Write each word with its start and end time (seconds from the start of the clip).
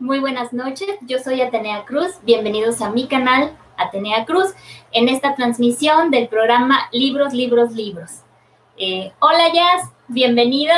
Muy 0.00 0.20
buenas 0.20 0.52
noches, 0.52 0.96
yo 1.00 1.18
soy 1.18 1.40
Atenea 1.40 1.84
Cruz, 1.84 2.20
bienvenidos 2.22 2.80
a 2.82 2.90
mi 2.90 3.08
canal 3.08 3.50
Atenea 3.76 4.26
Cruz 4.26 4.54
en 4.92 5.08
esta 5.08 5.34
transmisión 5.34 6.12
del 6.12 6.28
programa 6.28 6.88
Libros, 6.92 7.32
Libros, 7.34 7.72
Libros. 7.72 8.22
Eh, 8.76 9.10
hola 9.18 9.52
Jazz, 9.52 9.90
bienvenida, 10.06 10.76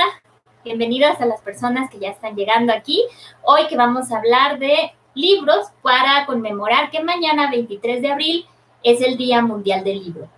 bienvenidas 0.65 1.21
a 1.21 1.27
las 1.27 1.43
personas 1.43 1.91
que 1.91 1.99
ya 1.99 2.09
están 2.09 2.35
llegando 2.35 2.73
aquí. 2.73 3.05
Hoy 3.43 3.67
que 3.69 3.77
vamos 3.77 4.11
a 4.11 4.17
hablar 4.17 4.59
de 4.59 4.93
libros 5.13 5.67
para 5.83 6.25
conmemorar 6.25 6.91
que 6.91 7.05
mañana 7.05 7.51
23 7.51 8.01
de 8.01 8.13
abril 8.13 8.47
es 8.83 9.03
el 9.03 9.19
Día 9.19 9.43
Mundial 9.43 9.85
del 9.85 10.03
Libro. 10.03 10.31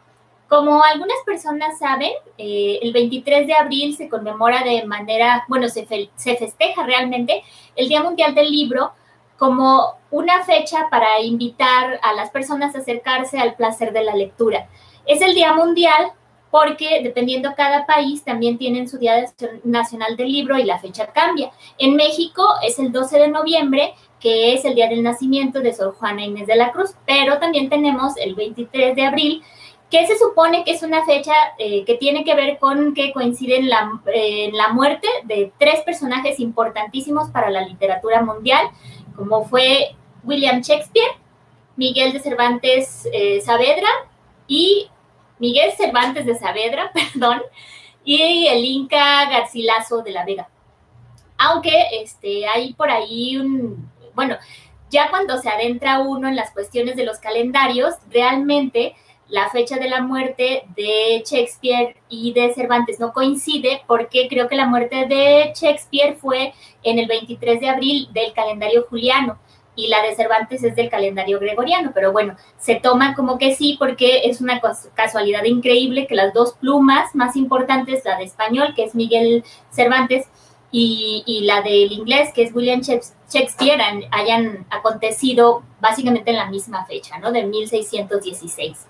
Como 0.52 0.82
algunas 0.84 1.16
personas 1.24 1.78
saben, 1.78 2.10
eh, 2.36 2.78
el 2.82 2.92
23 2.92 3.46
de 3.46 3.54
abril 3.54 3.96
se 3.96 4.10
conmemora 4.10 4.62
de 4.62 4.84
manera, 4.84 5.46
bueno, 5.48 5.66
se, 5.70 5.86
se 6.14 6.36
festeja 6.36 6.82
realmente 6.82 7.42
el 7.74 7.88
Día 7.88 8.02
Mundial 8.02 8.34
del 8.34 8.50
Libro 8.50 8.92
como 9.38 9.94
una 10.10 10.44
fecha 10.44 10.88
para 10.90 11.22
invitar 11.22 11.98
a 12.02 12.12
las 12.12 12.28
personas 12.28 12.74
a 12.74 12.80
acercarse 12.80 13.38
al 13.38 13.54
placer 13.54 13.94
de 13.94 14.04
la 14.04 14.14
lectura. 14.14 14.68
Es 15.06 15.22
el 15.22 15.32
Día 15.34 15.54
Mundial 15.54 16.12
porque 16.50 17.00
dependiendo 17.02 17.54
cada 17.56 17.86
país 17.86 18.22
también 18.22 18.58
tienen 18.58 18.90
su 18.90 18.98
Día 18.98 19.24
Nacional 19.64 20.18
del 20.18 20.30
Libro 20.30 20.58
y 20.58 20.64
la 20.64 20.78
fecha 20.78 21.06
cambia. 21.06 21.50
En 21.78 21.96
México 21.96 22.46
es 22.62 22.78
el 22.78 22.92
12 22.92 23.20
de 23.20 23.28
noviembre, 23.28 23.94
que 24.20 24.52
es 24.52 24.66
el 24.66 24.74
día 24.74 24.88
del 24.90 25.02
nacimiento 25.02 25.60
de 25.60 25.72
Sor 25.72 25.94
Juana 25.94 26.26
Inés 26.26 26.46
de 26.46 26.56
la 26.56 26.70
Cruz, 26.70 26.94
pero 27.06 27.38
también 27.38 27.70
tenemos 27.70 28.18
el 28.18 28.34
23 28.34 28.94
de 28.94 29.06
abril, 29.06 29.42
que 29.92 30.06
se 30.06 30.16
supone 30.16 30.64
que 30.64 30.70
es 30.70 30.82
una 30.82 31.04
fecha 31.04 31.34
eh, 31.58 31.84
que 31.84 31.96
tiene 31.96 32.24
que 32.24 32.34
ver 32.34 32.58
con 32.58 32.94
que 32.94 33.12
coincide 33.12 33.58
en 33.58 33.68
la, 33.68 34.00
la, 34.54 34.68
muerte 34.70 35.06
de 35.24 35.52
tres 35.58 35.80
personajes 35.82 36.40
importantísimos 36.40 37.28
para 37.28 37.50
la 37.50 37.60
literatura 37.60 38.22
mundial, 38.22 38.70
como 39.14 39.44
fue 39.44 39.94
William 40.24 40.62
Shakespeare, 40.62 41.12
Miguel 41.76 42.14
de 42.14 42.20
Cervantes 42.20 43.06
eh, 43.12 43.42
Saavedra 43.42 43.90
y 44.46 44.88
Miguel 45.38 45.72
Cervantes 45.72 46.24
de 46.24 46.36
Saavedra, 46.36 46.90
perdón, 46.94 47.42
y 48.02 48.46
el 48.46 48.64
Inca 48.64 49.28
Garcilaso 49.28 50.00
de 50.00 50.12
la 50.12 50.24
Vega. 50.24 50.48
Aunque 51.36 51.88
este, 52.00 52.46
hay 52.46 52.72
por 52.72 52.90
ahí 52.90 53.36
un, 53.36 53.90
bueno, 54.14 54.38
ya 54.88 55.10
cuando 55.10 55.36
se 55.36 55.50
adentra 55.50 56.00
uno 56.00 56.28
en 56.28 56.36
las 56.36 56.50
cuestiones 56.50 56.96
de 56.96 57.04
los 57.04 57.18
calendarios, 57.18 57.96
realmente 58.08 58.96
la 59.32 59.48
fecha 59.48 59.78
de 59.78 59.88
la 59.88 60.02
muerte 60.02 60.64
de 60.76 61.22
Shakespeare 61.24 61.96
y 62.10 62.34
de 62.34 62.52
Cervantes. 62.52 63.00
No 63.00 63.14
coincide 63.14 63.80
porque 63.86 64.28
creo 64.28 64.46
que 64.46 64.56
la 64.56 64.66
muerte 64.66 65.06
de 65.06 65.54
Shakespeare 65.54 66.16
fue 66.16 66.52
en 66.82 66.98
el 66.98 67.06
23 67.06 67.58
de 67.58 67.68
abril 67.70 68.08
del 68.12 68.34
calendario 68.34 68.84
juliano 68.90 69.38
y 69.74 69.88
la 69.88 70.02
de 70.02 70.14
Cervantes 70.14 70.62
es 70.62 70.76
del 70.76 70.90
calendario 70.90 71.40
gregoriano, 71.40 71.92
pero 71.94 72.12
bueno, 72.12 72.36
se 72.58 72.74
toma 72.74 73.14
como 73.14 73.38
que 73.38 73.54
sí 73.54 73.76
porque 73.78 74.24
es 74.24 74.42
una 74.42 74.60
casualidad 74.94 75.44
increíble 75.44 76.06
que 76.06 76.14
las 76.14 76.34
dos 76.34 76.52
plumas 76.52 77.14
más 77.14 77.34
importantes, 77.34 78.04
la 78.04 78.18
de 78.18 78.24
español, 78.24 78.74
que 78.76 78.84
es 78.84 78.94
Miguel 78.94 79.44
Cervantes, 79.70 80.26
y, 80.74 81.42
la 81.44 81.60
del 81.60 81.92
inglés, 81.92 82.30
que 82.34 82.42
es 82.42 82.54
William 82.54 82.80
Shakespeare, 82.80 83.80
hayan 84.10 84.66
acontecido 84.70 85.62
básicamente 85.80 86.30
en 86.30 86.38
la 86.38 86.46
misma 86.46 86.86
fecha, 86.86 87.18
¿no? 87.18 87.30
De 87.30 87.44
1616. 87.44 88.86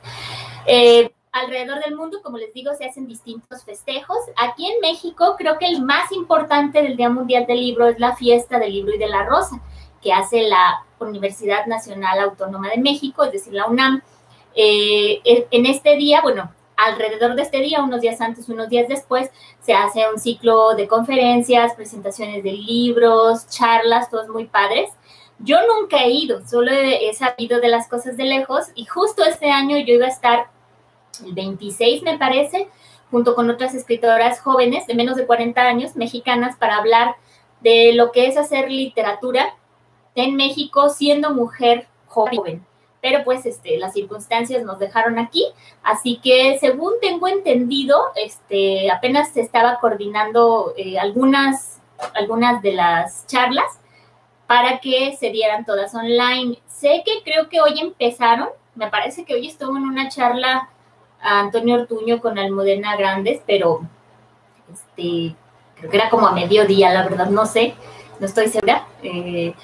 Eh, 0.67 1.11
alrededor 1.33 1.83
del 1.83 1.97
mundo, 1.97 2.21
como 2.23 2.39
les 2.39 2.55
digo, 2.55 2.73
se 2.75 2.85
hacen 2.85 3.09
distintos 3.09 3.65
festejos. 3.65 4.19
Aquí 4.37 4.71
en 4.71 4.81
México, 4.81 5.35
creo 5.37 5.59
que 5.59 5.67
el 5.67 5.83
más 5.83 6.13
importante 6.13 6.83
del 6.83 6.97
Día 6.97 7.11
Mundial 7.11 7.47
del 7.47 7.59
Libro 7.59 7.89
es 7.89 7.99
la 7.99 8.15
fiesta 8.15 8.61
del 8.61 8.73
libro 8.73 8.95
y 8.95 8.99
de 8.99 9.09
la 9.09 9.25
rosa, 9.25 9.61
que 10.01 10.13
hace 10.13 10.43
la 10.43 10.85
Universidad 11.01 11.67
Nacional 11.67 12.21
Autónoma 12.21 12.69
de 12.69 12.79
México, 12.79 13.25
es 13.25 13.33
decir, 13.33 13.55
la 13.55 13.67
UNAM. 13.67 14.03
Eh, 14.55 15.21
en 15.51 15.67
este 15.67 15.97
día, 15.97 16.21
bueno, 16.21 16.53
alrededor 16.77 17.35
de 17.35 17.43
este 17.43 17.61
día, 17.61 17.83
unos 17.83 18.01
días 18.01 18.21
antes, 18.21 18.49
unos 18.49 18.69
días 18.69 18.89
después, 18.89 19.31
se 19.61 19.75
hace 19.75 20.05
un 20.13 20.19
ciclo 20.19 20.75
de 20.75 20.89
conferencias, 20.89 21.75
presentaciones 21.75 22.43
de 22.43 22.53
libros, 22.53 23.49
charlas, 23.49 24.11
todos 24.11 24.29
muy 24.29 24.47
padres. 24.47 24.91
Yo 25.39 25.59
nunca 25.67 26.05
he 26.05 26.11
ido, 26.11 26.47
solo 26.47 26.71
he 26.73 27.13
sabido 27.15 27.61
de 27.61 27.69
las 27.69 27.89
cosas 27.89 28.17
de 28.17 28.25
lejos 28.25 28.67
y 28.75 28.85
justo 28.85 29.25
este 29.25 29.51
año 29.51 29.77
yo 29.79 29.95
iba 29.95 30.07
a 30.07 30.11
estar 30.11 30.47
el 31.25 31.35
26, 31.35 32.03
me 32.03 32.19
parece, 32.19 32.69
junto 33.11 33.35
con 33.35 33.51
otras 33.51 33.75
escritoras 33.75 34.41
jóvenes 34.41 34.87
de 34.87 34.95
menos 34.95 35.17
de 35.17 35.27
40 35.27 35.61
años, 35.61 35.97
mexicanas, 35.97 36.57
para 36.57 36.77
hablar 36.77 37.17
de 37.61 37.93
lo 37.93 38.13
que 38.13 38.27
es 38.27 38.37
hacer 38.37 38.71
literatura 38.71 39.55
en 40.15 40.37
México 40.37 40.89
siendo 40.91 41.35
mujer 41.35 41.89
joven 42.07 42.65
pero 43.03 43.25
pues 43.25 43.45
este, 43.45 43.77
las 43.79 43.93
circunstancias 43.93 44.63
nos 44.63 44.79
dejaron 44.79 45.19
aquí, 45.19 45.45
así 45.83 46.21
que 46.23 46.57
según 46.61 46.93
tengo 47.03 47.27
entendido, 47.27 48.01
este, 48.15 48.91
apenas 48.93 49.31
se 49.31 49.41
estaba 49.41 49.81
coordinando 49.81 50.73
eh, 50.77 51.01
algunas, 51.01 51.81
algunas 52.15 52.63
de 52.63 52.73
las 52.73 53.27
charlas 53.27 53.81
para 54.47 54.79
que 54.79 55.17
se 55.19 55.31
dieran 55.31 55.65
todas 55.65 55.93
online. 55.97 56.59
Sé 56.69 57.03
que 57.05 57.25
creo 57.25 57.49
que 57.49 57.61
hoy 57.61 57.81
empezaron, 57.81 58.49
me 58.77 58.89
parece 58.89 59.25
que 59.25 59.35
hoy 59.35 59.49
estuvo 59.49 59.77
en 59.77 59.83
una 59.83 60.09
charla 60.09 60.71
a 61.21 61.41
Antonio 61.41 61.75
Ortuño 61.75 62.21
con 62.21 62.39
Almudena 62.39 62.97
Grandes, 62.97 63.43
pero 63.45 63.81
este, 64.73 65.35
creo 65.75 65.91
que 65.91 65.97
era 65.97 66.09
como 66.09 66.29
a 66.29 66.33
mediodía, 66.33 66.93
la 66.93 67.03
verdad 67.03 67.27
no 67.27 67.47
sé, 67.47 67.75
no 68.21 68.27
estoy 68.27 68.47
segura. 68.47 68.87
Eh, 69.03 69.55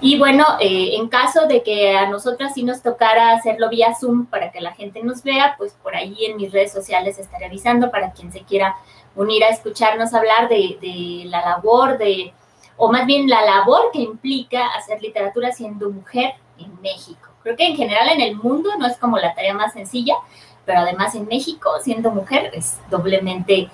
y 0.00 0.18
bueno, 0.18 0.44
eh, 0.60 0.96
en 0.96 1.08
caso 1.08 1.46
de 1.46 1.62
que 1.62 1.96
a 1.96 2.08
nosotras 2.08 2.54
sí 2.54 2.62
nos 2.62 2.82
tocara 2.82 3.32
hacerlo 3.32 3.68
vía 3.68 3.94
Zoom 3.94 4.26
para 4.26 4.50
que 4.50 4.60
la 4.60 4.72
gente 4.72 5.02
nos 5.02 5.22
vea, 5.22 5.54
pues 5.58 5.74
por 5.82 5.94
ahí 5.94 6.24
en 6.24 6.36
mis 6.36 6.52
redes 6.52 6.72
sociales 6.72 7.18
estaré 7.18 7.46
avisando 7.46 7.90
para 7.90 8.12
quien 8.12 8.32
se 8.32 8.40
quiera 8.40 8.76
unir 9.14 9.44
a 9.44 9.48
escucharnos 9.48 10.14
hablar 10.14 10.48
de, 10.48 10.78
de 10.80 11.24
la 11.26 11.42
labor 11.42 11.98
de, 11.98 12.32
o 12.76 12.90
más 12.90 13.04
bien 13.04 13.28
la 13.28 13.44
labor 13.44 13.90
que 13.92 14.00
implica 14.00 14.68
hacer 14.68 15.02
literatura 15.02 15.52
siendo 15.52 15.90
mujer 15.90 16.32
en 16.58 16.80
México. 16.80 17.28
Creo 17.42 17.56
que 17.56 17.66
en 17.66 17.76
general 17.76 18.08
en 18.08 18.20
el 18.20 18.36
mundo 18.36 18.70
no 18.78 18.86
es 18.86 18.96
como 18.96 19.18
la 19.18 19.34
tarea 19.34 19.54
más 19.54 19.74
sencilla, 19.74 20.14
pero 20.64 20.80
además 20.80 21.14
en 21.14 21.26
México 21.26 21.70
siendo 21.82 22.10
mujer 22.10 22.50
es 22.54 22.78
doblemente 22.90 23.70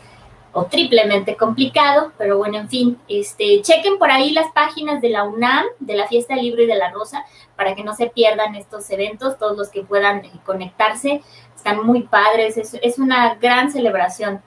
o 0.57 0.65
triplemente 0.65 1.37
complicado, 1.37 2.13
pero 2.17 2.39
bueno, 2.39 2.57
en 2.57 2.71
fin, 2.71 2.99
este, 3.09 3.61
chequen 3.61 3.99
por 3.99 4.11
ahí 4.11 4.31
las 4.31 4.51
páginas 4.53 5.03
de 5.03 5.11
la 5.11 5.25
UNAM, 5.25 5.67
de 5.81 5.95
la 5.95 6.09
Fiesta 6.09 6.35
del 6.35 6.45
Libro 6.45 6.63
y 6.63 6.67
de 6.67 6.77
la 6.77 6.91
Rosa, 6.91 7.27
para 7.57 7.75
que 7.75 7.85
no 7.85 7.95
se 7.95 8.07
pierdan 8.07 8.55
estos 8.55 8.89
eventos, 8.89 9.39
todos 9.39 9.55
los 9.55 9.69
que 9.69 9.83
puedan 9.83 10.25
eh, 10.25 10.33
conectarse, 10.47 11.21
están 11.55 11.85
muy 11.85 12.05
padres, 12.05 12.57
es, 12.57 12.99
una 12.99 13.35
gran 13.35 13.71
celebración. 13.71 14.41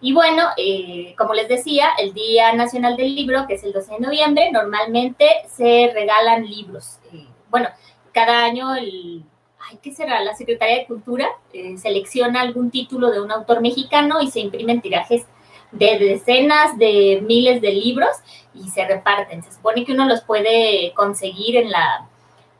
Y 0.00 0.12
bueno, 0.12 0.42
eh, 0.56 1.14
como 1.16 1.34
les 1.34 1.46
decía, 1.46 1.90
el 2.00 2.14
Día 2.14 2.52
Nacional 2.54 2.96
del 2.96 3.14
Libro, 3.14 3.46
que 3.46 3.54
es 3.54 3.62
el 3.62 3.72
12 3.72 3.92
de 3.92 4.00
noviembre, 4.00 4.50
normalmente 4.50 5.24
se 5.54 5.92
regalan 5.94 6.50
libros. 6.50 6.98
Eh, 7.12 7.28
bueno, 7.48 7.68
cada 8.12 8.44
año 8.44 8.74
el 8.74 9.24
ay, 9.70 9.78
¿qué? 9.80 9.94
La 10.04 10.34
Secretaría 10.34 10.78
de 10.78 10.86
Cultura 10.86 11.28
selecciona 11.76 12.40
algún 12.40 12.72
título 12.72 13.12
de 13.12 13.20
un 13.20 13.30
autor 13.30 13.62
mexicano 13.62 14.20
y 14.20 14.30
se 14.30 14.40
imprimen 14.40 14.82
tirajes 14.82 15.24
de 15.74 15.98
decenas 15.98 16.78
de 16.78 17.22
miles 17.26 17.60
de 17.60 17.72
libros 17.72 18.10
y 18.54 18.68
se 18.70 18.86
reparten. 18.86 19.42
Se 19.42 19.52
supone 19.52 19.84
que 19.84 19.92
uno 19.92 20.06
los 20.06 20.22
puede 20.22 20.92
conseguir 20.94 21.56
en 21.56 21.70
la 21.70 22.08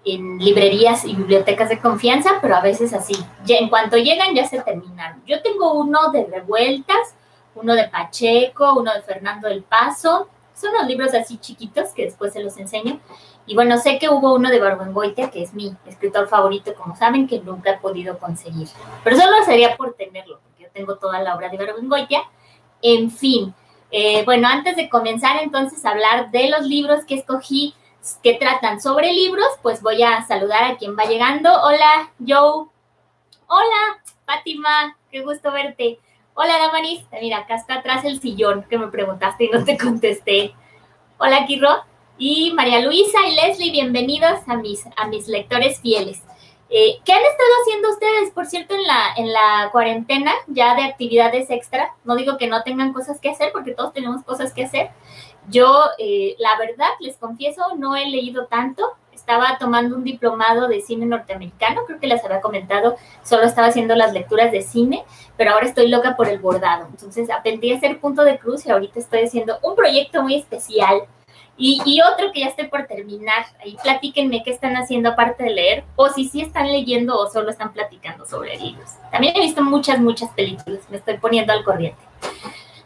en 0.06 0.38
librerías 0.38 1.06
y 1.06 1.14
bibliotecas 1.14 1.70
de 1.70 1.80
confianza, 1.80 2.38
pero 2.42 2.54
a 2.56 2.60
veces 2.60 2.92
así. 2.92 3.14
Ya 3.46 3.56
en 3.56 3.70
cuanto 3.70 3.96
llegan 3.96 4.34
ya 4.34 4.46
se 4.46 4.60
terminan. 4.60 5.22
Yo 5.26 5.40
tengo 5.40 5.72
uno 5.72 6.10
de 6.12 6.26
Revueltas, 6.26 7.14
uno 7.54 7.74
de 7.74 7.88
Pacheco, 7.88 8.74
uno 8.74 8.92
de 8.92 9.00
Fernando 9.00 9.48
del 9.48 9.62
Paso. 9.62 10.28
Son 10.54 10.70
unos 10.74 10.86
libros 10.86 11.14
así 11.14 11.38
chiquitos 11.38 11.90
que 11.94 12.04
después 12.04 12.34
se 12.34 12.42
los 12.42 12.56
enseño. 12.58 13.00
Y 13.46 13.54
bueno, 13.54 13.78
sé 13.78 13.98
que 13.98 14.10
hubo 14.10 14.34
uno 14.34 14.50
de 14.50 14.60
Barbengoitia, 14.60 15.30
que 15.30 15.42
es 15.42 15.54
mi 15.54 15.74
escritor 15.86 16.28
favorito, 16.28 16.74
como 16.74 16.96
saben, 16.96 17.26
que 17.26 17.40
nunca 17.40 17.70
he 17.70 17.78
podido 17.78 18.18
conseguir. 18.18 18.68
Pero 19.02 19.16
solo 19.16 19.42
sería 19.44 19.76
por 19.76 19.94
tenerlo, 19.94 20.38
porque 20.42 20.64
yo 20.64 20.68
tengo 20.70 20.96
toda 20.96 21.22
la 21.22 21.34
obra 21.34 21.48
de 21.48 21.56
Barbengoitia 21.56 22.22
en 22.84 23.10
fin, 23.10 23.54
eh, 23.90 24.24
bueno, 24.26 24.46
antes 24.46 24.76
de 24.76 24.90
comenzar 24.90 25.42
entonces 25.42 25.84
a 25.86 25.90
hablar 25.90 26.30
de 26.30 26.50
los 26.50 26.66
libros 26.66 27.04
que 27.06 27.14
escogí 27.14 27.74
que 28.22 28.34
tratan 28.34 28.78
sobre 28.78 29.10
libros, 29.14 29.46
pues 29.62 29.80
voy 29.80 30.02
a 30.02 30.22
saludar 30.26 30.64
a 30.64 30.76
quien 30.76 30.94
va 30.94 31.06
llegando. 31.06 31.50
Hola, 31.62 32.12
Joe. 32.18 32.66
Hola, 33.46 34.02
Fátima, 34.26 34.98
qué 35.10 35.22
gusto 35.22 35.50
verte. 35.50 35.98
Hola, 36.34 36.58
Damaris. 36.58 37.02
Mira, 37.22 37.38
acá 37.38 37.54
está 37.54 37.76
atrás 37.76 38.04
el 38.04 38.20
sillón 38.20 38.66
que 38.68 38.76
me 38.76 38.88
preguntaste 38.88 39.44
y 39.44 39.48
no 39.48 39.64
te 39.64 39.78
contesté. 39.78 40.54
Hola, 41.16 41.46
Kiro. 41.46 41.84
Y 42.18 42.52
María 42.52 42.80
Luisa 42.80 43.18
y 43.26 43.34
Leslie, 43.34 43.72
bienvenidos 43.72 44.40
a 44.46 44.56
mis, 44.56 44.84
a 44.96 45.06
mis 45.08 45.26
lectores 45.26 45.80
fieles. 45.80 46.22
Eh, 46.70 46.98
¿Qué 47.04 47.12
han 47.12 47.22
estado 47.22 47.50
haciendo 47.62 47.90
ustedes, 47.90 48.30
por 48.30 48.46
cierto, 48.46 48.74
en 48.74 48.82
la, 48.84 49.14
en 49.16 49.32
la 49.32 49.68
cuarentena 49.70 50.32
ya 50.46 50.74
de 50.74 50.84
actividades 50.84 51.50
extra? 51.50 51.94
No 52.04 52.16
digo 52.16 52.38
que 52.38 52.46
no 52.46 52.62
tengan 52.62 52.92
cosas 52.92 53.20
que 53.20 53.30
hacer, 53.30 53.52
porque 53.52 53.72
todos 53.72 53.92
tenemos 53.92 54.22
cosas 54.24 54.52
que 54.52 54.64
hacer. 54.64 54.90
Yo, 55.48 55.84
eh, 55.98 56.36
la 56.38 56.58
verdad, 56.58 56.88
les 57.00 57.16
confieso, 57.16 57.62
no 57.76 57.96
he 57.96 58.06
leído 58.08 58.46
tanto. 58.46 58.94
Estaba 59.12 59.58
tomando 59.58 59.96
un 59.96 60.04
diplomado 60.04 60.68
de 60.68 60.80
cine 60.80 61.06
norteamericano, 61.06 61.82
creo 61.86 62.00
que 62.00 62.06
les 62.06 62.22
había 62.24 62.40
comentado, 62.40 62.96
solo 63.22 63.44
estaba 63.44 63.68
haciendo 63.68 63.94
las 63.94 64.12
lecturas 64.12 64.52
de 64.52 64.60
cine, 64.60 65.04
pero 65.38 65.52
ahora 65.52 65.66
estoy 65.66 65.88
loca 65.88 66.16
por 66.16 66.28
el 66.28 66.40
bordado. 66.40 66.86
Entonces 66.90 67.30
aprendí 67.30 67.72
a 67.72 67.76
hacer 67.76 68.00
punto 68.00 68.24
de 68.24 68.38
cruz 68.38 68.66
y 68.66 68.70
ahorita 68.70 68.98
estoy 68.98 69.20
haciendo 69.20 69.58
un 69.62 69.76
proyecto 69.76 70.22
muy 70.22 70.34
especial 70.34 71.04
y, 71.56 72.00
otro 72.12 72.32
que 72.32 72.40
ya 72.40 72.46
estoy 72.46 72.66
por 72.66 72.86
terminar, 72.86 73.46
ahí 73.62 73.76
platíquenme 73.82 74.42
qué 74.42 74.50
están 74.50 74.76
haciendo 74.76 75.10
aparte 75.10 75.44
de 75.44 75.50
leer, 75.50 75.84
o 75.94 76.08
si 76.08 76.28
sí 76.28 76.40
están 76.40 76.66
leyendo 76.66 77.16
o 77.16 77.30
solo 77.30 77.50
están 77.50 77.72
platicando 77.72 78.26
sobre 78.26 78.56
libros. 78.58 78.90
También 79.12 79.36
he 79.36 79.40
visto 79.40 79.62
muchas, 79.62 80.00
muchas 80.00 80.30
películas, 80.30 80.80
me 80.90 80.96
estoy 80.96 81.18
poniendo 81.18 81.52
al 81.52 81.62
corriente. 81.62 82.02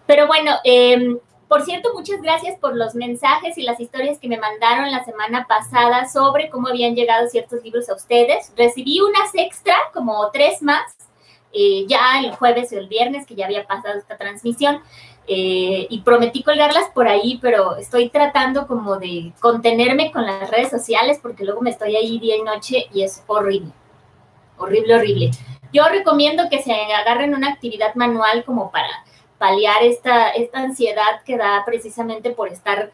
Pero 0.06 0.26
bueno, 0.26 0.52
em, 0.64 1.18
por 1.48 1.62
cierto, 1.62 1.94
muchas 1.94 2.20
gracias 2.20 2.58
por 2.58 2.76
los 2.76 2.94
mensajes 2.94 3.56
y 3.56 3.62
las 3.62 3.80
historias 3.80 4.18
que 4.18 4.28
me 4.28 4.36
mandaron 4.36 4.90
la 4.90 5.02
semana 5.02 5.46
pasada 5.46 6.06
sobre 6.06 6.50
cómo 6.50 6.68
habían 6.68 6.94
llegado 6.94 7.26
ciertos 7.28 7.62
libros 7.62 7.88
a 7.88 7.94
ustedes. 7.94 8.52
Recibí 8.54 9.00
unas 9.00 9.34
extra, 9.34 9.74
como 9.94 10.30
tres 10.30 10.62
más, 10.62 10.94
eh, 11.54 11.86
ya 11.88 12.20
el 12.20 12.32
jueves 12.32 12.70
o 12.72 12.78
el 12.78 12.88
viernes, 12.88 13.26
que 13.26 13.34
ya 13.34 13.46
había 13.46 13.66
pasado 13.66 13.98
esta 13.98 14.18
transmisión. 14.18 14.82
Eh, 15.30 15.86
y 15.90 16.00
prometí 16.00 16.42
colgarlas 16.42 16.88
por 16.94 17.06
ahí, 17.06 17.38
pero 17.42 17.76
estoy 17.76 18.08
tratando 18.08 18.66
como 18.66 18.96
de 18.96 19.34
contenerme 19.40 20.10
con 20.10 20.24
las 20.24 20.50
redes 20.50 20.70
sociales 20.70 21.18
porque 21.20 21.44
luego 21.44 21.60
me 21.60 21.68
estoy 21.68 21.96
ahí 21.96 22.18
día 22.18 22.36
y 22.36 22.42
noche 22.42 22.86
y 22.94 23.02
es 23.02 23.22
horrible, 23.26 23.70
horrible, 24.56 24.94
horrible. 24.94 25.30
Yo 25.70 25.86
recomiendo 25.90 26.48
que 26.48 26.62
se 26.62 26.72
agarren 26.72 27.34
una 27.34 27.50
actividad 27.50 27.94
manual 27.94 28.42
como 28.46 28.70
para 28.70 28.88
paliar 29.36 29.82
esta, 29.82 30.30
esta 30.30 30.60
ansiedad 30.60 31.22
que 31.26 31.36
da 31.36 31.62
precisamente 31.66 32.30
por 32.30 32.48
estar 32.48 32.90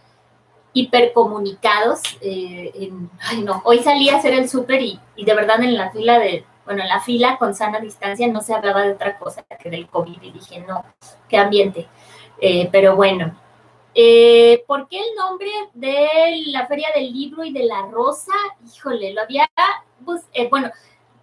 hipercomunicados. 0.73 2.03
Eh, 2.21 2.91
ay 3.21 3.43
no, 3.43 3.63
hoy 3.65 3.79
salí 3.79 4.09
a 4.09 4.17
hacer 4.17 4.35
el 4.35 4.49
súper 4.49 4.83
y, 4.83 4.99
y 5.15 5.25
de 5.25 5.35
verdad 5.35 5.63
en 5.63 5.77
la 5.77 5.93
fila 5.93 6.19
de, 6.19 6.45
bueno, 6.65 6.83
en 6.83 6.89
la 6.89 7.01
fila 7.01 7.39
con 7.39 7.55
sana 7.55 7.79
distancia 7.79 8.27
no 8.27 8.41
se 8.41 8.55
hablaba 8.55 8.83
de 8.83 8.93
otra 8.93 9.19
cosa 9.19 9.43
que 9.43 9.71
del 9.71 9.87
COVID 9.87 10.21
y 10.21 10.33
dije, 10.33 10.65
no, 10.67 10.85
qué 11.29 11.39
ambiente. 11.39 11.87
Eh, 12.47 12.69
pero 12.71 12.95
bueno, 12.95 13.35
eh, 13.95 14.63
¿por 14.67 14.87
qué 14.87 14.99
el 14.99 15.15
nombre 15.17 15.49
de 15.73 16.43
la 16.49 16.67
Feria 16.67 16.89
del 16.95 17.11
Libro 17.11 17.43
y 17.43 17.55
de 17.55 17.65
la 17.65 17.87
Rosa? 17.91 18.35
Híjole, 18.71 19.15
lo 19.15 19.23
había, 19.23 19.49
eh, 20.35 20.49
bueno, 20.51 20.71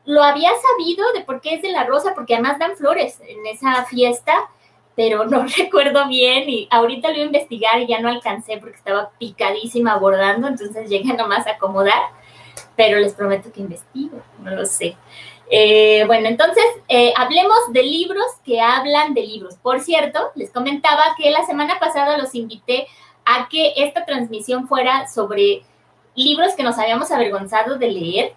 lo 0.06 0.24
había 0.24 0.50
sabido 0.50 1.14
de 1.14 1.22
por 1.22 1.40
qué 1.40 1.54
es 1.54 1.62
de 1.62 1.72
la 1.72 1.84
Rosa, 1.84 2.16
porque 2.16 2.34
además 2.34 2.58
dan 2.58 2.76
flores 2.76 3.22
en 3.22 3.46
esa 3.46 3.86
fiesta, 3.86 4.50
pero 4.96 5.24
no 5.28 5.46
recuerdo 5.46 6.08
bien 6.08 6.50
y 6.50 6.68
ahorita 6.72 7.10
lo 7.10 7.14
voy 7.14 7.22
a 7.22 7.26
investigar 7.28 7.80
y 7.80 7.86
ya 7.86 8.00
no 8.00 8.10
alcancé 8.10 8.58
porque 8.58 8.78
estaba 8.78 9.12
picadísima 9.20 9.92
abordando, 9.92 10.48
entonces 10.48 10.90
llegué 10.90 11.14
nomás 11.14 11.46
a 11.46 11.52
acomodar, 11.52 12.02
pero 12.76 12.98
les 12.98 13.14
prometo 13.14 13.52
que 13.52 13.62
investigo, 13.62 14.24
no 14.40 14.56
lo 14.56 14.66
sé. 14.66 14.98
Eh, 15.54 16.06
bueno, 16.08 16.30
entonces 16.30 16.64
eh, 16.88 17.14
hablemos 17.18 17.58
de 17.72 17.84
libros 17.84 18.26
que 18.46 18.62
hablan 18.62 19.14
de 19.14 19.24
libros. 19.24 19.56
Por 19.56 19.82
cierto, 19.82 20.32
les 20.36 20.50
comentaba 20.50 21.04
que 21.18 21.30
la 21.30 21.46
semana 21.46 21.78
pasada 21.78 22.18
los 22.18 22.34
invité 22.36 22.88
a 23.26 23.50
que 23.50 23.74
esta 23.76 24.06
transmisión 24.06 24.70
fuera 24.70 25.10
sobre 25.10 25.64
libros 26.16 26.56
que 26.56 26.64
nos 26.64 26.78
habíamos 26.78 27.12
avergonzado 27.12 27.78
de 27.78 27.92
leer, 27.92 28.34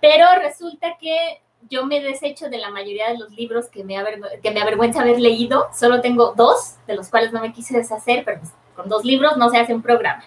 pero 0.00 0.24
resulta 0.40 0.96
que 0.98 1.42
yo 1.68 1.84
me 1.84 2.00
desecho 2.00 2.48
de 2.48 2.56
la 2.56 2.70
mayoría 2.70 3.10
de 3.10 3.18
los 3.18 3.30
libros 3.32 3.66
que 3.66 3.84
me, 3.84 3.96
que 4.42 4.50
me 4.50 4.62
avergüenza 4.62 5.02
haber 5.02 5.20
leído. 5.20 5.68
Solo 5.78 6.00
tengo 6.00 6.32
dos, 6.34 6.76
de 6.86 6.94
los 6.94 7.10
cuales 7.10 7.30
no 7.30 7.42
me 7.42 7.52
quise 7.52 7.76
deshacer, 7.76 8.24
pero 8.24 8.40
pues, 8.40 8.52
con 8.74 8.88
dos 8.88 9.04
libros 9.04 9.36
no 9.36 9.50
se 9.50 9.58
hace 9.58 9.74
un 9.74 9.82
programa. 9.82 10.24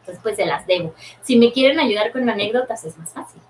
Entonces, 0.00 0.20
pues 0.20 0.34
se 0.34 0.46
las 0.46 0.66
debo. 0.66 0.94
Si 1.22 1.36
me 1.36 1.52
quieren 1.52 1.78
ayudar 1.78 2.10
con 2.10 2.28
anécdotas, 2.28 2.84
es 2.84 2.98
más 2.98 3.12
fácil. 3.12 3.40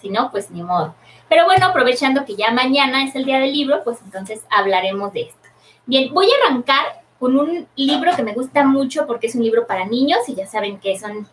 Si 0.00 0.08
no, 0.08 0.30
pues 0.30 0.50
ni 0.50 0.62
modo. 0.62 0.94
Pero 1.28 1.44
bueno, 1.44 1.66
aprovechando 1.66 2.24
que 2.24 2.36
ya 2.36 2.50
mañana 2.52 3.04
es 3.04 3.14
el 3.14 3.24
día 3.24 3.38
del 3.38 3.52
libro, 3.52 3.82
pues 3.84 3.98
entonces 4.04 4.44
hablaremos 4.50 5.12
de 5.12 5.22
esto. 5.22 5.48
Bien, 5.86 6.12
voy 6.12 6.26
a 6.26 6.46
arrancar 6.46 7.02
con 7.18 7.38
un 7.38 7.66
libro 7.76 8.14
que 8.14 8.22
me 8.22 8.32
gusta 8.34 8.64
mucho 8.64 9.06
porque 9.06 9.26
es 9.26 9.34
un 9.34 9.42
libro 9.42 9.66
para 9.66 9.86
niños 9.86 10.20
y 10.28 10.34
ya 10.34 10.46
saben 10.46 10.78
que 10.78 10.98
son 10.98 11.28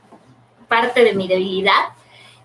parte 0.67 1.03
de 1.03 1.13
mi 1.13 1.27
debilidad. 1.27 1.89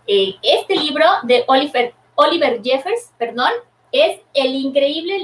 Eh, 0.07 0.35
este 0.43 0.75
libro 0.75 1.05
de 1.23 1.45
Oliver, 1.47 1.95
Oliver 2.15 2.61
Jeffers, 2.63 3.13
perdón, 3.19 3.51
es 3.93 4.21
El 4.35 4.55
increíble 4.55 5.19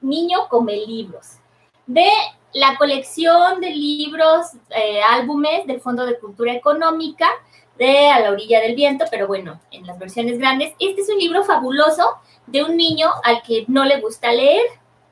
niño 0.00 0.48
come 0.48 0.76
libros, 0.76 1.38
de 1.86 2.08
la 2.52 2.76
colección 2.76 3.60
de 3.60 3.70
libros, 3.70 4.46
eh, 4.70 5.00
álbumes 5.02 5.66
del 5.66 5.80
Fondo 5.80 6.04
de 6.04 6.18
Cultura 6.18 6.52
Económica, 6.52 7.30
de 7.80 8.10
A 8.10 8.20
la 8.20 8.30
orilla 8.30 8.60
del 8.60 8.74
viento, 8.74 9.06
pero 9.10 9.26
bueno, 9.26 9.58
en 9.70 9.86
las 9.86 9.98
versiones 9.98 10.38
grandes. 10.38 10.74
Este 10.78 11.00
es 11.00 11.08
un 11.08 11.18
libro 11.18 11.42
fabuloso 11.44 12.18
de 12.46 12.62
un 12.62 12.76
niño 12.76 13.08
al 13.24 13.42
que 13.42 13.64
no 13.68 13.86
le 13.86 14.00
gusta 14.00 14.30
leer 14.32 14.66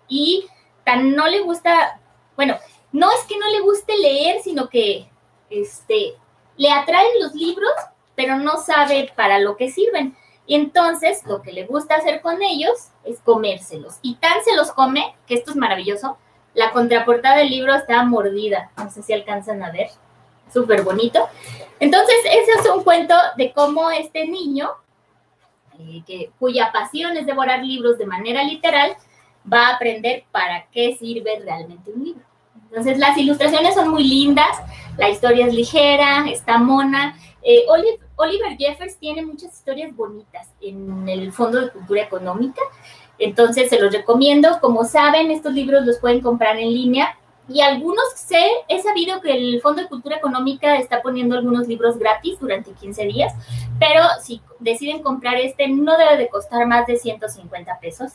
y 0.07 0.47
tan 0.85 1.17
no 1.17 1.27
le 1.27 1.41
gusta, 1.41 1.99
bueno, 2.37 2.57
no 2.93 3.11
es 3.11 3.25
que 3.27 3.39
no 3.39 3.49
le 3.49 3.61
guste 3.61 3.97
leer, 3.97 4.43
sino 4.43 4.69
que 4.69 5.09
este, 5.49 6.15
le 6.59 6.71
atraen 6.71 7.09
los 7.21 7.35
libros, 7.35 7.73
pero 8.15 8.37
no 8.37 8.59
sabe 8.59 9.11
para 9.17 9.39
lo 9.39 9.57
que 9.57 9.71
sirven. 9.71 10.15
Y 10.47 10.55
entonces 10.55 11.23
lo 11.25 11.41
que 11.41 11.53
le 11.53 11.65
gusta 11.65 11.95
hacer 11.95 12.21
con 12.21 12.43
ellos 12.43 12.91
es 13.05 13.19
comérselos. 13.21 13.95
Y 14.03 14.17
tan 14.17 14.45
se 14.45 14.55
los 14.55 14.73
come, 14.73 15.17
que 15.27 15.35
esto 15.35 15.53
es 15.53 15.57
maravilloso, 15.57 16.19
la 16.53 16.73
contraportada 16.73 17.39
del 17.39 17.49
libro 17.49 17.75
está 17.75 18.05
mordida. 18.05 18.73
No 18.77 18.91
sé 18.91 19.03
si 19.03 19.15
alcanzan 19.15 19.63
a 19.63 19.71
ver 19.71 19.89
súper 20.53 20.83
bonito. 20.83 21.29
Entonces, 21.81 22.17
ese 22.25 22.61
es 22.61 22.71
un 22.75 22.83
cuento 22.83 23.15
de 23.37 23.53
cómo 23.53 23.91
este 23.91 24.27
niño, 24.27 24.71
eh, 25.79 26.03
que, 26.07 26.31
cuya 26.39 26.73
pasión 26.73 27.17
es 27.17 27.27
devorar 27.27 27.65
libros 27.65 27.99
de 27.99 28.07
manera 28.07 28.43
literal, 28.43 28.97
va 29.51 29.69
a 29.69 29.75
aprender 29.77 30.25
para 30.33 30.67
qué 30.71 30.97
sirve 30.97 31.39
realmente 31.41 31.91
un 31.93 32.05
libro. 32.05 32.23
Entonces, 32.71 32.99
las 32.99 33.17
ilustraciones 33.17 33.75
son 33.75 33.89
muy 33.89 34.05
lindas, 34.05 34.59
la 34.99 35.09
historia 35.09 35.47
es 35.47 35.55
ligera, 35.55 36.27
está 36.29 36.59
mona. 36.59 37.17
Eh, 37.43 37.65
Oliver 38.17 38.57
Jeffers 38.59 38.99
tiene 38.99 39.25
muchas 39.25 39.57
historias 39.57 39.95
bonitas 39.95 40.49
en 40.61 41.09
el 41.09 41.33
Fondo 41.33 41.61
de 41.61 41.71
Cultura 41.71 42.03
Económica, 42.03 42.61
entonces 43.19 43.71
se 43.71 43.81
los 43.81 43.93
recomiendo. 43.93 44.59
Como 44.61 44.85
saben, 44.85 45.31
estos 45.31 45.55
libros 45.55 45.87
los 45.87 45.99
pueden 45.99 46.21
comprar 46.21 46.59
en 46.59 46.75
línea 46.75 47.17
y 47.49 47.63
algunos 47.63 48.05
sé, 48.15 48.47
he 48.69 48.81
sabido 48.83 49.21
que 49.23 49.33
el 49.33 49.61
Fondo 49.63 49.83
de 49.83 49.89
Cultura 49.89 50.17
Económica 50.17 50.77
está 50.77 51.01
poniendo 51.01 51.35
algunos 51.37 51.67
libros 51.67 51.99
gratis 51.99 52.39
durante 52.39 52.73
15 52.73 53.07
días, 53.07 53.33
pero 53.79 54.03
si 54.23 54.43
deciden 54.59 55.03
comprar 55.03 55.37
este, 55.37 55.67
no 55.69 55.97
debe 55.97 56.19
de 56.19 56.29
costar 56.29 56.67
más 56.67 56.87
de 56.87 56.97
150 56.97 57.79
pesos. 57.81 58.13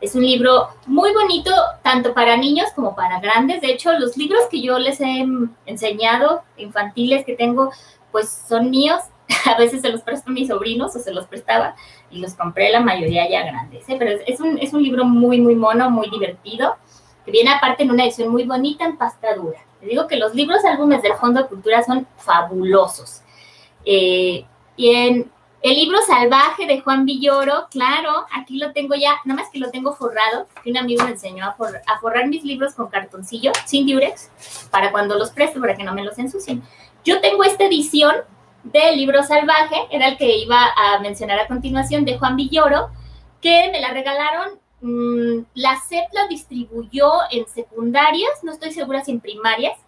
Es 0.00 0.16
un 0.16 0.22
libro 0.22 0.66
muy 0.86 1.12
bonito, 1.12 1.52
tanto 1.82 2.12
para 2.12 2.36
niños 2.36 2.70
como 2.74 2.96
para 2.96 3.20
grandes. 3.20 3.60
De 3.60 3.70
hecho, 3.70 3.92
los 3.92 4.16
libros 4.16 4.40
que 4.50 4.60
yo 4.60 4.80
les 4.80 5.00
he 5.00 5.24
enseñado, 5.64 6.42
infantiles 6.56 7.24
que 7.24 7.36
tengo, 7.36 7.70
pues 8.10 8.28
son 8.48 8.70
míos. 8.70 9.00
A 9.46 9.56
veces 9.56 9.80
se 9.80 9.90
los 9.90 10.02
presto 10.02 10.30
a 10.30 10.32
mis 10.32 10.48
sobrinos 10.48 10.94
o 10.96 10.98
se 10.98 11.12
los 11.12 11.26
prestaba 11.26 11.76
y 12.10 12.18
los 12.18 12.34
compré 12.34 12.70
la 12.72 12.80
mayoría 12.80 13.30
ya 13.30 13.44
grandes. 13.44 13.88
¿eh? 13.88 13.94
Pero 13.96 14.20
es 14.26 14.40
un, 14.40 14.58
es 14.58 14.72
un 14.72 14.82
libro 14.82 15.04
muy, 15.04 15.40
muy 15.40 15.54
mono, 15.54 15.88
muy 15.88 16.10
divertido 16.10 16.76
que 17.24 17.30
viene 17.30 17.50
aparte 17.50 17.82
en 17.82 17.90
una 17.90 18.04
edición 18.04 18.28
muy 18.30 18.44
bonita 18.44 18.84
en 18.84 18.96
pasta 18.96 19.34
dura. 19.34 19.60
Te 19.80 19.86
digo 19.86 20.06
que 20.06 20.16
los 20.16 20.34
libros 20.34 20.64
álbumes 20.64 21.02
del 21.02 21.14
Fondo 21.14 21.42
de 21.42 21.48
Cultura 21.48 21.82
son 21.82 22.06
fabulosos. 22.16 23.22
Eh, 23.84 24.44
y 24.76 24.90
en 24.94 25.30
el 25.62 25.74
libro 25.76 25.98
Salvaje 26.04 26.66
de 26.66 26.80
Juan 26.80 27.06
Villoro, 27.06 27.68
claro, 27.70 28.26
aquí 28.32 28.58
lo 28.58 28.72
tengo 28.72 28.96
ya, 28.96 29.20
nada 29.24 29.42
más 29.42 29.50
que 29.50 29.60
lo 29.60 29.70
tengo 29.70 29.94
forrado, 29.94 30.48
que 30.62 30.70
un 30.70 30.76
amigo 30.76 31.04
me 31.04 31.10
enseñó 31.10 31.46
a, 31.46 31.56
forrar 32.00 32.26
mis 32.26 32.42
libros 32.42 32.74
con 32.74 32.88
cartoncillo, 32.88 33.52
sin 33.64 33.86
diurex, 33.86 34.68
para 34.72 34.90
cuando 34.90 35.16
los 35.16 35.30
presto, 35.30 35.60
para 35.60 35.76
que 35.76 35.84
no 35.84 35.94
me 35.94 36.02
los 36.02 36.18
ensucien. 36.18 36.64
Yo 37.04 37.20
tengo 37.20 37.44
esta 37.44 37.64
edición 37.64 38.14
del 38.64 38.96
libro 38.96 39.22
Salvaje, 39.22 39.76
era 39.90 40.08
el 40.08 40.16
que 40.16 40.36
iba 40.36 40.72
a 40.76 40.98
mencionar 40.98 41.38
a 41.38 41.46
continuación, 41.46 42.04
de 42.04 42.18
Juan 42.18 42.34
Villoro, 42.34 42.90
que 43.40 43.70
me 43.70 43.80
la 43.80 43.92
regalaron 43.92 44.61
la 44.82 45.80
CEP 45.88 46.12
la 46.12 46.26
distribuyó 46.26 47.08
en 47.30 47.46
secundarias, 47.46 48.42
no 48.42 48.50
estoy 48.50 48.72
segura 48.72 49.04
si 49.04 49.12
en 49.12 49.20
primarias, 49.20 49.78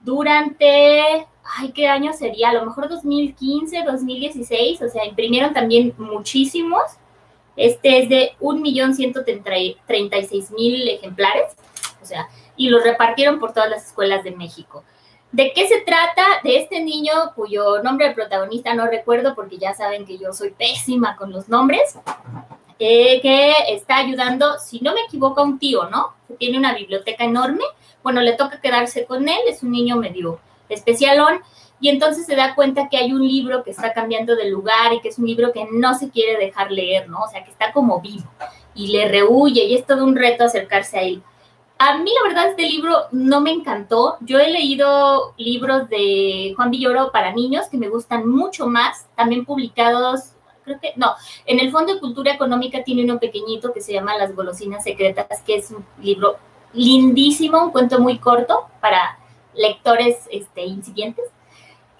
durante, 0.00 1.26
ay, 1.58 1.72
¿qué 1.74 1.88
año 1.88 2.12
sería? 2.12 2.50
A 2.50 2.54
lo 2.54 2.66
mejor 2.66 2.88
2015, 2.88 3.84
2016, 3.84 4.82
o 4.82 4.88
sea, 4.88 5.06
imprimieron 5.06 5.54
también 5.54 5.94
muchísimos. 5.96 6.82
Este 7.56 8.02
es 8.02 8.08
de 8.08 8.32
1.136.000 8.40 10.90
ejemplares, 10.90 11.56
o 12.02 12.04
sea, 12.04 12.28
y 12.56 12.68
los 12.68 12.82
repartieron 12.82 13.38
por 13.38 13.52
todas 13.52 13.70
las 13.70 13.86
escuelas 13.86 14.24
de 14.24 14.32
México. 14.32 14.82
¿De 15.30 15.52
qué 15.54 15.66
se 15.66 15.80
trata? 15.80 16.22
De 16.44 16.58
este 16.58 16.82
niño 16.82 17.12
cuyo 17.34 17.82
nombre 17.82 18.08
de 18.08 18.14
protagonista 18.14 18.74
no 18.74 18.86
recuerdo 18.86 19.34
porque 19.34 19.56
ya 19.56 19.72
saben 19.72 20.04
que 20.04 20.18
yo 20.18 20.34
soy 20.34 20.50
pésima 20.50 21.16
con 21.16 21.32
los 21.32 21.48
nombres, 21.48 21.96
que 22.78 23.52
está 23.68 23.98
ayudando, 23.98 24.58
si 24.58 24.80
no 24.80 24.94
me 24.94 25.02
equivoco, 25.02 25.40
a 25.40 25.44
un 25.44 25.58
tío, 25.58 25.88
¿no? 25.88 26.14
Que 26.28 26.34
tiene 26.34 26.58
una 26.58 26.74
biblioteca 26.74 27.24
enorme. 27.24 27.64
Bueno, 28.02 28.20
le 28.20 28.32
toca 28.32 28.60
quedarse 28.60 29.04
con 29.06 29.28
él, 29.28 29.38
es 29.48 29.62
un 29.62 29.70
niño 29.70 29.96
medio 29.96 30.40
especialón 30.68 31.40
y 31.82 31.88
entonces 31.88 32.26
se 32.26 32.36
da 32.36 32.54
cuenta 32.54 32.88
que 32.88 32.96
hay 32.96 33.12
un 33.12 33.26
libro 33.26 33.64
que 33.64 33.72
está 33.72 33.92
cambiando 33.92 34.36
de 34.36 34.48
lugar 34.48 34.92
y 34.92 35.00
que 35.00 35.08
es 35.08 35.18
un 35.18 35.26
libro 35.26 35.52
que 35.52 35.66
no 35.72 35.94
se 35.94 36.10
quiere 36.10 36.38
dejar 36.38 36.70
leer, 36.70 37.08
¿no? 37.08 37.22
O 37.22 37.28
sea, 37.28 37.44
que 37.44 37.50
está 37.50 37.72
como 37.72 38.00
vivo 38.00 38.24
y 38.74 38.86
le 38.88 39.08
rehuye 39.08 39.64
y 39.64 39.74
es 39.74 39.84
todo 39.84 40.04
un 40.04 40.14
reto 40.14 40.44
acercarse 40.44 40.98
a 40.98 41.02
él. 41.02 41.22
A 41.78 41.98
mí 41.98 42.10
la 42.14 42.28
verdad 42.28 42.50
este 42.50 42.62
libro 42.62 43.06
no 43.10 43.40
me 43.40 43.50
encantó. 43.50 44.16
Yo 44.20 44.38
he 44.38 44.50
leído 44.50 45.34
libros 45.36 45.88
de 45.88 46.52
Juan 46.54 46.70
Villoro 46.70 47.10
para 47.10 47.32
niños 47.32 47.66
que 47.68 47.76
me 47.76 47.88
gustan 47.88 48.28
mucho 48.28 48.68
más, 48.68 49.08
también 49.16 49.44
publicados, 49.44 50.34
creo 50.64 50.80
que 50.80 50.92
no, 50.96 51.14
en 51.46 51.60
el 51.60 51.70
Fondo 51.70 51.94
de 51.94 52.00
Cultura 52.00 52.32
Económica 52.32 52.82
tiene 52.84 53.04
uno 53.04 53.18
pequeñito 53.18 53.72
que 53.72 53.80
se 53.80 53.92
llama 53.92 54.16
Las 54.16 54.34
golosinas 54.34 54.84
secretas, 54.84 55.26
que 55.46 55.56
es 55.56 55.70
un 55.70 55.84
libro 56.00 56.36
lindísimo, 56.72 57.64
un 57.64 57.70
cuento 57.70 58.00
muy 58.00 58.18
corto 58.18 58.66
para 58.80 59.18
lectores 59.54 60.28
este, 60.30 60.64
incipientes 60.64 61.26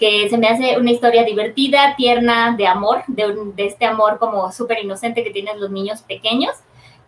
que 0.02 0.28
se 0.28 0.37
me 0.37 0.49
hace 0.49 0.78
una 0.78 0.90
historia 0.90 1.23
divertida, 1.23 1.95
tierna, 1.97 2.57
de 2.57 2.66
amor, 2.66 3.04
de, 3.07 3.37
de 3.54 3.66
este 3.66 3.85
amor 3.85 4.19
como 4.19 4.50
súper 4.50 4.81
inocente 4.83 5.23
que 5.23 5.31
tienen 5.31 5.61
los 5.61 5.71
niños 5.71 6.02
pequeños. 6.02 6.57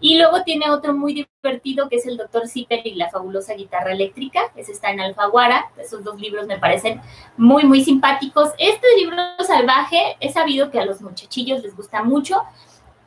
Y 0.04 0.18
luego 0.18 0.42
tiene 0.42 0.70
otro 0.70 0.92
muy 0.92 1.14
divertido 1.14 1.88
que 1.88 1.96
es 1.96 2.04
el 2.04 2.18
Doctor 2.18 2.46
Zipper 2.46 2.87
y 2.87 2.94
la 2.94 3.08
fabulosa 3.08 3.54
guitarra 3.54 3.92
eléctrica. 3.92 4.52
Ese 4.54 4.73
está 4.73 4.90
en 4.90 5.00
Alfaguara. 5.00 5.73
Esos 5.78 6.04
dos 6.04 6.20
libros 6.20 6.46
me 6.46 6.58
parecen 6.58 7.00
muy, 7.38 7.64
muy 7.64 7.82
simpáticos. 7.82 8.50
Este 8.58 8.87
libro 8.99 9.16
salvaje 9.46 10.18
he 10.20 10.30
sabido 10.30 10.70
que 10.70 10.78
a 10.78 10.84
los 10.84 11.00
muchachillos 11.00 11.62
les 11.62 11.75
gusta 11.75 12.02
mucho. 12.02 12.42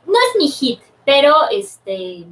No 0.06 0.14
es 0.14 0.40
mi 0.40 0.48
hit, 0.48 0.80
pero 1.04 1.36
este, 1.52 2.26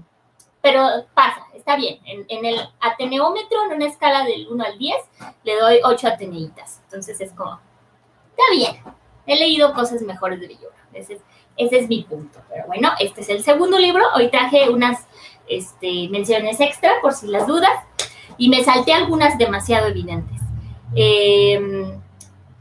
pero 0.60 1.06
pasa, 1.14 1.46
está 1.54 1.76
bien. 1.76 2.00
En, 2.04 2.44
el 2.44 2.58
ateneómetro, 2.80 3.66
en 3.66 3.76
una 3.76 3.86
escala 3.86 4.24
del 4.24 4.48
1 4.48 4.64
al 4.64 4.78
10, 4.78 4.96
le 5.44 5.60
doy 5.60 5.78
8 5.84 6.08
ateneitas. 6.08 6.80
Entonces 6.86 7.20
es 7.20 7.32
como, 7.34 7.60
está 8.30 8.42
bien. 8.50 8.82
He 9.26 9.36
leído 9.36 9.72
cosas 9.74 10.02
mejores 10.02 10.40
de 10.40 10.48
Villoro. 10.48 10.74
Ese 11.56 11.78
es, 11.78 11.88
mi 11.88 12.02
punto. 12.02 12.40
Pero 12.48 12.66
bueno, 12.66 12.92
este 12.98 13.22
es 13.22 13.28
el 13.28 13.42
segundo 13.42 13.78
libro. 13.78 14.04
Hoy 14.14 14.28
traje 14.30 14.68
unas 14.68 15.06
este, 15.48 16.08
menciones 16.08 16.60
extra 16.60 16.94
por 17.00 17.12
si 17.12 17.26
las 17.28 17.46
dudas. 17.46 17.72
Y 18.38 18.48
me 18.48 18.62
salté 18.62 18.92
algunas 18.92 19.38
demasiado 19.38 19.86
evidentes. 19.86 20.40
Em, 20.94 22.00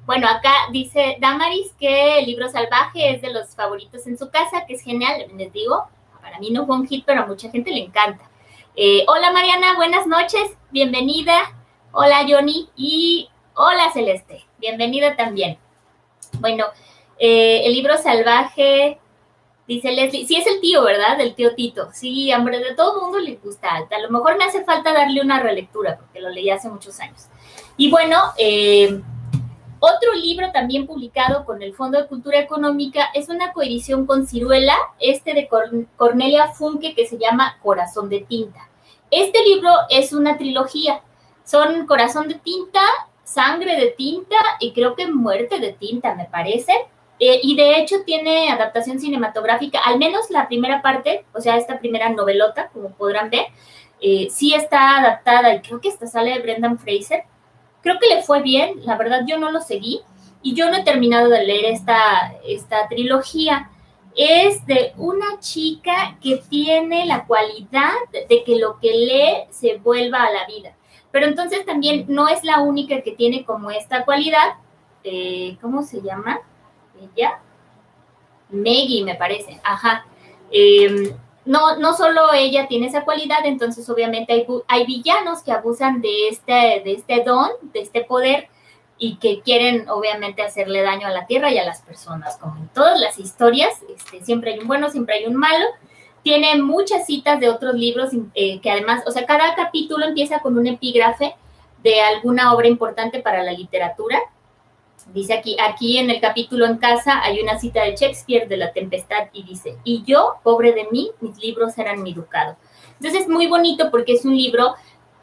bueno, 0.05 0.27
acá 0.27 0.53
dice 0.71 1.17
Damaris 1.19 1.73
que 1.79 2.19
el 2.19 2.25
libro 2.25 2.49
salvaje 2.49 3.15
es 3.15 3.21
de 3.21 3.31
los 3.31 3.55
favoritos 3.55 4.05
en 4.07 4.17
su 4.17 4.29
casa, 4.29 4.65
que 4.67 4.75
es 4.75 4.81
genial, 4.81 5.25
les 5.35 5.51
digo, 5.51 5.87
para 6.21 6.39
mí 6.39 6.51
no 6.51 6.65
fue 6.65 6.75
un 6.75 6.87
hit, 6.87 7.03
pero 7.05 7.23
a 7.23 7.25
mucha 7.25 7.49
gente 7.49 7.71
le 7.71 7.83
encanta. 7.83 8.29
Eh, 8.75 9.05
hola 9.07 9.31
Mariana, 9.31 9.75
buenas 9.75 10.05
noches, 10.05 10.57
bienvenida. 10.71 11.55
Hola 11.91 12.25
Johnny 12.27 12.69
y 12.75 13.29
hola 13.53 13.91
Celeste, 13.93 14.45
bienvenida 14.59 15.15
también. 15.15 15.57
Bueno, 16.39 16.65
eh, 17.19 17.61
el 17.65 17.73
libro 17.73 17.97
salvaje, 17.97 18.99
dice 19.67 19.91
Leslie, 19.91 20.25
sí 20.25 20.35
es 20.35 20.47
el 20.47 20.59
tío, 20.61 20.83
¿verdad? 20.83 21.17
Del 21.17 21.35
tío 21.35 21.55
Tito. 21.55 21.89
Sí, 21.93 22.33
hombre, 22.33 22.59
de 22.59 22.75
todo 22.75 23.01
mundo 23.01 23.19
le 23.19 23.35
gusta. 23.35 23.69
A 23.89 23.99
lo 23.99 24.09
mejor 24.09 24.37
me 24.37 24.45
hace 24.45 24.63
falta 24.63 24.93
darle 24.93 25.21
una 25.21 25.39
relectura 25.39 25.97
porque 25.97 26.21
lo 26.21 26.29
leí 26.29 26.49
hace 26.49 26.69
muchos 26.69 26.99
años. 26.99 27.27
Y 27.77 27.89
bueno, 27.89 28.17
eh, 28.37 29.01
otro 29.79 30.13
libro 30.13 30.51
también 30.51 30.87
publicado 30.87 31.45
con 31.45 31.61
el 31.61 31.73
Fondo 31.73 31.99
de 32.01 32.07
Cultura 32.07 32.39
Económica 32.39 33.09
es 33.13 33.29
una 33.29 33.53
coedición 33.53 34.05
con 34.05 34.25
Ciruela, 34.25 34.75
este 34.99 35.33
de 35.33 35.49
Cornelia 35.95 36.47
Funke 36.49 36.95
que 36.95 37.05
se 37.05 37.17
llama 37.17 37.59
Corazón 37.61 38.09
de 38.09 38.21
Tinta. 38.21 38.69
Este 39.11 39.43
libro 39.43 39.69
es 39.89 40.13
una 40.13 40.37
trilogía. 40.37 41.01
Son 41.43 41.85
Corazón 41.85 42.27
de 42.27 42.35
Tinta, 42.35 42.81
Sangre 43.23 43.75
de 43.79 43.87
Tinta 43.87 44.37
y 44.59 44.73
creo 44.73 44.95
que 44.95 45.07
Muerte 45.07 45.59
de 45.59 45.73
Tinta, 45.73 46.15
me 46.15 46.25
parece. 46.25 46.73
Eh, 47.19 47.39
y 47.43 47.55
de 47.55 47.77
hecho 47.79 48.03
tiene 48.05 48.49
adaptación 48.49 48.99
cinematográfica, 48.99 49.79
al 49.79 49.97
menos 49.97 50.29
la 50.29 50.47
primera 50.47 50.81
parte, 50.81 51.25
o 51.33 51.39
sea, 51.39 51.55
esta 51.57 51.79
primera 51.79 52.09
novelota, 52.09 52.69
como 52.73 52.89
podrán 52.89 53.29
ver, 53.29 53.45
eh, 54.01 54.27
sí 54.29 54.53
está 54.53 54.99
adaptada 54.99 55.53
y 55.55 55.61
creo 55.61 55.79
que 55.79 55.87
esta 55.87 56.07
sale 56.07 56.31
de 56.31 56.39
Brendan 56.39 56.77
Fraser 56.77 57.23
Creo 57.85 57.99
que 57.99 58.07
le 58.07 58.23
fue 58.23 58.41
bien, 58.41 58.83
la 58.83 58.97
verdad 58.97 59.25
yo 59.27 59.37
no 59.37 59.51
lo 59.51 59.61
seguí 59.61 60.01
y 60.41 60.55
yo 60.55 60.71
no 60.71 60.77
he 60.77 60.83
terminado 60.83 61.29
de 61.29 61.45
leer 61.45 61.65
esta, 61.65 62.33
esta 62.43 62.87
trilogía. 62.87 63.69
Es 64.15 64.65
de 64.65 64.93
una 64.97 65.39
chica 65.39 66.17
que 66.19 66.41
tiene 66.49 67.05
la 67.05 67.25
cualidad 67.27 67.91
de 68.11 68.43
que 68.43 68.55
lo 68.55 68.79
que 68.79 68.91
lee 68.91 69.45
se 69.51 69.77
vuelva 69.77 70.23
a 70.23 70.31
la 70.31 70.47
vida. 70.47 70.75
Pero 71.11 71.27
entonces 71.27 71.63
también 71.63 72.05
no 72.07 72.27
es 72.27 72.43
la 72.43 72.61
única 72.61 73.03
que 73.03 73.11
tiene 73.11 73.45
como 73.45 73.69
esta 73.69 74.03
cualidad. 74.03 74.55
Eh, 75.03 75.55
¿Cómo 75.61 75.83
se 75.83 76.01
llama? 76.01 76.39
Ella. 76.99 77.39
Maggie, 78.49 79.03
me 79.03 79.15
parece. 79.15 79.59
Ajá. 79.63 80.05
Em, 80.51 81.11
no, 81.45 81.77
no 81.77 81.93
solo 81.93 82.33
ella 82.33 82.67
tiene 82.67 82.87
esa 82.87 83.03
cualidad, 83.03 83.45
entonces 83.45 83.87
obviamente 83.89 84.33
hay, 84.33 84.47
hay 84.67 84.85
villanos 84.85 85.43
que 85.43 85.51
abusan 85.51 86.01
de 86.01 86.29
este, 86.29 86.81
de 86.83 86.93
este 86.93 87.23
don, 87.23 87.49
de 87.73 87.81
este 87.81 88.03
poder, 88.03 88.49
y 88.97 89.17
que 89.17 89.41
quieren 89.41 89.89
obviamente 89.89 90.41
hacerle 90.41 90.81
daño 90.81 91.07
a 91.07 91.11
la 91.11 91.27
tierra 91.27 91.51
y 91.51 91.57
a 91.57 91.65
las 91.65 91.81
personas. 91.81 92.37
Como 92.37 92.57
en 92.57 92.67
todas 92.69 92.99
las 92.99 93.19
historias, 93.19 93.73
este, 93.93 94.23
siempre 94.23 94.53
hay 94.53 94.59
un 94.59 94.67
bueno, 94.67 94.89
siempre 94.89 95.15
hay 95.15 95.25
un 95.25 95.35
malo. 95.35 95.65
Tiene 96.23 96.55
muchas 96.61 97.05
citas 97.05 97.39
de 97.39 97.49
otros 97.49 97.75
libros 97.75 98.11
eh, 98.33 98.59
que 98.61 98.71
además, 98.71 99.03
o 99.05 99.11
sea, 99.11 99.25
cada 99.25 99.53
capítulo 99.55 100.05
empieza 100.05 100.39
con 100.39 100.57
un 100.57 100.65
epígrafe 100.65 101.35
de 101.83 102.01
alguna 102.01 102.53
obra 102.53 102.67
importante 102.67 103.19
para 103.19 103.43
la 103.43 103.51
literatura 103.51 104.19
Dice 105.13 105.33
aquí, 105.33 105.55
aquí 105.59 105.97
en 105.97 106.09
el 106.09 106.19
capítulo 106.19 106.65
en 106.65 106.77
casa 106.77 107.21
hay 107.23 107.39
una 107.39 107.59
cita 107.59 107.83
de 107.83 107.95
Shakespeare 107.95 108.47
de 108.47 108.57
La 108.57 108.73
Tempestad 108.73 109.27
y 109.33 109.43
dice, 109.43 109.77
y 109.83 110.03
yo, 110.03 110.35
pobre 110.43 110.73
de 110.73 110.87
mí, 110.91 111.11
mis 111.21 111.37
libros 111.37 111.77
eran 111.77 112.01
mi 112.01 112.13
ducado. 112.13 112.57
Entonces 112.99 113.21
es 113.21 113.29
muy 113.29 113.47
bonito 113.47 113.91
porque 113.91 114.13
es 114.13 114.25
un 114.25 114.35
libro 114.35 114.75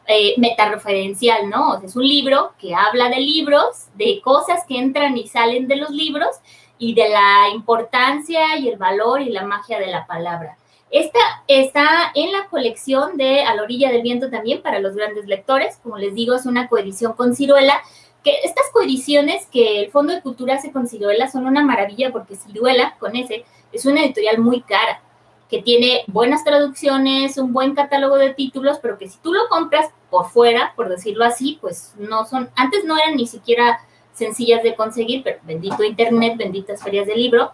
eh, 0.07 0.33
metareferencial, 0.37 1.49
¿no? 1.49 1.81
es 1.81 1.95
un 1.95 2.07
libro 2.07 2.53
que 2.59 2.73
habla 2.75 3.09
de 3.09 3.19
libros, 3.19 3.87
de 3.95 4.21
cosas 4.21 4.61
que 4.67 4.77
entran 4.77 5.17
y 5.17 5.27
salen 5.27 5.67
de 5.67 5.77
los 5.77 5.91
libros 5.91 6.37
y 6.77 6.93
de 6.93 7.09
la 7.09 7.49
importancia 7.53 8.57
y 8.57 8.67
el 8.69 8.77
valor 8.77 9.21
y 9.21 9.29
la 9.29 9.45
magia 9.45 9.79
de 9.79 9.87
la 9.87 10.05
palabra. 10.05 10.57
Esta 10.93 11.19
está 11.47 12.11
en 12.13 12.31
la 12.31 12.47
colección 12.49 13.17
de 13.17 13.41
A 13.41 13.55
la 13.55 13.63
orilla 13.63 13.91
del 13.91 14.03
viento 14.03 14.29
también 14.29 14.61
para 14.61 14.77
los 14.79 14.95
grandes 14.95 15.25
lectores. 15.25 15.79
Como 15.81 15.97
les 15.97 16.13
digo, 16.13 16.35
es 16.35 16.45
una 16.45 16.67
coedición 16.67 17.13
con 17.13 17.35
ciruela 17.35 17.81
que 18.23 18.35
estas 18.43 18.69
coediciones 18.71 19.45
que 19.47 19.81
el 19.81 19.91
Fondo 19.91 20.13
de 20.13 20.21
Cultura 20.21 20.55
hace 20.55 20.71
con 20.71 20.87
Ciruela 20.87 21.29
son 21.29 21.45
una 21.45 21.63
maravilla 21.63 22.11
porque 22.11 22.35
Ciruela, 22.35 22.95
con 22.99 23.15
ese, 23.15 23.45
es 23.71 23.85
una 23.85 24.03
editorial 24.03 24.39
muy 24.39 24.61
cara, 24.61 25.01
que 25.49 25.61
tiene 25.61 26.03
buenas 26.07 26.43
traducciones, 26.43 27.37
un 27.37 27.53
buen 27.53 27.75
catálogo 27.75 28.15
de 28.15 28.33
títulos, 28.33 28.79
pero 28.81 28.97
que 28.97 29.07
si 29.07 29.17
tú 29.19 29.33
lo 29.33 29.47
compras 29.49 29.89
por 30.09 30.29
fuera, 30.29 30.73
por 30.75 30.89
decirlo 30.89 31.25
así, 31.25 31.59
pues 31.61 31.93
no 31.97 32.25
son, 32.25 32.49
antes 32.55 32.85
no 32.85 32.97
eran 32.97 33.15
ni 33.15 33.27
siquiera 33.27 33.79
sencillas 34.13 34.63
de 34.63 34.75
conseguir, 34.75 35.21
pero 35.23 35.39
bendito 35.43 35.83
internet, 35.83 36.37
benditas 36.37 36.81
ferias 36.81 37.05
de 37.05 37.15
libro, 37.15 37.51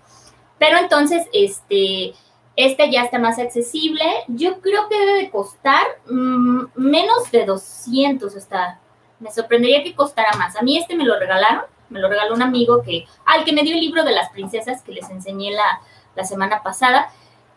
pero 0.58 0.78
entonces, 0.78 1.26
este, 1.34 2.14
este 2.56 2.92
ya 2.92 3.04
está 3.04 3.18
más 3.18 3.40
accesible, 3.40 4.04
yo 4.28 4.60
creo 4.60 4.88
que 4.88 5.00
debe 5.00 5.14
de 5.14 5.30
costar 5.30 5.86
mm, 6.10 6.66
menos 6.76 7.32
de 7.32 7.46
200 7.46 8.36
está 8.36 8.80
me 9.20 9.32
sorprendería 9.32 9.84
que 9.84 9.96
costara 9.96 10.32
más. 10.38 10.56
A 10.56 10.62
mí 10.62 10.78
este 10.78 10.96
me 10.96 11.06
lo 11.06 11.20
regalaron, 11.20 11.64
me 11.90 12.00
lo 12.00 12.08
regaló 12.08 12.34
un 12.34 12.42
amigo 12.42 12.82
que, 12.84 13.06
al 13.26 13.44
que 13.44 13.54
me 13.54 13.64
dio 13.64 13.74
el 13.74 13.82
libro 13.82 14.04
de 14.04 14.12
las 14.12 14.30
princesas 14.30 14.82
que 14.82 14.92
les 14.92 15.10
enseñé 15.10 15.52
la, 15.52 15.82
la 16.16 16.24
semana 16.24 16.64
pasada. 16.64 17.12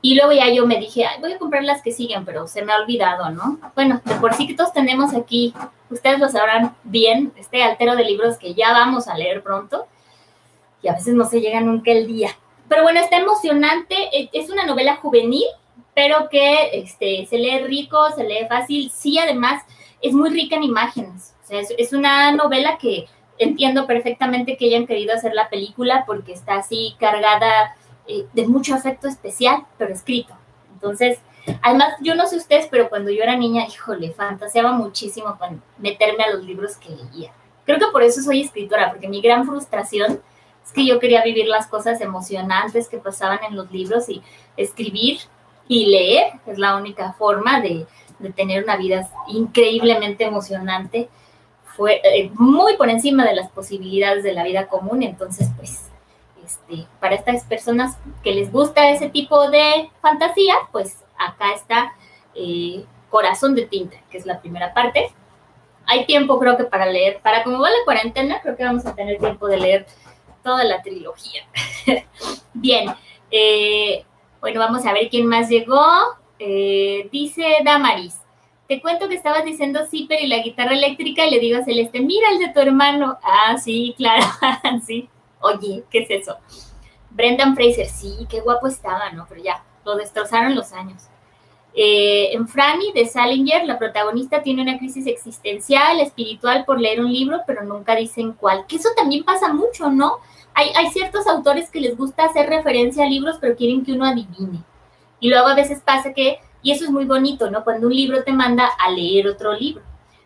Y 0.05 0.17
luego 0.17 0.33
ya 0.33 0.49
yo 0.49 0.67
me 0.67 0.79
dije, 0.79 1.07
voy 1.21 1.33
a 1.33 1.39
comprar 1.39 1.63
las 1.63 1.81
que 1.81 1.93
siguen, 1.93 2.25
pero 2.25 2.49
se 2.49 2.63
me 2.63 2.73
ha 2.73 2.81
olvidado, 2.81 3.31
¿no? 3.31 3.61
Bueno, 3.77 4.01
de 4.05 4.17
por 4.17 4.35
sí 4.35 4.49
que 4.49 4.55
todos 4.55 4.73
tenemos 4.73 5.15
aquí, 5.15 5.55
ustedes 5.91 6.19
lo 6.19 6.29
sabrán 6.29 6.75
bien, 6.83 7.33
este 7.37 7.63
altero 7.63 7.95
de 7.95 8.05
libros 8.05 8.37
que 8.37 8.55
ya 8.55 8.73
vamos 8.73 9.07
a 9.07 9.17
leer 9.17 9.45
pronto. 9.45 9.87
Y 10.83 10.89
a 10.89 10.95
veces 10.95 11.15
no 11.15 11.25
se 11.25 11.41
llega 11.41 11.61
nunca 11.61 11.93
el 11.93 12.09
día. 12.09 12.31
Pero 12.69 12.83
bueno, 12.83 12.99
está 12.99 13.19
emocionante. 13.19 13.95
E, 14.13 14.29
es 14.33 14.51
una 14.51 14.67
novela 14.67 14.97
juvenil, 14.97 15.47
pero 15.95 16.29
que 16.29 16.71
este, 16.81 17.25
se 17.27 17.39
lee 17.39 17.61
rico, 17.61 18.11
se 18.17 18.25
lee 18.25 18.47
fácil. 18.49 18.91
Sí, 18.91 19.21
además, 19.21 19.63
es 20.01 20.15
muy 20.15 20.31
rica 20.31 20.57
en 20.57 20.65
imágenes 20.65 21.32
es, 21.53 21.93
una 21.93 22.33
novela 22.33 22.79
que 22.79 23.07
entiendo 23.39 23.87
perfectamente 23.87 24.57
que 24.57 24.67
hayan 24.67 24.87
querido 24.87 25.15
hacer 25.15 25.35
la 25.35 25.49
película 25.49 26.05
porque 26.07 26.33
está 26.33 26.57
así 26.57 26.95
cargada 26.99 27.77
eh, 28.07 28.27
de 28.33 28.47
mucho 28.47 28.75
afecto 28.75 29.09
especial, 29.09 29.65
pero 29.79 29.93
escrito. 29.93 30.35
Entonces, 30.75 31.19
además, 31.63 31.95
yo 32.01 32.15
no 32.15 32.27
sé 32.27 32.37
ustedes, 32.37 32.69
pero 32.71 32.89
cuando 32.89 33.11
yo 33.11 33.23
era 33.23 33.37
niña, 33.37 33.67
híjole, 33.67 34.13
fantaseaba 34.13 34.73
muchísimo 34.73 35.37
con 35.39 35.63
meterme 35.79 36.25
a 36.25 36.31
los 36.31 36.45
libros 36.45 36.77
que 36.77 36.91
leía. 36.91 37.33
Creo 37.65 37.79
que 37.79 37.93
por 37.93 38.03
eso 38.03 38.21
soy 38.23 38.43
escritora, 38.43 38.91
porque 38.91 39.09
mi 39.09 39.21
gran 39.21 39.47
frustración 39.47 40.21
es 40.65 40.73
que 40.73 40.87
yo 40.87 40.99
quería 40.99 41.23
vivir 41.23 41.47
las 41.47 41.67
cosas 41.67 42.01
emocionantes 42.01 42.89
que 42.89 42.99
pasaban 42.99 43.41
en 43.49 43.57
los 43.57 43.71
libros 43.71 44.09
y 44.09 44.23
escribir 44.57 45.21
y 45.69 45.87
leer 45.87 46.33
es 46.47 46.59
la 46.59 46.77
única 46.77 47.13
forma 47.13 47.61
de, 47.61 47.87
de 48.19 48.33
tener 48.33 48.65
una 48.65 48.77
vida 48.77 49.09
increíblemente 49.29 50.25
emocionante 50.25 51.09
fue 51.77 52.01
eh, 52.05 52.31
muy 52.35 52.77
por 52.77 52.89
encima 52.89 53.25
de 53.25 53.35
las 53.35 53.51
posibilidades 53.51 54.23
de 54.23 54.33
la 54.33 54.45
vida 54.45 54.69
común, 54.69 55.03
entonces 55.03 55.49
pues 55.57 55.91
este, 56.45 56.87
para 57.01 57.15
estas 57.15 57.45
personas 57.45 57.97
que 58.23 58.33
les 58.33 58.53
gusta 58.53 58.91
ese 58.91 59.09
tipo 59.09 59.51
de 59.51 59.91
fantasía, 60.01 60.55
pues 60.71 60.99
acá 61.19 61.53
está 61.55 61.93
eh, 62.35 62.85
Corazón 63.11 63.55
de 63.55 63.67
Tinta, 63.67 63.97
que 64.11 64.19
es 64.19 64.27
la 64.27 64.41
primera 64.41 64.75
parte. 64.75 65.13
Hay 65.87 66.07
tiempo 66.07 66.39
creo 66.39 66.57
que 66.57 66.65
para 66.65 66.87
leer, 66.87 67.21
para 67.21 67.43
como 67.43 67.61
va 67.61 67.71
la 67.71 67.85
cuarentena, 67.85 68.41
creo 68.41 68.57
que 68.57 68.65
vamos 68.65 68.87
a 68.87 68.95
tener 68.95 69.19
tiempo 69.19 69.49
de 69.49 69.59
leer 69.59 69.87
toda 70.43 70.65
la 70.65 70.83
trilogía. 70.83 71.43
Bien, 72.55 72.89
eh, 73.31 74.05
bueno, 74.41 74.61
vamos 74.61 74.85
a 74.87 74.93
ver 74.93 75.09
quién 75.09 75.27
más 75.27 75.49
llegó. 75.49 75.85
dice 76.39 77.59
Damaris, 77.65 78.22
te 78.73 78.81
cuento 78.81 79.07
que 79.07 79.17
estabas 79.17 79.45
diciendo 79.45 79.85
Zipper 79.85 80.19
y 80.23 80.29
la 80.29 80.39
guitarra 80.39 80.73
eléctrica 80.73 81.27
y 81.27 81.31
le 81.31 81.41
digo 81.41 81.59
a 81.59 81.63
Celeste, 81.65 82.01
mira 82.01 82.31
el 82.31 82.39
de 82.39 82.55
tu 82.55 82.61
hermano. 82.61 83.19
Ah, 83.23 83.59
sí, 83.59 83.95
claro, 83.99 84.25
sí. 84.87 85.11
Oye, 85.41 85.85
¿qué 85.91 85.99
es 85.99 86.11
eso? 86.11 86.39
Brendan 87.11 87.55
Fraser, 87.55 87.87
sí, 87.87 88.27
qué 88.31 88.41
guapo 88.41 88.69
estaba, 88.69 89.11
¿no? 89.11 89.27
Pero 89.29 89.43
ya, 89.43 89.63
lo 89.85 89.95
destrozaron 89.97 90.55
los 90.55 90.73
años. 90.73 91.03
Eh, 91.75 92.31
en 92.33 92.49
Franny 92.49 92.93
de 92.95 93.05
Salinger, 93.05 93.67
la 93.67 93.79
protagonista 93.79 94.43
tiene 94.43 94.63
una 94.63 94.79
crisis 94.79 95.07
existencial, 95.07 96.01
espiritual 96.01 96.65
por 96.65 96.81
leer 96.81 97.01
un 97.01 97.13
libro, 97.13 97.43
pero 97.47 97.65
nunca 97.65 97.95
dicen 97.95 98.33
cuál. 98.33 98.65
Que 98.67 98.77
eso 98.77 98.89
también 98.97 99.23
pasa 99.23 99.53
mucho, 99.53 99.91
¿no? 99.91 100.17
Hay, 100.55 100.71
hay 100.75 100.89
ciertos 100.93 101.27
autores 101.27 101.69
que 101.69 101.83
les 101.83 101.95
gusta 101.95 102.25
hacer 102.25 102.49
referencia 102.49 103.05
a 103.05 103.07
libros, 103.07 103.37
pero 103.39 103.55
quieren 103.55 103.85
que 103.85 103.93
uno 103.93 104.07
adivine. 104.07 104.63
Y 105.21 105.29
luego 105.29 105.49
a 105.49 105.55
veces 105.55 105.83
pasa 105.85 106.15
que 106.15 106.41
y 106.63 106.71
eso 106.71 106.85
es 106.85 106.91
muy 106.91 107.05
bonito, 107.05 107.51
¿no? 107.51 107.65
Cuando 107.65 107.87
un 107.87 107.95
libro 107.95 108.23
te 108.23 108.33
manda 108.33 108.71
a 108.79 108.91
leer 108.91 109.29
otro 109.29 109.53
libro. 109.53 109.83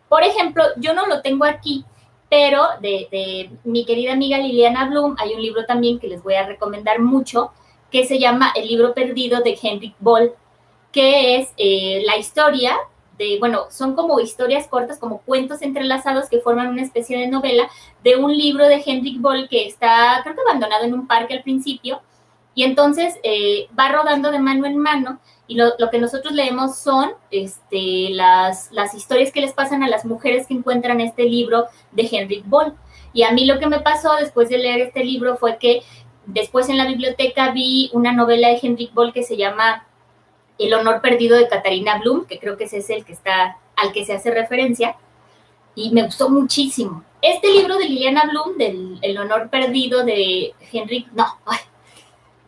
Por 0.08 0.22
ejemplo, 0.22 0.62
yo 0.76 0.94
no 0.94 1.06
lo 1.06 1.22
tengo 1.22 1.44
aquí, 1.44 1.84
pero 2.28 2.62
de, 2.80 3.50
mi 3.64 3.84
querida 3.84 4.12
amiga 4.12 4.38
Liliana 4.38 4.88
Bloom 4.88 5.16
hay 5.18 5.34
un 5.34 5.42
libro 5.42 5.64
también 5.64 5.98
que 5.98 6.08
les 6.08 6.22
voy 6.22 6.34
a 6.34 6.46
recomendar 6.46 7.00
mucho, 7.00 7.52
que 7.90 8.04
se 8.04 8.18
llama 8.18 8.52
El 8.54 8.68
libro 8.68 8.94
perdido 8.94 9.40
de 9.40 9.58
Henrik 9.60 9.94
Boll, 10.00 10.32
que 10.92 11.36
es 11.36 11.52
eh, 11.56 12.02
la 12.06 12.16
historia 12.16 12.76
de, 13.18 13.38
bueno, 13.38 13.66
son 13.70 13.94
como 13.94 14.20
historias 14.20 14.68
cortas, 14.68 14.98
como 14.98 15.22
cuentos 15.22 15.62
entrelazados 15.62 16.28
que 16.28 16.40
forman 16.40 16.68
una 16.68 16.82
especie 16.82 17.18
de 17.18 17.28
novela 17.28 17.68
de 18.04 18.16
un 18.16 18.36
libro 18.36 18.66
de 18.66 18.82
Henrik 18.84 19.20
Boll 19.20 19.48
que 19.48 19.66
está, 19.66 20.20
creo 20.22 20.34
que 20.34 20.42
abandonado 20.42 20.84
en 20.84 20.94
un 20.94 21.06
parque 21.06 21.34
al 21.34 21.42
principio, 21.42 22.00
y 22.54 22.64
entonces 22.64 23.14
eh, 23.22 23.68
va 23.78 23.90
rodando 23.90 24.30
de 24.30 24.38
mano 24.38 24.66
en 24.66 24.78
mano 24.78 25.20
y 25.48 25.54
lo, 25.56 25.72
que 25.90 25.98
nosotros 25.98 26.34
leemos 26.34 26.76
son 26.76 27.12
este, 27.30 28.10
las, 28.10 28.70
las 28.72 28.94
historias 28.94 29.30
que 29.30 29.40
les 29.40 29.52
pasan 29.52 29.82
a 29.82 29.88
las 29.88 30.04
mujeres 30.04 30.46
que 30.46 30.54
encuentran 30.54 31.00
este 31.00 31.24
libro 31.24 31.66
de 31.92 32.08
Henrik 32.10 32.44
Boll. 32.46 32.74
Y 33.12 33.22
a 33.22 33.30
mí 33.30 33.46
lo 33.46 33.58
que 33.58 33.68
me 33.68 33.80
pasó 33.80 34.16
después 34.16 34.48
de 34.48 34.58
leer 34.58 34.80
este 34.80 35.04
libro 35.04 35.36
fue 35.36 35.58
que 35.58 35.82
después 36.26 36.68
en 36.68 36.76
la 36.76 36.86
biblioteca 36.86 37.52
vi 37.52 37.90
una 37.92 38.12
novela 38.12 38.48
de 38.48 38.58
Henrik 38.60 38.92
Boll 38.92 39.12
que 39.12 39.22
se 39.22 39.36
llama 39.36 39.86
El 40.58 40.74
honor 40.74 41.00
perdido 41.00 41.38
de 41.38 41.48
Katarina 41.48 41.98
Blum, 41.98 42.26
que 42.26 42.38
creo 42.38 42.56
que 42.56 42.64
ese 42.64 42.78
es 42.78 42.90
el 42.90 43.04
que 43.04 43.12
está 43.12 43.58
al 43.76 43.92
que 43.92 44.04
se 44.04 44.14
hace 44.14 44.30
referencia, 44.32 44.96
y 45.74 45.90
me 45.90 46.02
gustó 46.02 46.28
muchísimo. 46.28 47.04
Este 47.22 47.52
libro 47.52 47.76
de 47.76 47.84
Liliana 47.84 48.24
Blum, 48.28 48.56
del 48.56 48.98
El 49.02 49.18
honor 49.18 49.48
perdido 49.50 50.04
de 50.04 50.54
Henrik, 50.72 51.12
no, 51.12 51.26
ay, 51.44 51.58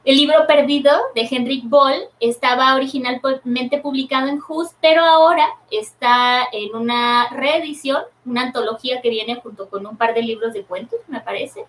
el 0.08 0.16
libro 0.16 0.46
perdido 0.46 0.90
de 1.14 1.28
Henrik 1.30 1.68
Boll 1.68 2.00
estaba 2.18 2.74
originalmente 2.74 3.76
publicado 3.76 4.28
en 4.28 4.40
Hus, 4.48 4.68
pero 4.80 5.04
ahora 5.04 5.46
está 5.70 6.48
en 6.50 6.74
una 6.74 7.28
reedición, 7.28 8.04
una 8.24 8.44
antología 8.44 9.02
que 9.02 9.10
viene 9.10 9.34
junto 9.42 9.68
con 9.68 9.86
un 9.86 9.98
par 9.98 10.14
de 10.14 10.22
libros 10.22 10.54
de 10.54 10.62
cuentos, 10.62 10.98
me 11.08 11.20
parece, 11.20 11.66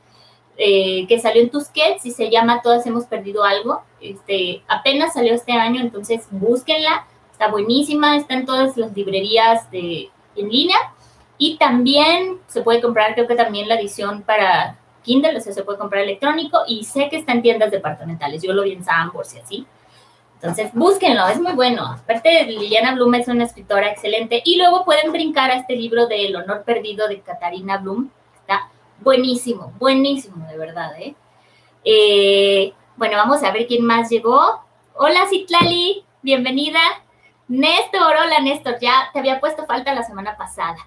eh, 0.55 1.05
que 1.07 1.19
salió 1.19 1.41
en 1.41 1.49
Tusquets 1.49 2.05
y 2.05 2.11
se 2.11 2.29
llama 2.29 2.61
Todas 2.61 2.85
hemos 2.85 3.07
perdido 3.07 3.43
algo. 3.43 3.81
Este, 3.99 4.63
apenas 4.69 5.15
salió 5.15 5.33
este 5.33 5.51
año, 5.51 5.81
entonces 5.81 6.25
búsquenla, 6.31 7.07
está 7.33 7.49
buenísima, 7.49 8.15
está 8.15 8.35
en 8.35 8.45
todas 8.45 8.77
las 8.77 8.95
librerías 8.95 9.69
de, 9.69 10.11
en 10.37 10.47
línea 10.47 10.77
y 11.37 11.57
también 11.57 12.39
se 12.47 12.61
puede 12.61 12.79
comprar, 12.79 13.15
creo 13.15 13.27
que 13.27 13.35
también 13.35 13.67
la 13.67 13.75
edición 13.75 14.21
para 14.21 14.79
Kindle, 15.03 15.37
o 15.37 15.41
sea, 15.41 15.53
se 15.53 15.63
puede 15.63 15.77
comprar 15.77 16.03
electrónico 16.03 16.59
y 16.67 16.83
sé 16.83 17.09
que 17.09 17.17
está 17.17 17.31
en 17.33 17.41
tiendas 17.41 17.71
departamentales. 17.71 18.41
Yo 18.41 18.53
lo 18.53 18.63
vi 18.63 18.73
en 18.73 18.83
Sambors 18.83 19.35
y 19.35 19.39
así. 19.39 19.67
Entonces, 20.41 20.71
búsquenlo, 20.73 21.27
es 21.27 21.39
muy 21.39 21.51
bueno. 21.51 21.85
Aparte, 21.85 22.45
Liliana 22.45 22.95
Blum 22.95 23.13
es 23.15 23.27
una 23.27 23.43
escritora 23.43 23.89
excelente. 23.89 24.41
Y 24.45 24.57
luego 24.57 24.85
pueden 24.85 25.11
brincar 25.11 25.51
a 25.51 25.55
este 25.55 25.75
libro 25.75 26.07
de 26.07 26.27
El 26.27 26.35
honor 26.37 26.63
perdido 26.63 27.09
de 27.09 27.19
Katarina 27.19 27.77
Blum. 27.77 28.09
Está 28.39 28.69
buenísimo, 29.01 29.73
buenísimo, 29.77 30.47
de 30.47 30.57
verdad. 30.57 30.97
¿eh? 30.97 31.13
Eh, 31.83 32.73
bueno, 32.95 33.17
vamos 33.17 33.43
a 33.43 33.51
ver 33.51 33.67
quién 33.67 33.83
más 33.83 34.09
llegó. 34.09 34.61
Hola, 34.93 35.27
Citlali, 35.29 36.05
bienvenida. 36.21 36.79
Néstor, 37.49 38.15
hola, 38.15 38.39
Néstor, 38.41 38.77
ya 38.79 39.09
te 39.11 39.19
había 39.19 39.39
puesto 39.39 39.65
falta 39.65 39.93
la 39.93 40.03
semana 40.03 40.37
pasada. 40.37 40.77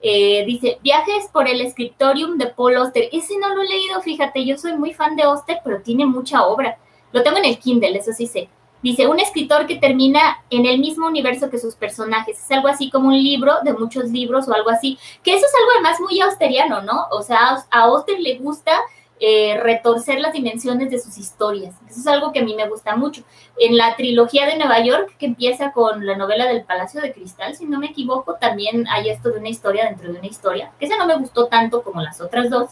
Eh, 0.00 0.44
dice, 0.46 0.78
viajes 0.82 1.28
por 1.32 1.48
el 1.48 1.68
scriptorium 1.70 2.38
de 2.38 2.46
Paul 2.46 2.76
Oster. 2.76 3.08
Ese 3.12 3.38
no 3.38 3.54
lo 3.54 3.62
he 3.62 3.68
leído, 3.68 4.00
fíjate, 4.00 4.44
yo 4.44 4.56
soy 4.56 4.76
muy 4.76 4.94
fan 4.94 5.16
de 5.16 5.26
Oster, 5.26 5.58
pero 5.64 5.82
tiene 5.82 6.06
mucha 6.06 6.46
obra. 6.46 6.78
Lo 7.12 7.22
tengo 7.22 7.38
en 7.38 7.46
el 7.46 7.58
Kindle, 7.58 7.98
eso 7.98 8.12
sí 8.12 8.26
sé. 8.26 8.48
Dice, 8.80 9.08
un 9.08 9.18
escritor 9.18 9.66
que 9.66 9.76
termina 9.76 10.44
en 10.50 10.64
el 10.64 10.78
mismo 10.78 11.08
universo 11.08 11.50
que 11.50 11.58
sus 11.58 11.74
personajes. 11.74 12.38
Es 12.38 12.50
algo 12.52 12.68
así 12.68 12.90
como 12.90 13.08
un 13.08 13.20
libro 13.20 13.54
de 13.64 13.72
muchos 13.72 14.04
libros 14.10 14.46
o 14.46 14.54
algo 14.54 14.70
así. 14.70 14.98
Que 15.24 15.34
eso 15.34 15.44
es 15.44 15.52
algo 15.58 15.70
además 15.74 16.00
muy 16.00 16.20
austeriano, 16.20 16.82
¿no? 16.82 17.06
O 17.10 17.22
sea, 17.22 17.64
a 17.70 17.88
Oster 17.88 18.20
le 18.20 18.38
gusta 18.38 18.78
eh, 19.20 19.58
retorcer 19.62 20.20
las 20.20 20.32
dimensiones 20.32 20.90
de 20.90 20.98
sus 20.98 21.18
historias. 21.18 21.74
Eso 21.88 22.00
es 22.00 22.06
algo 22.06 22.32
que 22.32 22.40
a 22.40 22.44
mí 22.44 22.54
me 22.54 22.68
gusta 22.68 22.96
mucho. 22.96 23.22
En 23.58 23.76
la 23.76 23.96
trilogía 23.96 24.46
de 24.46 24.56
Nueva 24.56 24.80
York, 24.80 25.16
que 25.18 25.26
empieza 25.26 25.72
con 25.72 26.06
la 26.06 26.16
novela 26.16 26.46
del 26.46 26.64
Palacio 26.64 27.00
de 27.00 27.12
Cristal, 27.12 27.56
si 27.56 27.66
no 27.66 27.78
me 27.78 27.86
equivoco, 27.86 28.34
también 28.34 28.86
hay 28.88 29.08
esto 29.08 29.30
de 29.30 29.38
una 29.38 29.48
historia 29.48 29.86
dentro 29.86 30.12
de 30.12 30.18
una 30.18 30.28
historia, 30.28 30.72
que 30.78 30.86
esa 30.86 30.96
no 30.96 31.06
me 31.06 31.16
gustó 31.16 31.46
tanto 31.46 31.82
como 31.82 32.00
las 32.00 32.20
otras 32.20 32.48
dos, 32.50 32.70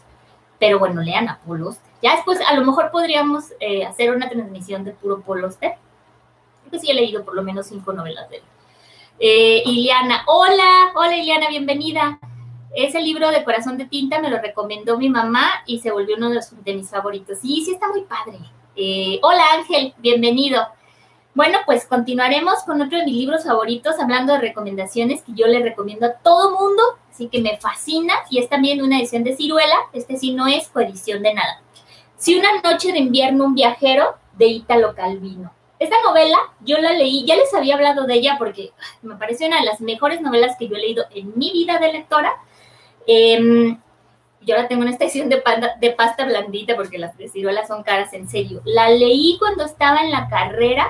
pero 0.59 0.79
bueno, 0.79 1.03
lean 1.03 1.29
a 1.29 1.41
Paul 1.45 1.77
Ya 2.03 2.17
después, 2.17 2.41
a 2.41 2.55
lo 2.55 2.65
mejor 2.65 2.91
podríamos 2.91 3.53
eh, 3.61 3.85
hacer 3.85 4.15
una 4.15 4.29
transmisión 4.29 4.85
de 4.85 4.93
puro 4.93 5.21
Paul 5.21 5.41
Creo 5.59 5.77
que 6.71 6.79
sí 6.79 6.91
he 6.91 6.95
leído 6.95 7.25
por 7.25 7.35
lo 7.35 7.43
menos 7.43 7.67
cinco 7.67 7.93
novelas 7.93 8.29
de 8.31 8.37
él. 8.37 8.43
Eh, 9.19 9.63
hola, 10.27 10.93
hola 10.95 11.17
Iliana, 11.17 11.49
bienvenida. 11.49 12.19
Ese 12.77 13.01
libro 13.01 13.31
de 13.31 13.43
Corazón 13.43 13.79
de 13.79 13.87
Tinta 13.87 14.21
me 14.21 14.29
lo 14.29 14.39
recomendó 14.39 14.99
mi 14.99 15.09
mamá 15.09 15.63
y 15.65 15.79
se 15.79 15.91
volvió 15.91 16.15
uno 16.17 16.29
de, 16.29 16.75
mis 16.75 16.91
favoritos. 16.91 17.39
Sí, 17.39 17.63
sí, 17.65 17.73
está 17.73 17.89
muy 17.89 18.03
padre. 18.03 18.39
Eh, 18.77 19.19
hola 19.23 19.43
Ángel, 19.55 19.95
bienvenido. 19.97 20.63
Bueno, 21.35 21.57
pues 21.65 21.87
continuaremos 21.87 22.65
con 22.67 22.83
otro 22.83 22.99
de 22.99 23.07
mis 23.07 23.17
libros 23.17 23.45
favoritos, 23.45 23.99
hablando 23.99 24.35
de 24.35 24.41
recomendaciones 24.41 25.23
que 25.23 25.33
yo 25.35 25.47
le 25.47 25.63
recomiendo 25.63 26.05
a 26.05 26.13
todo 26.17 26.51
mundo, 26.51 26.83
así 27.11 27.29
que 27.29 27.41
me 27.41 27.57
fascina 27.57 28.13
y 28.29 28.41
es 28.41 28.51
también 28.51 28.83
una 28.83 28.99
edición 28.99 29.25
de 29.25 29.35
Ciruela, 29.35 29.77
este 29.95 30.19
sí 30.19 30.35
no 30.35 30.47
es 30.47 30.69
coedición 30.69 31.23
de 31.23 31.33
nada. 31.33 31.63
Si 32.19 32.39
una 32.39 32.61
noche 32.61 32.93
de 32.93 32.99
invierno 32.99 33.47
un 33.47 33.55
viajero 33.55 34.17
de 34.35 34.49
Ítalo 34.49 34.95
Calvino. 34.95 35.51
Esta 35.79 35.97
novela 36.05 36.37
yo 36.61 36.77
la 36.77 36.93
leí, 36.93 37.25
ya 37.25 37.37
les 37.37 37.55
había 37.55 37.77
hablado 37.77 38.05
de 38.05 38.15
ella 38.15 38.37
porque 38.39 38.73
me 39.01 39.17
parece 39.17 39.47
una 39.47 39.61
de 39.61 39.65
las 39.67 39.81
mejores 39.81 40.21
novelas 40.21 40.57
que 40.59 40.69
yo 40.69 40.77
he 40.77 40.81
leído 40.81 41.07
en 41.15 41.33
mi 41.39 41.53
vida 41.53 41.79
de 41.79 41.91
lectora 41.91 42.35
Em, 43.07 43.81
yo 44.41 44.55
la 44.55 44.69
tengo 44.69 44.83
en 44.83 44.89
esta 44.89 45.05
edición 45.05 45.29
de, 45.29 45.43
de 45.81 45.91
pasta 45.93 46.25
blandita 46.25 46.77
porque 46.77 46.99
las 46.99 47.15
ciruelas 47.33 47.69
son 47.69 47.83
caras, 47.83 48.13
en 48.13 48.29
serio. 48.29 48.63
La 48.65 48.91
leí 48.91 49.37
cuando 49.39 49.65
estaba 49.65 50.01
en 50.01 50.11
la 50.11 50.29
carrera 50.29 50.89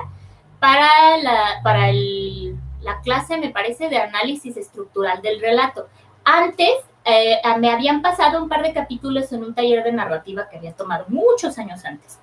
para 0.59 1.17
la, 1.17 1.61
para 1.63 1.91
la 1.91 3.01
clase, 3.03 3.37
me 3.37 3.49
parece, 3.49 3.89
de 3.89 3.97
análisis 3.97 4.57
estructural 4.57 5.21
del 5.21 5.39
relato. 5.39 5.87
Antes 6.23 6.69
eh, 7.05 7.39
me 7.59 7.71
habían 7.71 8.01
pasado 8.01 8.41
un 8.41 8.49
par 8.49 8.63
de 8.63 8.73
capítulos 8.73 9.31
en 9.31 9.43
un 9.43 9.55
taller 9.55 9.83
de 9.83 9.91
narrativa 9.91 10.49
que 10.49 10.57
había 10.57 10.73
tomado 10.73 11.05
muchos 11.07 11.57
años 11.57 11.85
antes. 11.85 12.19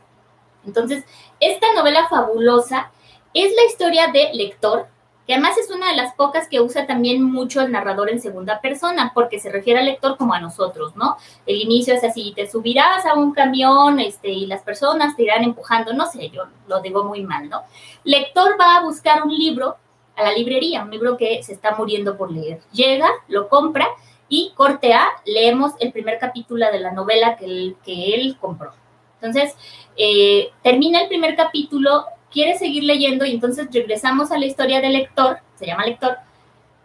Entonces, 0.67 1.05
esta 1.41 1.73
novela 1.75 2.09
fabulosa 2.09 2.91
es 3.33 3.55
la 3.55 3.65
historia 3.65 4.09
de 4.09 4.31
Lector, 4.35 4.87
que 5.27 5.35
además 5.35 5.57
es 5.59 5.71
una 5.71 5.89
de 5.91 5.97
las 5.97 6.15
pocas 6.15 6.49
que 6.49 6.61
usa 6.61 6.87
también 6.87 7.23
mucho 7.23 7.61
el 7.61 7.73
narrador 7.73 8.11
en 8.11 8.21
segunda 8.21 8.61
persona, 8.61 9.13
porque 9.15 9.39
se 9.39 9.51
refiere 9.51 9.81
al 9.81 9.87
lector 9.87 10.17
como 10.17 10.35
a 10.35 10.41
nosotros, 10.41 10.97
¿no? 10.97 11.17
El 11.47 11.61
inicio 11.61 11.95
es 11.95 12.05
así, 12.05 12.33
te 12.37 12.49
subirás 12.51 13.07
a 13.07 13.15
un 13.15 13.33
camión 13.33 14.01
este, 14.01 14.29
y 14.29 14.47
las 14.47 14.63
personas 14.63 15.17
te 15.17 15.23
irán 15.23 15.45
empujando, 15.45 15.93
no 15.93 16.07
sé, 16.07 16.29
yo 16.31 16.45
lo 16.69 16.81
digo 16.81 17.05
muy 17.05 17.23
mal, 17.23 17.49
¿no? 17.49 17.63
Lector 18.05 18.57
va 18.61 18.77
a 18.77 18.83
buscar 18.83 19.23
un 19.23 19.35
libro 19.35 19.77
a 20.17 20.23
la 20.23 20.33
librería, 20.33 20.85
un 20.85 20.91
libro 20.91 21.17
que 21.17 21.43
se 21.43 21.53
está 21.53 21.75
muriendo 21.75 22.17
por 22.17 22.31
leer. 22.31 22.61
Llega, 22.73 23.09
lo 23.29 23.49
compra 23.49 23.89
y 24.29 24.53
corte 24.55 24.93
A, 24.93 25.09
leemos 25.25 25.73
el 25.81 25.93
primer 25.93 26.19
capítulo 26.19 26.71
de 26.71 26.81
la 26.81 26.93
novela 26.93 27.37
que 27.37 27.47
él, 27.47 27.77
que 27.85 28.15
él 28.15 28.37
compró. 28.41 28.73
Entonces, 29.21 29.57
eh, 29.97 30.51
termina 30.63 31.01
el 31.01 31.09
primer 31.09 31.35
capítulo, 31.35 32.05
quiere 32.35 32.59
seguir 32.59 32.83
leyendo 32.83 33.25
y 33.25 33.31
entonces 33.31 33.69
regresamos 33.73 34.31
a 34.31 34.39
la 34.39 34.45
historia 34.45 34.83
del 34.83 34.93
lector, 34.93 35.39
se 35.55 35.67
llama 35.67 35.87
lector, 35.87 36.19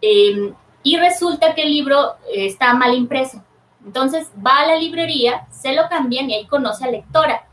em, 0.02 0.54
y 0.84 0.96
resulta 0.96 1.54
que 1.54 1.64
el 1.64 1.72
libro 1.72 2.16
está 2.34 2.74
mal 2.74 2.94
impreso. 2.94 3.44
Entonces 3.86 4.30
va 4.46 4.60
a 4.60 4.68
la 4.68 4.76
librería, 4.76 5.48
se 5.52 5.74
lo 5.74 5.90
cambian 5.90 6.30
y 6.30 6.36
ahí 6.36 6.46
conoce 6.46 6.86
a 6.86 6.92
lectora. 6.92 7.48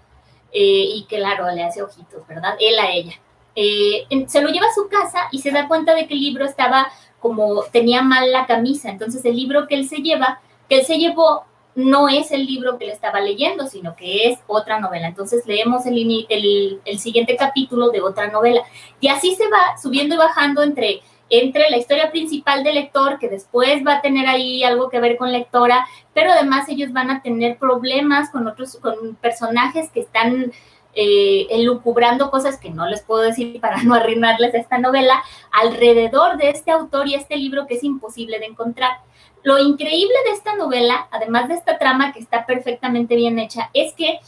Eh, 0.52 0.86
y 0.94 1.04
claro, 1.08 1.50
le 1.52 1.64
hace 1.64 1.82
ojitos, 1.82 2.26
¿verdad? 2.26 2.56
Él 2.60 2.78
a 2.78 2.90
ella. 2.90 3.14
Eh, 3.54 4.06
se 4.26 4.42
lo 4.42 4.50
lleva 4.50 4.66
a 4.66 4.74
su 4.74 4.88
casa 4.88 5.28
y 5.32 5.40
se 5.40 5.50
da 5.50 5.68
cuenta 5.68 5.94
de 5.94 6.06
que 6.06 6.14
el 6.14 6.20
libro 6.20 6.44
estaba 6.44 6.88
como, 7.20 7.64
tenía 7.64 8.02
mal 8.02 8.30
la 8.32 8.46
camisa. 8.46 8.90
Entonces 8.90 9.24
el 9.24 9.36
libro 9.36 9.66
que 9.66 9.74
él 9.74 9.88
se 9.88 9.96
lleva, 9.96 10.40
que 10.68 10.80
él 10.80 10.86
se 10.86 10.98
llevó, 10.98 11.44
no 11.76 12.08
es 12.08 12.32
el 12.32 12.46
libro 12.46 12.78
que 12.78 12.86
le 12.86 12.92
estaba 12.92 13.20
leyendo, 13.20 13.66
sino 13.66 13.94
que 13.94 14.30
es 14.30 14.38
otra 14.46 14.80
novela. 14.80 15.08
Entonces 15.08 15.46
leemos 15.46 15.84
el, 15.84 16.80
siguiente 16.98 17.36
capítulo 17.36 17.90
de 17.90 18.00
otra 18.00 18.28
novela. 18.28 18.62
Y 18.98 19.08
así 19.08 19.36
se 19.36 19.48
va 19.48 19.76
subiendo 19.80 20.14
y 20.14 20.18
bajando 20.18 20.62
entre, 20.62 21.02
entre 21.28 21.68
la 21.68 21.76
historia 21.76 22.10
principal 22.10 22.64
del 22.64 22.76
lector, 22.76 23.18
que 23.18 23.28
después 23.28 23.86
va 23.86 23.96
a 23.96 24.00
tener 24.00 24.26
ahí 24.26 24.64
algo 24.64 24.88
que 24.88 25.00
ver 25.00 25.18
con 25.18 25.30
lectora, 25.30 25.86
pero 26.14 26.32
además 26.32 26.66
ellos 26.70 26.94
van 26.94 27.10
a 27.10 27.20
tener 27.20 27.58
problemas 27.58 28.30
con 28.30 28.48
otros, 28.48 28.76
con 28.76 29.14
personajes 29.16 29.90
que 29.90 30.00
están 30.00 30.52
eh, 30.94 31.46
elucubrando 31.50 32.30
cosas 32.30 32.58
que 32.58 32.70
no 32.70 32.86
les 32.86 33.02
puedo 33.02 33.20
decir 33.20 33.60
para 33.60 33.82
no 33.82 33.94
arruinarles 33.94 34.54
esta 34.54 34.78
novela, 34.78 35.22
alrededor 35.52 36.38
de 36.38 36.48
este 36.48 36.70
autor 36.70 37.06
y 37.06 37.16
este 37.16 37.36
libro 37.36 37.66
que 37.66 37.74
es 37.74 37.84
imposible 37.84 38.38
de 38.38 38.46
encontrar. 38.46 39.00
Lo 39.46 39.60
increíble 39.60 40.16
de 40.24 40.32
esta 40.32 40.56
novela, 40.56 41.06
además 41.12 41.46
de 41.46 41.54
esta 41.54 41.78
trama 41.78 42.12
que 42.12 42.18
está 42.18 42.46
perfectamente 42.46 43.14
bien 43.14 43.38
hecha, 43.38 43.70
es 43.72 43.92
que 43.94 44.18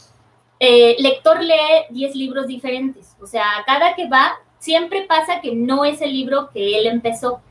eh, 0.61 0.95
lector 0.99 1.43
lee 1.43 1.87
10 1.89 2.15
libros 2.15 2.47
diferentes. 2.47 3.17
O 3.21 3.27
sea, 3.27 3.43
cada 3.65 3.95
que 3.95 4.07
va, 4.07 4.39
siempre 4.59 5.01
pasa 5.01 5.41
que 5.41 5.53
no 5.53 5.83
es 5.83 5.99
el 5.99 6.13
libro 6.13 6.49
que 6.53 6.79
él 6.79 6.87
empezó. 6.87 7.41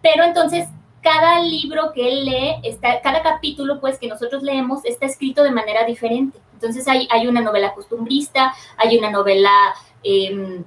Pero 0.00 0.22
entonces, 0.22 0.68
cada 1.02 1.42
libro 1.42 1.92
que 1.92 2.06
él 2.06 2.26
lee, 2.26 2.60
está, 2.62 3.00
cada 3.00 3.24
capítulo 3.24 3.80
pues 3.80 3.98
que 3.98 4.06
nosotros 4.06 4.44
leemos 4.44 4.84
está 4.84 5.06
escrito 5.06 5.42
de 5.42 5.50
manera 5.50 5.84
diferente. 5.84 6.38
Entonces 6.52 6.86
hay, 6.86 7.08
hay 7.10 7.26
una 7.26 7.40
novela 7.40 7.74
costumbrista, 7.74 8.54
hay 8.76 8.96
una 8.96 9.10
novela... 9.10 9.50
Em, 10.04 10.62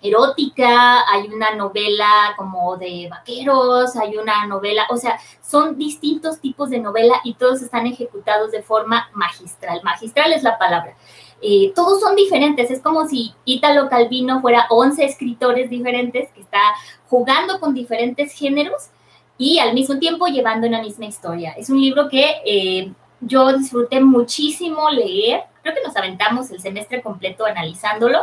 erótica, 0.00 1.10
hay 1.10 1.28
una 1.28 1.54
novela 1.54 2.34
como 2.36 2.76
de 2.76 3.08
vaqueros, 3.10 3.96
hay 3.96 4.16
una 4.16 4.46
novela, 4.46 4.86
o 4.90 4.96
sea, 4.96 5.18
son 5.42 5.76
distintos 5.76 6.40
tipos 6.40 6.70
de 6.70 6.78
novela 6.78 7.20
y 7.24 7.34
todos 7.34 7.62
están 7.62 7.86
ejecutados 7.86 8.52
de 8.52 8.62
forma 8.62 9.10
magistral. 9.14 9.80
Magistral 9.82 10.32
es 10.32 10.42
la 10.42 10.58
palabra. 10.58 10.94
Eh, 11.40 11.72
todos 11.74 12.00
son 12.00 12.16
diferentes, 12.16 12.70
es 12.70 12.80
como 12.80 13.06
si 13.06 13.32
Italo 13.44 13.88
Calvino 13.88 14.40
fuera 14.40 14.66
11 14.70 15.04
escritores 15.04 15.70
diferentes 15.70 16.30
que 16.32 16.40
está 16.40 16.60
jugando 17.08 17.60
con 17.60 17.74
diferentes 17.74 18.32
géneros 18.32 18.90
y 19.36 19.60
al 19.60 19.72
mismo 19.72 19.98
tiempo 19.98 20.26
llevando 20.26 20.66
una 20.66 20.82
misma 20.82 21.06
historia. 21.06 21.52
Es 21.52 21.70
un 21.70 21.80
libro 21.80 22.08
que 22.08 22.42
eh, 22.44 22.92
yo 23.20 23.52
disfruté 23.56 24.00
muchísimo 24.00 24.90
leer, 24.90 25.42
creo 25.62 25.74
que 25.74 25.82
nos 25.82 25.96
aventamos 25.96 26.50
el 26.50 26.60
semestre 26.60 27.02
completo 27.02 27.44
analizándolo 27.46 28.18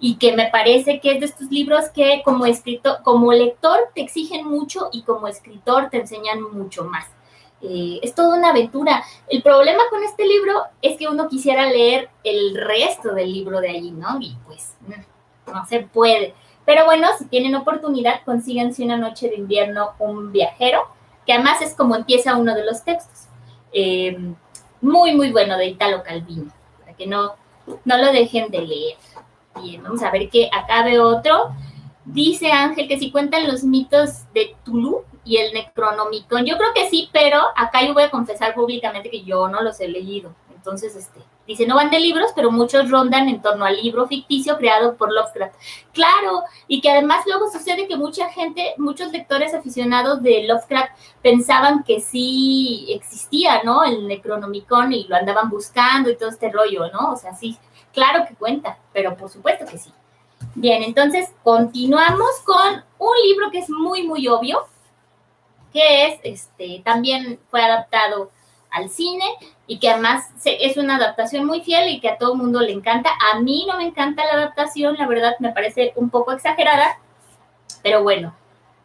y 0.00 0.16
que 0.16 0.34
me 0.34 0.48
parece 0.48 1.00
que 1.00 1.12
es 1.12 1.20
de 1.20 1.26
estos 1.26 1.50
libros 1.50 1.88
que 1.90 2.22
como 2.24 2.46
escritor, 2.46 3.02
como 3.02 3.32
lector 3.32 3.78
te 3.94 4.00
exigen 4.02 4.46
mucho 4.46 4.88
y 4.92 5.02
como 5.02 5.26
escritor 5.26 5.90
te 5.90 5.98
enseñan 5.98 6.42
mucho 6.42 6.84
más. 6.84 7.06
Eh, 7.60 7.98
es 8.02 8.14
toda 8.14 8.38
una 8.38 8.50
aventura. 8.50 9.02
El 9.28 9.42
problema 9.42 9.82
con 9.90 10.02
este 10.04 10.24
libro 10.26 10.62
es 10.80 10.96
que 10.96 11.08
uno 11.08 11.28
quisiera 11.28 11.66
leer 11.66 12.08
el 12.22 12.56
resto 12.56 13.14
del 13.14 13.32
libro 13.32 13.60
de 13.60 13.70
allí, 13.70 13.90
¿no? 13.90 14.18
Y 14.20 14.36
pues 14.46 14.74
mm, 14.86 15.52
no 15.52 15.66
se 15.66 15.80
puede. 15.80 16.34
Pero 16.64 16.84
bueno, 16.84 17.08
si 17.18 17.24
tienen 17.24 17.54
oportunidad, 17.54 18.22
consíganse 18.24 18.84
una 18.84 18.96
noche 18.96 19.28
de 19.28 19.36
invierno 19.36 19.92
un 19.98 20.30
viajero, 20.30 20.86
que 21.26 21.32
además 21.32 21.60
es 21.62 21.74
como 21.74 21.96
empieza 21.96 22.36
uno 22.36 22.54
de 22.54 22.64
los 22.64 22.84
textos. 22.84 23.26
Eh, 23.72 24.16
muy, 24.80 25.14
muy 25.14 25.32
bueno 25.32 25.56
de 25.56 25.66
Italo 25.66 26.02
Calvino, 26.02 26.52
para 26.80 26.94
que 26.94 27.06
no, 27.06 27.34
no 27.84 27.98
lo 27.98 28.12
dejen 28.12 28.50
de 28.50 28.62
leer. 28.62 28.96
Vamos 29.82 30.02
a 30.02 30.10
ver 30.10 30.28
que 30.28 30.48
acá 30.52 30.84
veo 30.84 31.06
otro. 31.06 31.50
Dice 32.04 32.50
Ángel 32.52 32.88
que 32.88 32.98
si 32.98 33.10
cuentan 33.10 33.46
los 33.46 33.64
mitos 33.64 34.32
de 34.32 34.56
Tulu 34.64 35.04
y 35.24 35.36
el 35.36 35.52
Necronomicon. 35.52 36.46
Yo 36.46 36.56
creo 36.56 36.72
que 36.74 36.88
sí, 36.88 37.10
pero 37.12 37.40
acá 37.54 37.86
yo 37.86 37.92
voy 37.92 38.04
a 38.04 38.10
confesar 38.10 38.54
públicamente 38.54 39.10
que 39.10 39.22
yo 39.22 39.48
no 39.48 39.62
los 39.62 39.78
he 39.80 39.88
leído. 39.88 40.34
Entonces, 40.54 40.96
este, 40.96 41.20
dice, 41.46 41.66
no 41.66 41.76
van 41.76 41.90
de 41.90 42.00
libros, 42.00 42.30
pero 42.34 42.50
muchos 42.50 42.90
rondan 42.90 43.28
en 43.28 43.40
torno 43.40 43.64
al 43.64 43.76
libro 43.76 44.06
ficticio 44.06 44.58
creado 44.58 44.96
por 44.96 45.12
Lovecraft. 45.12 45.54
Claro, 45.92 46.42
y 46.66 46.80
que 46.80 46.90
además 46.90 47.24
luego 47.26 47.50
sucede 47.50 47.86
que 47.86 47.96
mucha 47.96 48.28
gente, 48.30 48.74
muchos 48.76 49.12
lectores 49.12 49.54
aficionados 49.54 50.22
de 50.22 50.44
Lovecraft 50.44 50.92
pensaban 51.22 51.84
que 51.84 52.00
sí 52.00 52.86
existía, 52.90 53.62
¿no? 53.62 53.84
El 53.84 54.08
Necronomicon 54.08 54.92
y 54.92 55.04
lo 55.04 55.16
andaban 55.16 55.48
buscando 55.48 56.10
y 56.10 56.16
todo 56.16 56.28
este 56.28 56.50
rollo, 56.50 56.90
¿no? 56.92 57.12
O 57.12 57.16
sea, 57.16 57.34
sí, 57.34 57.56
Claro 57.92 58.26
que 58.26 58.34
cuenta, 58.34 58.78
pero 58.92 59.16
por 59.16 59.30
supuesto 59.30 59.66
que 59.66 59.78
sí. 59.78 59.92
Bien, 60.54 60.82
entonces 60.82 61.32
continuamos 61.42 62.30
con 62.44 62.84
un 62.98 63.14
libro 63.24 63.50
que 63.50 63.58
es 63.58 63.70
muy, 63.70 64.06
muy 64.06 64.28
obvio, 64.28 64.66
que 65.72 66.06
es, 66.06 66.20
este, 66.22 66.82
también 66.84 67.40
fue 67.50 67.62
adaptado 67.62 68.30
al 68.70 68.88
cine 68.90 69.24
y 69.66 69.78
que 69.78 69.90
además 69.90 70.30
es 70.44 70.76
una 70.76 70.96
adaptación 70.96 71.46
muy 71.46 71.62
fiel 71.62 71.88
y 71.88 72.00
que 72.00 72.10
a 72.10 72.18
todo 72.18 72.32
el 72.32 72.38
mundo 72.38 72.60
le 72.60 72.72
encanta. 72.72 73.10
A 73.32 73.40
mí 73.40 73.66
no 73.68 73.76
me 73.76 73.84
encanta 73.84 74.24
la 74.24 74.32
adaptación, 74.32 74.96
la 74.96 75.06
verdad 75.06 75.34
me 75.40 75.52
parece 75.52 75.92
un 75.96 76.10
poco 76.10 76.32
exagerada, 76.32 76.98
pero 77.82 78.02
bueno, 78.02 78.34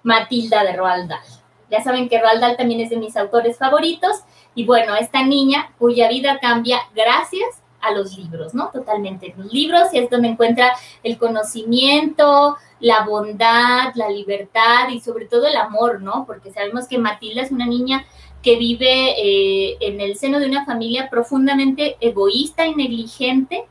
Matilda 0.03 0.63
de 0.63 0.73
Roald 0.73 1.09
Dahl. 1.09 1.23
Ya 1.69 1.81
saben 1.81 2.07
que 2.09 2.19
Roald 2.19 2.41
Dahl 2.41 2.57
también 2.57 2.81
es 2.81 2.89
de 2.89 2.97
mis 2.97 3.17
autores 3.17 3.57
favoritos 3.57 4.23
y 4.55 4.65
bueno, 4.65 4.95
esta 4.95 5.23
niña 5.23 5.71
cuya 5.79 6.07
vida 6.07 6.39
cambia 6.39 6.79
gracias 6.93 7.62
a 7.84 7.91
los 7.91 8.17
libros, 8.17 8.54
¿no? 8.54 8.69
Totalmente. 8.69 9.34
Los 9.38 9.52
libros 9.52 9.89
es 9.93 10.10
donde 10.10 10.30
encuentra 10.30 10.74
el 11.04 11.17
conocimiento, 11.17 12.58
la 12.80 13.06
bondad, 13.06 13.93
la 13.96 14.10
libertad 14.10 14.89
y 14.89 15.00
sobre 15.00 15.26
todo 15.26 15.48
el 15.48 15.56
amor, 15.56 16.02
¿no? 16.02 16.26
Porque 16.26 16.52
sabemos 16.52 16.88
que 16.88 16.98
Matilda 16.98 17.41
es 17.41 17.52
una 17.52 17.65
niña 17.65 18.06
que 18.41 18.58
vive 18.58 19.15
eh, 19.17 19.78
en 19.80 20.02
el 20.02 20.17
seno 20.17 20.39
de 20.39 20.48
una 20.48 20.65
familia 20.65 21.10
profundamente 21.10 21.96
egoísta 22.02 22.65
y 22.67 22.76
negligente 22.76 23.65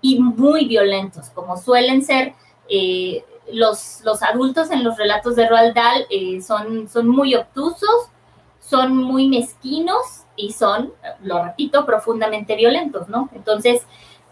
y 0.00 0.18
muy 0.18 0.66
violentos, 0.66 1.30
como 1.30 1.56
suelen 1.56 2.02
ser 2.02 2.34
eh, 2.68 3.24
los, 3.52 4.00
los, 4.04 4.22
adultos 4.22 4.70
en 4.70 4.82
los 4.82 4.96
relatos 4.96 5.36
de 5.36 5.48
Roald 5.48 5.74
Dahl, 5.74 6.06
eh, 6.10 6.40
son, 6.42 6.88
son 6.88 7.08
muy 7.08 7.34
obtusos, 7.34 8.10
son 8.68 8.96
muy 8.96 9.28
mezquinos 9.28 10.24
y 10.36 10.52
son, 10.52 10.92
lo 11.22 11.44
repito, 11.44 11.86
profundamente 11.86 12.56
violentos, 12.56 13.08
¿no? 13.08 13.28
Entonces, 13.34 13.82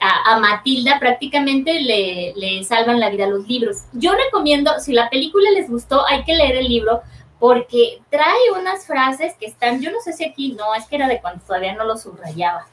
a, 0.01 0.39
Matilda 0.39 0.99
prácticamente 0.99 1.81
le, 1.81 2.35
le, 2.37 2.63
salvan 2.65 3.01
la 3.01 3.11
vida 3.11 3.27
los 3.27 3.47
libros. 3.47 3.85
Yo 3.93 4.13
recomiendo, 4.13 4.79
si 4.79 4.93
la 4.93 5.09
película 5.09 5.51
les 5.53 5.71
gustó, 5.71 6.07
hay 6.07 6.25
que 6.25 6.35
leer 6.35 6.57
el 6.57 6.69
libro 6.69 7.03
porque 7.39 8.03
trae 8.11 8.53
unas 8.59 8.87
frases 8.87 9.35
que 9.39 9.47
están, 9.47 9.81
yo 9.81 9.91
no 9.91 10.01
sé 10.01 10.13
si 10.13 10.25
aquí, 10.25 10.53
no, 10.53 10.75
es 10.75 10.87
que 10.87 10.97
era 10.97 11.09
de 11.09 11.21
cuando 11.21 11.45
todavía 11.45 11.75
no 11.75 11.85
lo 11.85 11.97
subrayaba. 11.97 12.67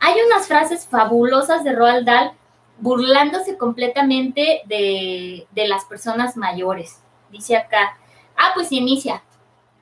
Hay 0.00 0.14
unas 0.26 0.46
frases 0.46 0.86
fabulosas 0.86 1.64
de 1.64 1.72
Roald 1.72 2.06
Dahl 2.06 2.32
burlándose 2.78 3.56
completamente 3.56 4.62
de, 4.66 5.46
de 5.50 5.68
las 5.68 5.84
personas 5.86 6.36
mayores. 6.36 7.00
Dice 7.30 7.56
acá, 7.56 7.96
ah, 8.36 8.50
pues 8.54 8.70
inicia, 8.72 9.22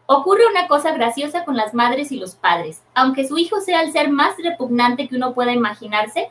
Ocurre 0.06 0.46
una 0.46 0.68
cosa 0.68 0.92
graciosa 0.92 1.44
con 1.44 1.56
las 1.56 1.72
madres 1.72 2.12
y 2.12 2.18
los 2.18 2.34
padres. 2.34 2.82
Aunque 2.94 3.26
su 3.26 3.38
hijo 3.38 3.60
sea 3.60 3.82
el 3.82 3.92
ser 3.92 4.10
más 4.10 4.34
repugnante 4.36 5.08
que 5.08 5.16
uno 5.16 5.32
pueda 5.32 5.52
imaginarse, 5.52 6.30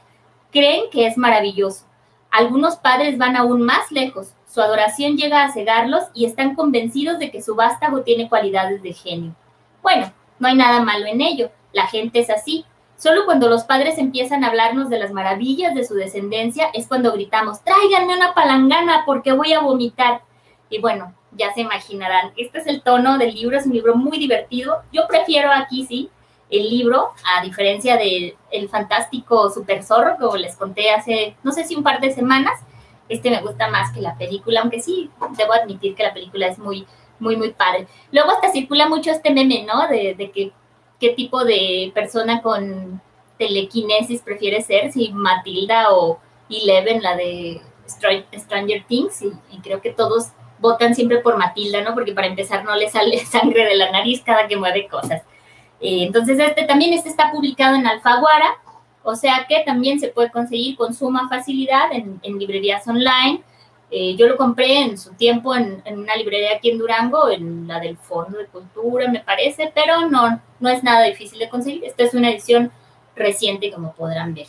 creen 0.52 0.92
que 0.92 1.08
es 1.08 1.18
maravilloso. 1.18 1.86
Algunos 2.30 2.76
padres 2.76 3.18
van 3.18 3.36
aún 3.36 3.64
más 3.64 3.92
lejos. 3.92 4.34
Su 4.46 4.62
adoración 4.62 5.18
llega 5.18 5.44
a 5.44 5.52
cegarlos 5.52 6.04
y 6.14 6.26
están 6.26 6.54
convencidos 6.54 7.18
de 7.18 7.32
que 7.32 7.42
su 7.42 7.56
vástago 7.56 8.02
tiene 8.02 8.30
cualidades 8.30 8.84
de 8.84 8.94
genio. 8.94 9.36
Bueno, 9.82 10.14
no 10.38 10.48
hay 10.48 10.56
nada 10.56 10.82
malo 10.82 11.08
en 11.08 11.22
ello. 11.22 11.50
La 11.72 11.88
gente 11.88 12.20
es 12.20 12.30
así. 12.30 12.66
Solo 12.96 13.26
cuando 13.26 13.50
los 13.50 13.64
padres 13.64 13.98
empiezan 13.98 14.44
a 14.44 14.48
hablarnos 14.48 14.90
de 14.90 15.00
las 15.00 15.12
maravillas 15.12 15.74
de 15.74 15.84
su 15.84 15.96
descendencia 15.96 16.70
es 16.74 16.88
cuando 16.88 17.12
gritamos, 17.12 17.64
tráiganme 17.64 18.16
una 18.16 18.34
palangana 18.34 19.04
porque 19.06 19.32
voy 19.32 19.54
a 19.54 19.62
vomitar. 19.62 20.22
Y 20.70 20.80
bueno, 20.80 21.14
ya 21.38 21.54
se 21.54 21.62
imaginarán, 21.62 22.32
este 22.38 22.60
es 22.60 22.67
el 22.67 22.82
tono 22.82 23.17
del 23.17 23.34
libro, 23.34 23.58
es 23.58 23.65
un 23.65 23.74
libro 23.74 23.96
muy 23.96 24.17
divertido. 24.17 24.82
Yo 24.91 25.08
prefiero 25.08 25.52
aquí, 25.52 25.86
sí, 25.86 26.10
el 26.50 26.69
libro, 26.69 27.12
a 27.26 27.43
diferencia 27.43 27.98
del 27.98 28.36
el 28.52 28.69
fantástico 28.69 29.50
Super 29.50 29.84
Zorro, 29.84 30.17
como 30.19 30.38
les 30.38 30.56
conté 30.56 30.91
hace, 30.91 31.36
no 31.43 31.52
sé 31.52 31.63
si 31.63 31.76
un 31.76 31.84
par 31.84 32.00
de 32.00 32.13
semanas. 32.13 32.60
Este 33.10 33.30
me 33.30 33.41
gusta 33.41 33.67
más 33.69 33.91
que 33.91 34.02
la 34.02 34.17
película, 34.17 34.62
aunque 34.62 34.82
sí, 34.82 35.10
debo 35.38 35.54
admitir 35.54 35.96
que 35.96 36.04
la 36.04 36.13
película 36.13 36.48
es 36.48 36.58
muy, 36.58 36.86
muy, 37.19 37.36
muy 37.36 37.52
padre. 37.52 37.88
Luego 38.12 38.32
hasta 38.32 38.52
circula 38.52 38.88
mucho 38.88 39.12
este 39.12 39.32
meme, 39.32 39.65
¿no? 39.67 39.88
De, 39.88 40.15
de 40.15 40.32
que, 40.32 40.52
qué 41.00 41.10
tipo 41.10 41.43
de 41.43 41.91
persona 41.93 42.41
con 42.41 43.02
telequinesis 43.38 44.22
prefiere 44.22 44.62
ser, 44.62 44.91
si 44.91 45.12
Matilda 45.12 45.93
o 45.93 46.19
Eleven, 46.50 47.02
la 47.02 47.15
de 47.15 47.62
Stranger 47.88 48.86
Things, 48.88 49.22
y 49.22 49.60
creo 49.62 49.82
que 49.82 49.91
todos 49.91 50.30
votan 50.63 50.95
siempre 50.95 51.19
por 51.19 51.38
Matilda, 51.38 51.82
¿no? 51.82 51.93
Porque 51.93 52.13
para 52.13 52.28
empezar 52.28 52.63
no 52.63 52.73
le 52.76 52.89
sale 52.89 53.19
sangre 53.26 53.65
de 53.65 53.76
la 53.76 53.91
nariz 53.91 54.23
cada 54.26 54.47
que 54.47 54.56
mueve 54.56 54.88
cosas. 54.88 55.21
Eh, 55.82 56.04
entonces, 56.04 56.39
este 56.39 56.63
también 56.63 56.93
este 56.93 57.10
está 57.10 57.32
publicado 57.32 57.76
en 57.76 57.86
Alfaguara, 57.86 58.56
o 59.04 59.15
sea 59.15 59.45
que 59.47 59.60
también 59.65 59.99
se 59.99 60.08
puede 60.08 60.32
conseguir 60.32 60.78
con 60.78 60.93
suma 60.93 61.28
facilidad 61.28 61.91
en, 61.91 62.39
librerías 62.39 62.88
online. 62.88 63.43
Eh, 63.91 64.15
yo 64.15 64.28
lo 64.28 64.38
compré 64.38 64.82
en 64.82 64.97
su 64.97 65.13
tiempo 65.13 65.54
en, 65.54 65.84
una 65.86 66.15
librería 66.15 66.56
aquí 66.56 66.71
en 66.71 66.80
Durango, 66.80 67.30
en 67.30 67.67
la 67.67 67.80
del 67.80 67.97
Fondo 67.97 68.39
de 68.39 68.47
Cultura, 68.47 69.08
me 69.10 69.19
parece, 69.19 69.71
pero 69.76 70.10
no, 70.10 70.41
no 70.62 70.69
es 70.69 70.82
nada 70.82 71.04
difícil 71.04 71.38
de 71.38 71.49
conseguir. 71.49 71.84
Esta 71.84 72.04
es 72.04 72.13
una 72.13 72.32
edición 72.32 72.71
reciente, 73.15 73.69
como 73.69 73.93
podrán 73.93 74.34
ver. 74.34 74.47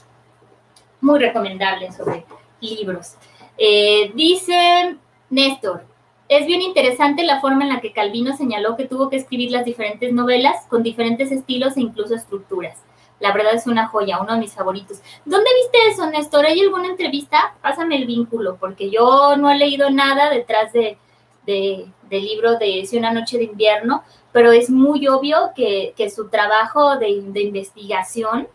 Muy 1.01 1.19
recomendable 1.19 1.91
sobre 1.93 2.25
libros. 2.61 3.17
Eh, 3.59 4.13
dice 4.15 4.97
Néstor, 5.29 5.85
es 6.29 6.47
bien 6.47 6.63
interesante 6.63 7.23
la 7.23 7.41
forma 7.41 7.65
en 7.65 7.71
la 7.71 7.81
que 7.81 7.93
Calvino 7.93 8.37
señaló 8.37 8.77
que 8.77 8.87
tuvo 8.87 9.11
que 9.11 9.17
escribir 9.17 9.51
las 9.51 9.65
diferentes 9.65 10.13
novelas 10.13 10.67
con 10.69 10.83
diferentes 10.83 11.31
estilos 11.31 11.77
e 11.77 11.81
incluso 11.81 12.15
estructuras. 12.15 12.79
La 13.21 13.33
verdad 13.33 13.55
es 13.55 13.67
una 13.67 13.89
joya, 13.89 14.21
uno 14.21 14.33
de 14.33 14.41
mis 14.41 14.55
favoritos. 14.55 15.01
¿Dónde 15.25 15.51
viste 15.63 15.79
eso, 15.89 16.11
Néstor? 16.11 16.47
¿Hay 16.47 16.61
alguna 16.61 16.89
entrevista? 16.89 17.55
Pásame 17.63 17.97
el 17.97 18.07
vínculo, 18.07 18.57
porque 18.59 18.91
yo 18.91 19.37
no 19.37 19.51
he 19.51 19.57
leído 19.57 19.91
nada 19.91 20.31
detrás 20.31 20.73
de, 20.73 20.99
del 21.47 21.91
libro 22.11 22.59
de 22.59 22.85
Si 22.87 22.99
una 22.99 23.13
noche 23.13 23.39
de 23.39 23.45
invierno, 23.45 24.03
pero 24.33 24.51
es 24.51 24.69
muy 24.69 25.07
obvio 25.07 25.53
que, 25.55 25.95
su 26.15 26.29
trabajo 26.29 26.97
de, 26.97 27.23
de 27.27 27.43
investigación 27.43 28.49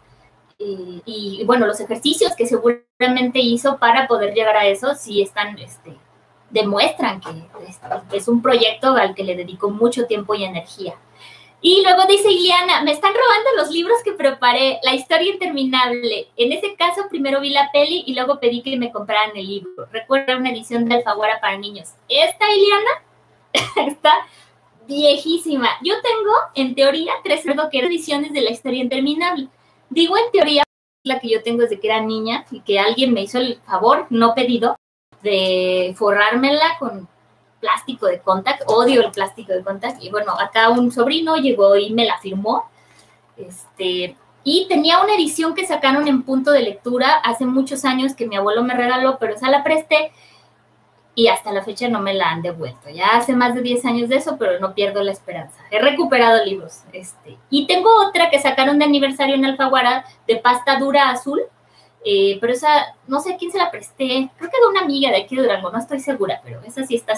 y, 0.60 1.42
bueno, 1.46 1.66
los 1.66 1.80
ejercicios 1.80 2.36
que 2.36 2.46
seguramente 2.46 3.40
hizo 3.40 3.78
para 3.78 4.08
poder 4.08 4.34
llegar 4.34 4.58
a 4.58 4.68
eso, 4.68 4.94
sí 4.94 5.22
están, 5.22 5.58
este, 5.58 5.96
demuestran 6.50 7.22
que 7.22 8.18
es, 8.18 8.28
un 8.28 8.42
proyecto 8.42 8.94
al 8.94 9.16
que 9.16 9.24
le 9.24 9.36
dedicó 9.36 9.70
mucho 9.70 10.06
tiempo 10.06 10.36
y 10.36 10.44
energía. 10.44 10.96
Y 11.62 11.84
luego 11.84 12.06
dice 12.08 12.32
Iliana, 12.32 12.84
me 12.84 12.92
están 12.92 13.12
robando 13.14 13.50
los 13.58 13.70
libros 13.70 13.98
que 14.04 14.14
preparé, 14.14 14.80
la 14.82 14.94
historia 14.94 15.34
interminable. 15.34 16.30
En 16.38 16.54
ese 16.54 16.76
caso, 16.76 17.02
primero 17.10 17.42
vi 17.42 17.50
la 17.50 17.70
peli 17.72 18.04
y 18.06 18.14
luego 18.14 18.40
pedí 18.40 18.62
que 18.62 18.78
me 18.78 18.92
compraran 18.92 19.36
el 19.36 19.46
libro. 19.46 19.88
Recuerda 19.92 20.38
una 20.38 20.52
edición 20.52 20.86
de 20.86 20.96
Alfaguara 20.96 21.42
para 21.42 21.58
niños. 21.58 21.90
Esta, 22.08 22.46
Iliana, 22.50 23.92
está 23.92 24.14
viejísima. 24.88 25.70
Yo 25.84 25.96
tengo, 26.02 26.32
en 26.56 26.76
teoría, 26.76 27.14
tres 27.24 27.44
ediciones 27.46 28.32
de 28.32 28.42
la 28.42 28.52
historia 28.52 28.82
interminable. 28.82 29.50
Digo 29.90 30.16
en 30.18 30.32
teoría, 30.32 30.64
la 31.04 31.20
que 31.20 31.30
yo 31.30 31.44
tengo 31.44 31.62
desde 31.62 31.80
que 31.80 31.88
era 31.88 32.02
niña 32.02 32.46
y 32.52 32.62
que 32.62 32.80
alguien 32.80 33.14
me 33.14 33.22
hizo 33.22 33.38
el 33.38 33.60
favor, 33.66 34.08
no 34.10 34.34
pedido, 34.34 34.76
de 35.22 35.94
forrármela 35.98 36.78
con 36.80 37.08
plástico 37.60 38.08
de 38.08 38.20
contact. 38.20 38.64
Odio 38.68 39.02
el 39.02 39.12
plástico 39.12 39.54
de 39.54 39.64
contact. 39.64 40.02
Y 40.02 40.10
bueno, 40.10 40.34
acá 40.40 40.70
un 40.70 40.92
sobrino 40.92 41.36
llegó 41.38 41.76
y 41.76 41.92
me 41.92 42.06
la 42.06 42.18
firmó. 42.20 42.70
Este, 43.38 44.16
y 44.44 44.68
tenía 44.68 45.02
una 45.02 45.16
edición 45.16 45.54
que 45.54 45.66
sacaron 45.66 46.08
en 46.08 46.24
punto 46.24 46.52
de 46.52 46.62
lectura 46.62 47.12
hace 47.24 47.46
muchos 47.46 47.86
años 47.86 48.16
que 48.16 48.28
mi 48.28 48.36
abuelo 48.36 48.64
me 48.64 48.74
regaló, 48.74 49.18
pero 49.20 49.36
esa 49.36 49.50
la 49.50 49.64
presté 49.64 50.12
y 51.16 51.28
hasta 51.28 51.52
la 51.52 51.64
fecha 51.64 51.90
no 51.90 52.00
me 52.00 52.14
la 52.14 52.30
han 52.30 52.42
devuelto. 52.42 52.90
Ya 52.90 53.18
hace 53.18 53.36
más 53.36 53.54
de 53.54 53.62
10 53.62 53.84
años 53.86 54.10
de 54.10 54.16
eso, 54.16 54.38
pero 54.38 54.60
no 54.60 54.74
pierdo 54.74 55.04
la 55.04 55.12
esperanza. 55.12 55.58
He 55.70 55.80
recuperado 55.80 56.44
libros. 56.46 56.84
Este, 56.94 57.38
y 57.50 57.68
tengo 57.68 57.90
otra 58.08 58.30
que 58.30 58.40
sacaron 58.40 58.80
de 58.80 58.86
aniversario 58.86 59.36
en 59.36 59.44
Alfaguara 59.44 60.06
de 60.28 60.38
pasta 60.38 60.80
dura 60.80 61.10
azul, 61.10 61.42
eh, 62.06 62.38
pero 62.40 62.54
esa, 62.54 62.96
no 63.08 63.20
sé 63.20 63.34
a 63.34 63.38
quién 63.38 63.52
se 63.52 63.58
la 63.58 63.72
presté, 63.72 64.30
creo 64.38 64.50
que 64.50 64.60
de 64.60 64.68
una 64.70 64.82
amiga 64.82 65.10
de 65.10 65.18
aquí 65.18 65.36
de 65.36 65.44
Durango, 65.44 65.72
no 65.72 65.80
estoy 65.80 66.00
segura, 66.00 66.42
pero 66.44 66.62
esa 66.64 66.86
sí 66.86 66.96
está, 66.96 67.14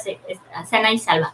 sana 0.66 0.92
y 0.92 0.98
salva. 0.98 1.34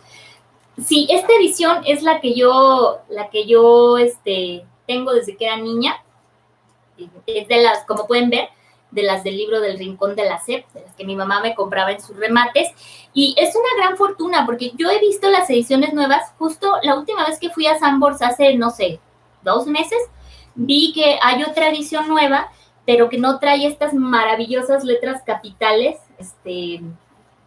Sí, 0.85 1.07
esta 1.09 1.33
edición 1.33 1.81
es 1.85 2.03
la 2.03 2.19
que 2.19 2.35
yo, 2.35 2.99
la 3.09 3.29
que 3.29 3.45
yo 3.45 3.97
este, 3.97 4.65
tengo 4.85 5.13
desde 5.13 5.35
que 5.35 5.45
era 5.45 5.57
niña. 5.57 6.03
Es 7.25 7.47
de 7.47 7.61
las, 7.61 7.83
como 7.85 8.05
pueden 8.07 8.29
ver, 8.29 8.49
de 8.91 9.03
las 9.03 9.23
del 9.23 9.37
libro 9.37 9.59
del 9.59 9.77
Rincón 9.77 10.15
de 10.15 10.25
la 10.25 10.39
SEP, 10.39 10.67
de 10.73 10.81
las 10.81 10.95
que 10.95 11.05
mi 11.05 11.15
mamá 11.15 11.41
me 11.41 11.55
compraba 11.55 11.91
en 11.91 12.01
sus 12.01 12.15
remates. 12.15 12.69
Y 13.13 13.35
es 13.37 13.55
una 13.55 13.83
gran 13.83 13.97
fortuna 13.97 14.45
porque 14.45 14.71
yo 14.75 14.89
he 14.89 14.99
visto 14.99 15.29
las 15.29 15.49
ediciones 15.49 15.93
nuevas, 15.93 16.33
justo 16.37 16.77
la 16.83 16.95
última 16.95 17.25
vez 17.25 17.39
que 17.39 17.49
fui 17.49 17.67
a 17.67 17.79
Sambors 17.79 18.21
hace, 18.21 18.55
no 18.55 18.69
sé, 18.69 18.99
dos 19.43 19.67
meses, 19.67 19.99
vi 20.55 20.93
que 20.93 21.19
hay 21.21 21.43
otra 21.43 21.69
edición 21.69 22.07
nueva, 22.07 22.51
pero 22.87 23.09
que 23.09 23.17
no 23.17 23.37
trae 23.37 23.67
estas 23.67 23.93
maravillosas 23.93 24.85
letras 24.85 25.21
capitales, 25.25 25.97
este, 26.17 26.81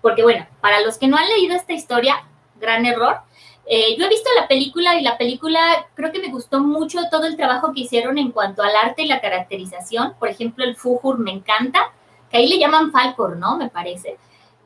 porque 0.02 0.22
bueno, 0.22 0.46
para 0.60 0.82
los 0.82 0.98
que 0.98 1.08
no 1.08 1.16
han 1.16 1.26
leído 1.30 1.56
esta 1.56 1.72
historia, 1.72 2.26
gran 2.60 2.84
error, 2.84 3.22
eh, 3.64 3.96
yo 3.98 4.04
he 4.04 4.08
visto 4.10 4.28
la 4.38 4.48
película 4.48 5.00
y 5.00 5.02
la 5.02 5.16
película 5.16 5.86
creo 5.94 6.12
que 6.12 6.18
me 6.18 6.28
gustó 6.28 6.60
mucho 6.60 6.98
todo 7.10 7.24
el 7.24 7.38
trabajo 7.38 7.72
que 7.72 7.80
hicieron 7.80 8.18
en 8.18 8.32
cuanto 8.32 8.62
al 8.62 8.76
arte 8.76 9.00
y 9.00 9.08
la 9.08 9.22
caracterización. 9.22 10.12
Por 10.18 10.28
ejemplo, 10.28 10.62
el 10.62 10.76
Fujur 10.76 11.18
me 11.18 11.30
encanta, 11.30 11.90
que 12.30 12.36
ahí 12.36 12.46
le 12.46 12.58
llaman 12.58 12.92
Falcor, 12.92 13.38
¿no? 13.38 13.56
Me 13.56 13.70
parece. 13.70 14.18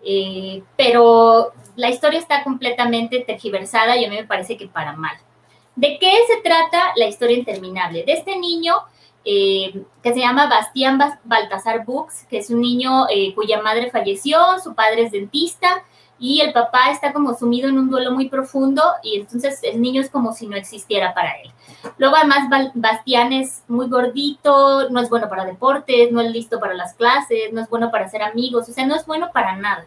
Eh, 0.04 0.60
pero 0.76 1.52
la 1.76 1.88
historia 1.88 2.18
está 2.18 2.42
completamente 2.42 3.20
tergiversada 3.20 3.96
y 3.96 4.06
a 4.06 4.10
mí 4.10 4.16
me 4.16 4.26
parece 4.26 4.56
que 4.56 4.66
para 4.66 4.94
mal. 4.94 5.16
¿De 5.76 5.98
qué 6.00 6.12
se 6.26 6.40
trata 6.42 6.92
la 6.96 7.06
historia 7.06 7.38
interminable? 7.38 8.02
De 8.02 8.12
este 8.14 8.36
niño 8.36 8.74
eh, 9.24 9.84
que 10.02 10.12
se 10.12 10.20
llama 10.20 10.48
Bastián 10.48 10.98
Baltasar 11.24 11.84
Bux, 11.84 12.24
que 12.28 12.38
es 12.38 12.50
un 12.50 12.60
niño 12.60 13.06
cuya 13.34 13.62
madre 13.62 13.90
falleció, 13.90 14.38
su 14.62 14.74
padre 14.74 15.04
es 15.04 15.12
dentista 15.12 15.82
y 16.18 16.40
el 16.40 16.52
papá 16.52 16.90
está 16.90 17.12
como 17.12 17.34
sumido 17.34 17.68
en 17.68 17.78
un 17.78 17.90
duelo 17.90 18.12
muy 18.12 18.28
profundo 18.28 18.82
y 19.02 19.20
entonces 19.20 19.60
el 19.62 19.80
niño 19.80 20.00
es 20.00 20.10
como 20.10 20.32
si 20.32 20.46
no 20.46 20.56
existiera 20.56 21.12
para 21.12 21.32
él. 21.40 21.50
Luego 21.98 22.16
además 22.16 22.48
Bastián 22.74 23.32
es 23.32 23.62
muy 23.68 23.88
gordito, 23.88 24.88
no 24.90 25.00
es 25.00 25.10
bueno 25.10 25.28
para 25.28 25.44
deportes, 25.44 26.12
no 26.12 26.20
es 26.20 26.30
listo 26.30 26.60
para 26.60 26.74
las 26.74 26.94
clases, 26.94 27.52
no 27.52 27.60
es 27.60 27.68
bueno 27.68 27.90
para 27.90 28.08
ser 28.08 28.22
amigos, 28.22 28.68
o 28.68 28.72
sea, 28.72 28.86
no 28.86 28.94
es 28.94 29.06
bueno 29.06 29.30
para 29.32 29.56
nada. 29.56 29.86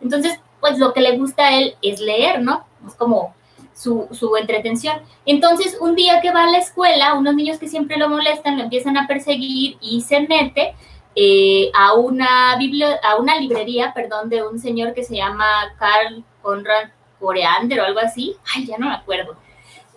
Entonces, 0.00 0.38
pues 0.60 0.78
lo 0.78 0.92
que 0.92 1.00
le 1.00 1.16
gusta 1.16 1.48
a 1.48 1.58
él 1.58 1.74
es 1.82 2.00
leer, 2.00 2.42
¿no? 2.42 2.64
Es 2.86 2.94
como 2.94 3.34
su, 3.74 4.08
su 4.12 4.36
entretención. 4.36 4.98
Entonces, 5.26 5.76
un 5.80 5.94
día 5.94 6.20
que 6.20 6.32
va 6.32 6.44
a 6.44 6.50
la 6.50 6.58
escuela, 6.58 7.14
unos 7.14 7.34
niños 7.34 7.58
que 7.58 7.68
siempre 7.68 7.96
lo 7.96 8.08
molestan 8.08 8.56
lo 8.56 8.64
empiezan 8.64 8.96
a 8.96 9.06
perseguir 9.06 9.76
y 9.80 10.00
se 10.02 10.20
mete 10.20 10.74
eh, 11.14 11.70
a, 11.74 11.94
una 11.94 12.52
a 12.52 13.16
una 13.16 13.36
librería, 13.38 13.92
perdón, 13.94 14.28
de 14.28 14.42
un 14.42 14.58
señor 14.58 14.94
que 14.94 15.04
se 15.04 15.16
llama 15.16 15.74
Carl 15.78 16.24
Conrad 16.40 16.90
Coreander 17.20 17.80
o 17.80 17.84
algo 17.84 18.00
así. 18.00 18.36
Ay, 18.54 18.66
ya 18.66 18.78
no 18.78 18.88
me 18.88 18.94
acuerdo. 18.94 19.36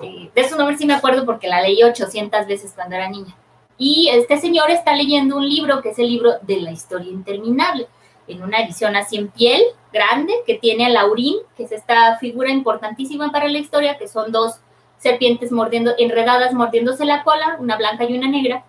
Eh, 0.02 0.30
de 0.34 0.50
su 0.50 0.58
nombre 0.58 0.78
sí 0.78 0.86
me 0.86 0.94
acuerdo 0.94 1.26
porque 1.26 1.48
la 1.48 1.62
leí 1.62 1.82
800 1.84 2.48
veces 2.48 2.74
cuando 2.76 2.96
era 2.96 3.10
niña. 3.10 3.36
Y 3.78 4.10
este 4.10 4.38
señor 4.38 4.72
está 4.72 4.96
leyendo 4.96 5.38
un 5.38 5.48
libro 5.48 5.82
que 5.82 5.90
es 5.90 6.00
el 6.00 6.08
libro 6.08 6.34
de 6.42 6.62
la 6.62 6.72
historia 6.72 7.12
interminable, 7.12 7.88
en 8.28 8.44
una 8.44 8.60
edición 8.60 8.96
así 8.96 9.18
en 9.18 9.30
piel, 9.30 9.62
grande, 9.94 10.34
que 10.46 10.56
tiene 10.56 10.86
a 10.86 10.90
Laurín, 10.90 11.38
que 11.56 11.64
es 11.64 11.72
esta 11.72 12.18
figura 12.18 12.50
importantísima 12.52 13.32
para 13.32 13.48
la 13.48 13.58
historia, 13.58 13.98
que 13.98 14.08
son 14.08 14.32
dos 14.32 14.56
serpientes 14.98 15.52
mordiendo, 15.52 15.94
enredadas 15.98 16.54
mordiéndose 16.54 17.06
la 17.06 17.24
cola, 17.24 17.58
una 17.60 17.78
blanca 17.78 18.06
y 18.06 18.18
una 18.18 18.28
negra. 18.28 18.64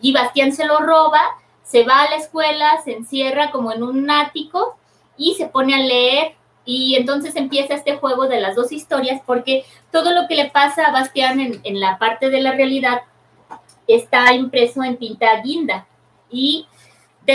Y 0.00 0.12
Bastián 0.12 0.52
se 0.52 0.64
lo 0.64 0.78
roba 0.78 1.20
se 1.72 1.84
va 1.84 2.02
a 2.02 2.10
la 2.10 2.16
escuela, 2.16 2.82
se 2.84 2.92
encierra 2.92 3.50
como 3.50 3.72
en 3.72 3.82
un 3.82 4.10
ático 4.10 4.76
y 5.16 5.34
se 5.36 5.46
pone 5.46 5.74
a 5.74 5.78
leer 5.78 6.34
y 6.66 6.96
entonces 6.96 7.34
empieza 7.34 7.74
este 7.74 7.96
juego 7.96 8.28
de 8.28 8.40
las 8.40 8.54
dos 8.54 8.72
historias 8.72 9.22
porque 9.24 9.64
todo 9.90 10.12
lo 10.12 10.28
que 10.28 10.36
le 10.36 10.50
pasa 10.50 10.84
a 10.84 10.92
Bastián 10.92 11.40
en, 11.40 11.80
la 11.80 11.98
parte 11.98 12.28
de 12.28 12.42
la 12.42 12.52
realidad 12.52 13.00
está 13.86 14.34
impreso 14.34 14.84
en 14.84 14.98
tinta 14.98 15.40
guinda 15.40 15.86
y 16.30 16.66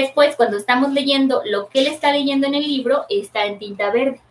después 0.02 0.36
cuando 0.36 0.58
estamos 0.58 0.92
leyendo 0.92 1.42
lo 1.46 1.70
que 1.70 1.80
él 1.80 1.88
está 1.88 2.12
leyendo 2.12 2.48
en 2.48 2.56
el 2.56 2.64
libro 2.64 3.06
está 3.10 3.46
en 3.46 3.60
tinta 3.60 3.92
verde. 3.92 4.22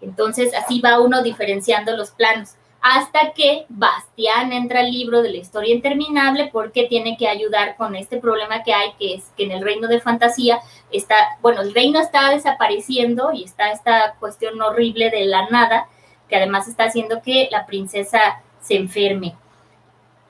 Entonces 0.00 0.54
así 0.54 0.80
va 0.80 1.00
uno 1.00 1.22
diferenciando 1.22 1.96
los 1.96 2.10
planos 2.10 2.54
hasta 2.82 3.32
que 3.32 3.66
Bastián 3.68 4.52
entra 4.52 4.80
al 4.80 4.90
libro 4.90 5.22
de 5.22 5.30
la 5.30 5.36
historia 5.36 5.74
interminable 5.74 6.48
porque 6.52 6.84
tiene 6.84 7.16
que 7.16 7.28
ayudar 7.28 7.76
con 7.76 7.94
este 7.94 8.18
problema 8.18 8.62
que 8.62 8.72
hay, 8.72 8.92
que 8.98 9.14
es 9.14 9.24
que 9.36 9.44
en 9.44 9.52
el 9.52 9.62
reino 9.62 9.86
de 9.86 10.00
fantasía 10.00 10.60
está, 10.90 11.14
bueno, 11.42 11.60
el 11.60 11.74
reino 11.74 12.00
está 12.00 12.30
desapareciendo 12.30 13.32
y 13.32 13.44
está 13.44 13.70
esta 13.70 14.14
cuestión 14.18 14.60
horrible 14.62 15.10
de 15.10 15.26
la 15.26 15.48
nada, 15.50 15.88
que 16.28 16.36
además 16.36 16.68
está 16.68 16.84
haciendo 16.84 17.20
que 17.20 17.48
la 17.50 17.66
princesa 17.66 18.42
se 18.62 18.76
enferme. 18.76 19.36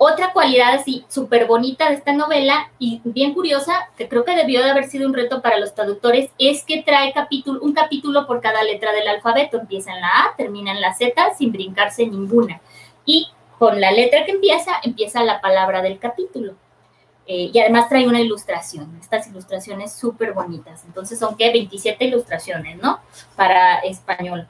Otra 0.03 0.33
cualidad 0.33 0.73
así 0.73 1.05
súper 1.11 1.47
bonita 1.47 1.91
de 1.91 1.97
esta 1.97 2.15
novela 2.15 2.71
y 2.79 3.03
bien 3.05 3.35
curiosa, 3.35 3.91
que 3.99 4.09
creo 4.09 4.25
que 4.25 4.35
debió 4.35 4.65
de 4.65 4.71
haber 4.71 4.85
sido 4.85 5.07
un 5.07 5.13
reto 5.13 5.43
para 5.43 5.59
los 5.59 5.75
traductores, 5.75 6.31
es 6.39 6.65
que 6.65 6.83
trae 6.83 7.13
capítulo, 7.13 7.61
un 7.61 7.75
capítulo 7.75 8.27
por 8.27 8.41
cada 8.41 8.63
letra 8.63 8.93
del 8.93 9.07
alfabeto. 9.07 9.59
Empieza 9.59 9.93
en 9.93 10.01
la 10.01 10.09
A, 10.09 10.37
termina 10.39 10.71
en 10.71 10.81
la 10.81 10.95
Z, 10.95 11.35
sin 11.37 11.53
brincarse 11.53 12.07
ninguna. 12.07 12.63
Y 13.05 13.29
con 13.59 13.79
la 13.79 13.91
letra 13.93 14.25
que 14.25 14.31
empieza, 14.33 14.73
empieza 14.83 15.23
la 15.23 15.43
palabra 15.43 15.83
del 15.83 15.99
capítulo. 15.99 16.55
eh, 17.27 17.51
y 17.53 17.59
además 17.61 17.91
trae 17.91 18.09
una 18.09 18.23
ilustración, 18.23 18.99
estas 19.03 19.29
ilustraciones 19.29 19.93
súper 19.93 20.33
bonitas. 20.33 20.83
Entonces 20.87 21.19
son, 21.19 21.37
¿qué? 21.37 21.53
27 21.53 22.07
ilustraciones, 22.07 22.79
¿no? 22.79 23.01
Para 23.37 23.81
español. 23.81 24.49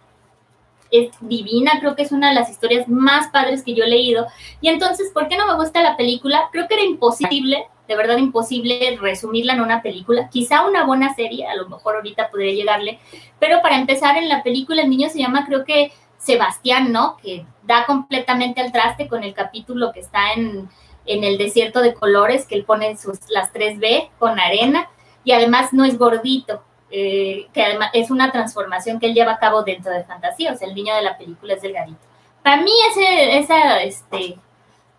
Es 0.91 1.11
divina, 1.21 1.73
creo 1.81 1.95
que 1.95 2.03
es 2.03 2.13
una 2.13 2.29
de 2.29 2.35
las 2.35 2.51
historias 2.51 2.89
más 2.89 3.29
padres 3.29 3.63
que 3.63 3.75
yo 3.75 3.85
he 3.85 3.89
leído. 3.89 4.27
Y 4.61 4.69
entonces, 4.69 5.11
¿por 5.13 5.29
qué 5.29 5.37
no 5.37 5.47
me 5.47 5.55
gusta 5.55 5.83
la 5.83 5.97
película? 5.97 6.49
Creo 6.53 6.67
que 6.69 6.75
era 6.75 6.85
imposible, 6.85 7.67
de 7.87 7.97
verdad 7.97 8.17
imposible 8.17 8.99
resumirla 9.01 9.55
en 9.55 9.61
una 9.61 9.83
película. 9.83 10.29
Quizá 10.31 10.67
una 10.67 10.85
buena 10.85 11.15
serie, 11.15 11.47
a 11.47 11.55
lo 11.55 11.69
mejor 11.69 11.97
ahorita 11.97 12.31
podría 12.31 12.55
llegarle. 12.55 12.99
Pero 13.39 13.63
para 13.63 13.79
empezar, 13.79 14.17
en 14.17 14.29
la 14.29 14.43
película 14.43 14.83
el 14.83 14.91
niño 14.91 15.09
se 15.09 15.19
llama, 15.19 15.47
creo 15.47 15.65
que 15.65 15.93
Sebastián, 16.19 16.93
¿no? 16.93 17.17
Que 17.17 17.47
da 17.63 17.87
completamente 17.87 18.61
al 18.61 18.73
traste 18.73 19.09
con 19.09 19.25
el 19.25 19.33
capítulo 19.33 19.93
que 19.93 20.01
está 20.01 20.33
en 20.35 20.69
en 21.07 21.25
el 21.25 21.39
desierto 21.39 21.81
de 21.81 21.95
colores, 21.95 22.47
que 22.47 22.55
él 22.55 22.65
pone 22.65 22.97
sus, 22.97 23.19
las 23.31 23.53
3B 23.53 24.11
con 24.19 24.39
arena, 24.39 24.89
y 25.25 25.33
además 25.33 25.73
no 25.73 25.85
es 25.85 25.99
gordito, 25.99 26.63
eh, 26.91 27.49
que 27.53 27.63
además 27.63 27.91
es 27.93 28.11
una 28.11 28.33
transformación 28.33 28.99
que 28.99 29.07
él 29.07 29.15
lleva 29.15 29.33
a 29.33 29.39
cabo 29.39 29.63
dentro 29.63 29.93
de 29.93 30.05
fantasía, 30.05 30.53
o 30.53 30.57
sea, 30.57 30.69
el 30.69 30.75
niño 30.75 30.95
de 30.95 31.03
la 31.03 31.17
película 31.17 31.55
es 31.55 31.63
delgadito. 31.63 32.01
Para 32.43 32.63
mí 32.63 32.73
ese, 32.91 33.39
esa, 33.39 33.83
este, 33.83 34.37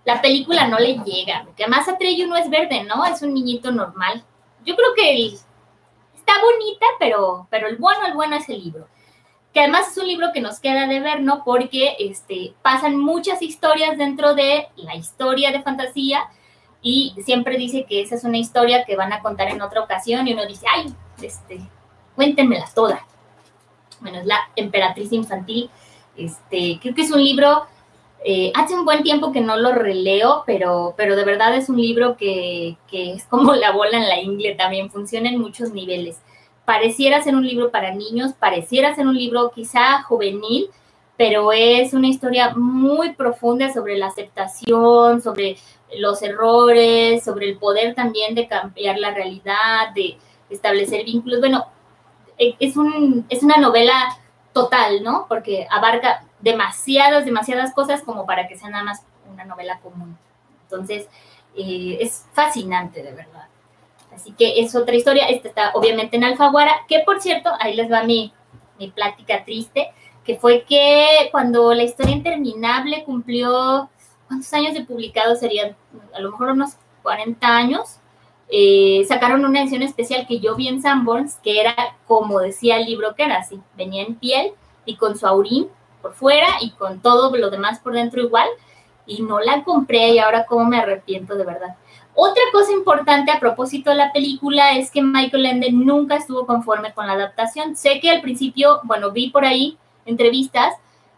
la 0.06 0.22
película 0.22 0.68
no 0.68 0.80
le 0.80 1.00
llega, 1.00 1.44
porque 1.46 1.64
además 1.64 1.88
Atreyu 1.88 2.28
no 2.28 2.36
es 2.36 2.50
verde, 2.50 2.84
¿no? 2.84 3.06
Es 3.06 3.22
un 3.22 3.34
niñito 3.34 3.72
normal. 3.72 4.24
Yo 4.66 4.76
creo 4.76 4.94
que 4.96 5.26
está 5.26 6.34
bonita, 6.42 6.86
pero, 7.00 7.48
pero 7.50 7.68
el 7.68 7.78
bueno, 7.78 8.06
el 8.06 8.14
bueno 8.14 8.36
es 8.36 8.48
el 8.50 8.64
libro 8.64 8.88
que 9.54 9.60
además 9.60 9.92
es 9.92 9.98
un 9.98 10.08
libro 10.08 10.28
que 10.34 10.42
nos 10.42 10.60
queda 10.60 10.88
de 10.88 11.00
ver, 11.00 11.22
¿no? 11.22 11.44
Porque 11.44 11.96
este, 12.00 12.54
pasan 12.62 12.98
muchas 12.98 13.42
historias 13.42 13.98
dentro 13.98 14.34
de 14.34 14.68
la 14.78 14.96
historia 14.96 15.52
de 15.52 15.62
fantasía 15.62 16.30
y 16.82 17.16
siempre 17.24 17.58
dice 17.58 17.86
que 17.86 18.02
esa 18.02 18.16
es 18.16 18.24
una 18.24 18.38
historia 18.38 18.86
que 18.86 18.96
van 18.96 19.12
a 19.14 19.22
contar 19.22 19.50
en 19.50 19.62
otra 19.62 19.82
ocasión 19.82 20.28
y 20.28 20.34
uno 20.34 20.46
dice, 20.46 20.66
ay, 20.74 20.94
este, 21.22 21.60
cuéntenmelas 22.16 22.74
todas. 22.74 23.02
Bueno, 24.00 24.20
es 24.20 24.26
la 24.26 24.40
emperatriz 24.56 25.12
infantil. 25.12 25.70
Este, 26.16 26.80
creo 26.82 26.96
que 26.96 27.04
es 27.04 27.12
un 27.12 27.24
libro, 27.24 27.66
eh, 28.26 28.52
hace 28.56 28.74
un 28.74 28.86
buen 28.86 29.04
tiempo 29.04 29.32
que 29.32 29.42
no 29.42 29.58
lo 29.58 29.74
releo, 29.74 30.44
pero, 30.46 30.94
pero 30.98 31.16
de 31.16 31.24
verdad 31.24 31.56
es 31.56 31.70
un 31.70 31.80
libro 31.80 32.18
que, 32.18 32.78
que 32.90 33.14
es 33.14 33.26
como 33.26 33.54
la 33.56 33.72
bola 33.72 33.98
en 33.98 34.10
la 34.10 34.20
ingle 34.20 34.56
también, 34.56 34.92
funciona 34.92 35.30
en 35.30 35.40
muchos 35.40 35.72
niveles 35.72 36.20
pareciera 36.66 37.22
ser 37.22 37.36
un 37.36 37.46
libro 37.46 37.72
para 37.72 37.94
niños, 37.94 38.34
pareciera 38.34 38.96
ser 38.96 39.08
un 39.08 39.16
libro 39.16 39.52
quizá 39.54 40.04
juvenil, 40.04 40.70
pero 41.18 41.52
es 41.52 41.94
una 41.94 42.08
historia 42.08 42.54
muy 42.56 43.14
profunda 43.14 43.74
sobre 43.74 43.98
la 43.98 44.08
aceptación, 44.08 45.22
sobre 45.22 45.58
los 45.98 46.22
errores, 46.22 47.24
sobre 47.24 47.50
el 47.50 47.58
poder 47.58 47.94
también 47.94 48.36
de 48.36 48.48
cambiar 48.48 48.98
la 48.98 49.14
realidad, 49.14 49.94
de 49.94 50.18
establecer 50.50 51.04
vínculos. 51.04 51.40
Bueno, 51.40 51.66
es, 52.60 52.78
un, 52.78 53.26
es 53.30 53.44
una 53.44 53.58
novela 53.58 54.18
total, 54.54 55.04
¿no? 55.04 55.26
Porque 55.28 55.68
abarca 55.70 56.24
demasiadas, 56.40 57.26
demasiadas 57.26 57.74
cosas 57.74 58.02
como 58.02 58.26
para 58.26 58.48
que 58.48 58.58
sea 58.58 58.70
nada 58.70 58.84
más 58.84 59.04
una 59.32 59.46
novela 59.46 59.80
común. 59.80 60.18
Entonces, 60.64 61.08
eh, 61.56 61.98
es 62.00 62.26
fascinante, 62.34 63.04
de 63.04 63.12
verdad. 63.12 63.48
Así 64.14 64.32
que 64.34 64.60
es 64.60 64.76
otra 64.76 64.96
historia. 64.96 65.28
Esta 65.28 65.48
está 65.48 65.72
obviamente 65.74 66.18
en 66.18 66.24
Alfaguara, 66.24 66.82
que 66.88 67.00
por 67.00 67.22
cierto, 67.22 67.52
ahí 67.60 67.76
les 67.76 67.92
va 67.92 68.04
mi, 68.04 68.34
mi 68.78 68.90
plática 68.90 69.44
triste, 69.46 69.92
que 70.26 70.38
fue 70.38 70.64
que 70.64 71.30
cuando 71.32 71.74
la 71.74 71.84
historia 71.84 72.16
interminable 72.16 73.04
cumplió, 73.06 73.90
¿cuántos 74.28 74.52
años 74.54 74.74
de 74.74 74.84
publicado 74.84 75.36
serían? 75.36 75.76
A 76.14 76.20
lo 76.20 76.32
mejor 76.32 76.50
unos 76.50 76.72
40 77.04 77.48
años. 77.48 77.98
Eh, 78.54 79.06
sacaron 79.08 79.46
una 79.46 79.62
edición 79.62 79.82
especial 79.82 80.28
que 80.28 80.42
yo 80.42 80.56
vi 80.56 80.68
en 80.68 80.82
Sanborns, 80.82 81.38
que 81.42 81.62
era 81.62 81.74
como 82.06 82.40
decía 82.40 82.78
el 82.78 82.86
libro 82.86 83.16
que 83.16 83.24
era 83.24 83.38
así, 83.38 83.62
venía 83.78 84.04
en 84.04 84.16
piel 84.16 84.52
y 84.86 84.98
con 84.98 85.18
su 85.18 85.26
aurín 85.26 85.70
por 86.02 86.14
fuera 86.14 86.48
y 86.60 86.72
con 86.72 87.00
todo 87.00 87.36
lo 87.36 87.50
demás 87.50 87.80
por 87.80 87.94
dentro 87.94 88.22
igual, 88.22 88.50
y 89.06 89.22
no 89.22 89.40
la 89.40 89.64
compré 89.64 90.10
y 90.10 90.20
ahora 90.20 90.46
como 90.46 90.66
me 90.66 90.78
arrepiento 90.78 91.36
de 91.36 91.46
verdad. 91.46 91.76
Otra 92.14 92.44
cosa 92.52 92.74
importante 92.74 93.32
a 93.32 93.40
propósito 93.40 93.90
de 93.90 93.96
la 93.96 94.12
película 94.12 94.78
es 94.78 94.92
que 94.92 95.02
Michael 95.02 95.46
Ende 95.46 95.72
nunca 95.72 96.18
estuvo 96.18 96.46
conforme 96.46 96.94
con 96.94 97.08
la 97.08 97.14
adaptación. 97.14 97.78
Sé 97.78 98.02
que 98.02 98.10
al 98.10 98.22
principio, 98.22 98.82
bueno, 98.84 99.12
vi 99.12 99.30
por 99.30 99.46
ahí 99.46 99.78
entrevistas 100.06 100.74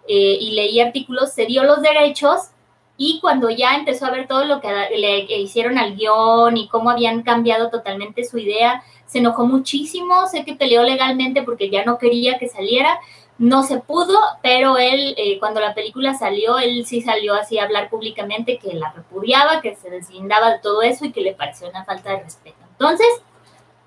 eh, 0.08 0.38
y 0.40 0.52
leí 0.52 0.80
artículos, 0.80 1.34
se 1.34 1.46
dio 1.46 1.64
los 1.64 1.82
derechos 1.82 2.52
y 2.98 3.20
cuando 3.20 3.50
ya 3.50 3.76
empezó 3.76 4.06
a 4.06 4.12
ver 4.12 4.28
todo 4.28 4.46
lo 4.46 4.62
que 4.62 4.70
le 4.98 5.20
hicieron 5.40 5.78
al 5.78 5.96
guion 5.96 6.58
y 6.58 6.68
cómo 6.68 6.90
habían 6.90 7.24
cambiado 7.24 7.70
totalmente 7.70 8.24
su 8.24 8.38
idea, 8.38 8.84
se 9.06 9.20
enojó 9.20 9.46
muchísimo, 9.46 10.28
sé 10.28 10.46
que 10.46 10.56
peleó 10.56 10.84
legalmente 10.84 11.42
porque 11.44 11.70
ya 11.70 11.84
no 11.86 11.98
quería 11.98 12.38
que 12.38 12.48
saliera, 12.48 13.00
no 13.40 13.64
se 13.64 13.80
pudo, 13.80 14.18
pero 14.42 14.78
él, 14.78 15.16
eh, 15.18 15.40
cuando 15.40 15.60
la 15.60 15.74
película 15.74 16.14
salió, 16.14 16.60
él 16.60 16.86
sí 16.86 17.02
salió 17.02 17.34
así 17.34 17.58
a 17.58 17.64
hablar 17.64 17.90
públicamente 17.90 18.60
que 18.60 18.74
la 18.74 18.92
repudiaba, 18.92 19.62
que 19.62 19.76
se 19.76 19.90
deslindaba 19.90 20.52
de 20.52 20.60
todo 20.60 20.84
eso 20.84 21.06
y 21.06 21.12
que 21.12 21.22
le 21.22 21.34
pareció 21.34 21.70
una 21.70 21.84
falta 21.84 22.12
de 22.12 22.24
respeto. 22.24 22.58
Entonces, 22.72 23.08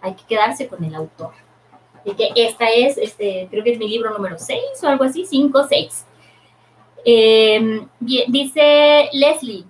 hay 0.00 0.14
que 0.14 0.24
quedarse 0.24 0.68
con 0.68 0.82
el 0.84 0.94
autor. 0.94 1.32
Y 2.04 2.14
que 2.14 2.30
esta 2.34 2.68
es, 2.70 2.98
este, 2.98 3.48
creo 3.50 3.64
que 3.64 3.72
es 3.72 3.78
mi 3.78 3.88
libro 3.88 4.10
número 4.10 4.36
6 4.38 4.60
o 4.82 4.88
algo 4.88 5.04
así, 5.04 5.24
5, 5.24 5.66
6. 5.68 6.06
Eh, 7.08 7.86
dice 8.00 9.08
Leslie, 9.12 9.64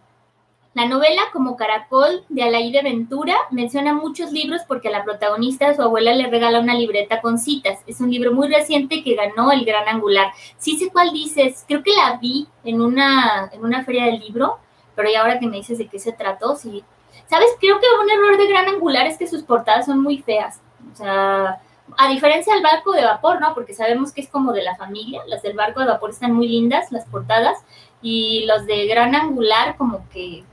la 0.72 0.86
novela, 0.86 1.22
como 1.32 1.56
Caracol, 1.56 2.24
de 2.28 2.42
Alaide 2.42 2.82
Ventura, 2.82 3.34
menciona 3.50 3.94
muchos 3.94 4.32
libros 4.32 4.62
porque 4.68 4.88
a 4.88 4.90
la 4.90 5.04
protagonista 5.04 5.74
su 5.74 5.82
abuela 5.82 6.14
le 6.14 6.28
regala 6.28 6.60
una 6.60 6.74
libreta 6.74 7.20
con 7.20 7.38
citas. 7.38 7.78
Es 7.86 8.00
un 8.00 8.10
libro 8.10 8.32
muy 8.32 8.48
reciente 8.48 9.02
que 9.02 9.14
ganó 9.14 9.52
el 9.52 9.64
Gran 9.64 9.88
Angular. 9.88 10.32
Sí 10.58 10.78
sé 10.78 10.90
cuál 10.90 11.12
dices, 11.12 11.64
creo 11.66 11.82
que 11.82 11.94
la 11.94 12.18
vi 12.18 12.46
en 12.64 12.82
una, 12.82 13.50
en 13.52 13.64
una 13.64 13.84
feria 13.84 14.04
del 14.04 14.20
libro, 14.20 14.58
pero 14.94 15.10
ya 15.10 15.22
ahora 15.22 15.38
que 15.38 15.46
me 15.46 15.56
dices 15.56 15.78
de 15.78 15.88
qué 15.88 15.98
se 15.98 16.12
trató, 16.12 16.56
sí. 16.56 16.84
¿Sabes? 17.26 17.48
Creo 17.58 17.80
que 17.80 17.86
un 18.02 18.10
error 18.10 18.36
de 18.36 18.46
Gran 18.46 18.68
Angular 18.68 19.06
es 19.06 19.16
que 19.16 19.26
sus 19.26 19.42
portadas 19.44 19.86
son 19.86 20.02
muy 20.02 20.18
feas. 20.18 20.60
O 20.92 20.96
sea, 20.96 21.60
a 21.96 22.08
diferencia 22.08 22.54
del 22.54 22.62
barco 22.62 22.92
de 22.92 23.04
vapor, 23.04 23.40
¿no? 23.40 23.54
Porque 23.54 23.74
sabemos 23.74 24.12
que 24.12 24.20
es 24.20 24.28
como 24.28 24.52
de 24.52 24.62
la 24.62 24.76
familia. 24.76 25.22
Las 25.26 25.42
del 25.42 25.56
barco 25.56 25.80
de 25.80 25.86
vapor 25.86 26.10
están 26.10 26.32
muy 26.32 26.48
lindas, 26.48 26.92
las 26.92 27.04
portadas. 27.06 27.58
Y 28.02 28.44
los 28.46 28.66
de 28.66 28.86
Gran 28.86 29.14
Angular 29.14 29.76
como 29.76 30.08
que 30.10 30.44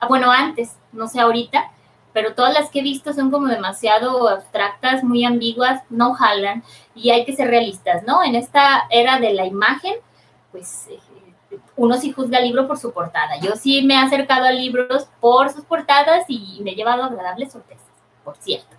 Ah, 0.00 0.08
bueno, 0.08 0.30
antes, 0.30 0.76
no 0.92 1.08
sé 1.08 1.20
ahorita, 1.20 1.70
pero 2.12 2.34
todas 2.34 2.52
las 2.52 2.70
que 2.70 2.80
he 2.80 2.82
visto 2.82 3.12
son 3.12 3.30
como 3.30 3.46
demasiado 3.46 4.28
abstractas, 4.28 5.02
muy 5.02 5.24
ambiguas, 5.24 5.82
no 5.90 6.14
jalan 6.14 6.62
y 6.94 7.10
hay 7.10 7.24
que 7.24 7.34
ser 7.34 7.48
realistas, 7.48 8.02
¿no? 8.04 8.22
En 8.22 8.34
esta 8.34 8.86
era 8.90 9.18
de 9.18 9.32
la 9.32 9.46
imagen, 9.46 9.94
pues 10.52 10.88
eh, 10.90 10.98
uno 11.76 11.96
sí 11.96 12.12
juzga 12.12 12.38
el 12.38 12.44
libro 12.44 12.66
por 12.66 12.78
su 12.78 12.92
portada. 12.92 13.38
Yo 13.40 13.56
sí 13.56 13.82
me 13.82 13.94
he 13.94 13.98
acercado 13.98 14.44
a 14.46 14.52
libros 14.52 15.08
por 15.20 15.50
sus 15.50 15.64
portadas 15.64 16.24
y 16.28 16.60
me 16.62 16.72
he 16.72 16.74
llevado 16.74 17.04
agradables 17.04 17.52
sorpresas, 17.52 17.86
por 18.24 18.36
cierto. 18.36 18.76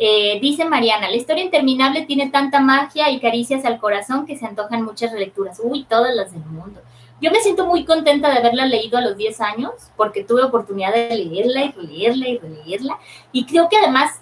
Eh, 0.00 0.38
dice 0.40 0.64
Mariana, 0.64 1.10
la 1.10 1.16
historia 1.16 1.42
interminable 1.42 2.02
tiene 2.02 2.30
tanta 2.30 2.60
magia 2.60 3.10
y 3.10 3.18
caricias 3.18 3.64
al 3.64 3.80
corazón 3.80 4.26
que 4.26 4.36
se 4.36 4.46
antojan 4.46 4.84
muchas 4.84 5.12
relecturas. 5.12 5.60
Uy, 5.62 5.84
todas 5.84 6.14
las 6.14 6.32
del 6.32 6.44
mundo. 6.44 6.80
Yo 7.20 7.32
me 7.32 7.40
siento 7.40 7.66
muy 7.66 7.84
contenta 7.84 8.30
de 8.30 8.38
haberla 8.38 8.66
leído 8.66 8.96
a 8.96 9.00
los 9.00 9.16
10 9.16 9.40
años 9.40 9.72
porque 9.96 10.22
tuve 10.22 10.44
oportunidad 10.44 10.94
de 10.94 11.16
leerla 11.16 11.64
y 11.64 11.72
releerla 11.72 12.28
y 12.28 12.38
releerla. 12.38 12.98
Y 13.32 13.44
creo 13.44 13.68
que 13.68 13.76
además, 13.76 14.20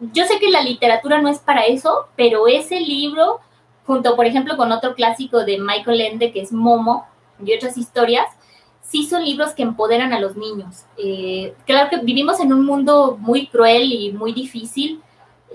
yo 0.00 0.24
sé 0.24 0.38
que 0.38 0.48
la 0.48 0.62
literatura 0.62 1.20
no 1.20 1.28
es 1.28 1.38
para 1.38 1.66
eso, 1.66 2.06
pero 2.16 2.46
ese 2.46 2.80
libro, 2.80 3.40
junto 3.86 4.16
por 4.16 4.24
ejemplo 4.24 4.56
con 4.56 4.72
otro 4.72 4.94
clásico 4.94 5.44
de 5.44 5.58
Michael 5.58 6.00
Ende 6.00 6.32
que 6.32 6.40
es 6.40 6.50
Momo 6.50 7.06
y 7.44 7.54
otras 7.54 7.76
historias, 7.76 8.26
sí 8.80 9.06
son 9.06 9.22
libros 9.22 9.52
que 9.52 9.62
empoderan 9.62 10.14
a 10.14 10.20
los 10.20 10.34
niños. 10.34 10.84
Eh, 10.96 11.54
claro 11.66 11.90
que 11.90 11.98
vivimos 11.98 12.40
en 12.40 12.54
un 12.54 12.64
mundo 12.64 13.18
muy 13.20 13.48
cruel 13.48 13.92
y 13.92 14.12
muy 14.12 14.32
difícil, 14.32 15.02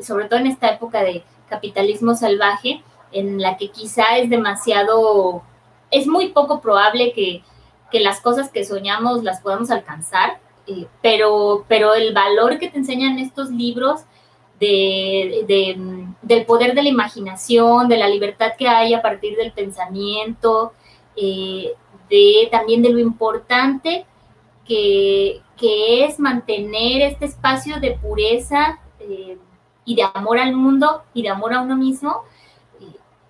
sobre 0.02 0.26
todo 0.26 0.40
en 0.40 0.48
esta 0.48 0.70
época 0.70 1.04
de 1.04 1.24
capitalismo 1.50 2.16
salvaje, 2.16 2.84
en 3.12 3.42
la 3.42 3.58
que 3.58 3.70
quizá 3.70 4.18
es 4.18 4.30
demasiado 4.30 5.44
es 5.92 6.08
muy 6.08 6.30
poco 6.30 6.62
probable 6.62 7.14
que, 7.14 7.44
las 7.94 8.20
cosas 8.20 8.50
que 8.50 8.66
soñamos 8.66 9.24
las 9.24 9.40
podamos 9.40 9.72
alcanzar, 9.72 10.42
eh, 10.68 10.86
pero, 11.02 11.64
pero 11.70 11.94
el 11.94 12.14
valor 12.14 12.60
que 12.60 12.70
te 12.70 12.78
enseñan 12.78 13.20
estos 13.20 13.52
libros 13.52 14.02
de, 14.60 15.46
del 16.22 16.46
poder 16.46 16.76
de 16.76 16.84
la 16.84 16.90
imaginación, 16.90 17.88
de 17.88 17.96
la 17.96 18.10
libertad 18.10 18.52
que 18.58 18.68
hay 18.68 18.94
a 18.94 19.02
partir 19.02 19.38
del 19.38 19.54
pensamiento, 19.54 20.74
eh, 21.16 21.72
de 22.10 22.50
también 22.52 22.82
de 22.82 22.90
lo 22.90 23.00
importante 23.00 24.06
que, 24.66 25.42
es 25.58 26.20
mantener 26.20 27.02
este 27.02 27.26
espacio 27.26 27.80
de 27.80 27.92
pureza 27.92 28.80
eh, 29.00 29.38
y 29.86 29.96
de 29.96 30.04
amor 30.14 30.40
al 30.40 30.54
mundo 30.54 31.04
y 31.14 31.22
de 31.22 31.30
amor 31.30 31.54
a 31.54 31.62
uno 31.62 31.76
mismo, 31.76 32.24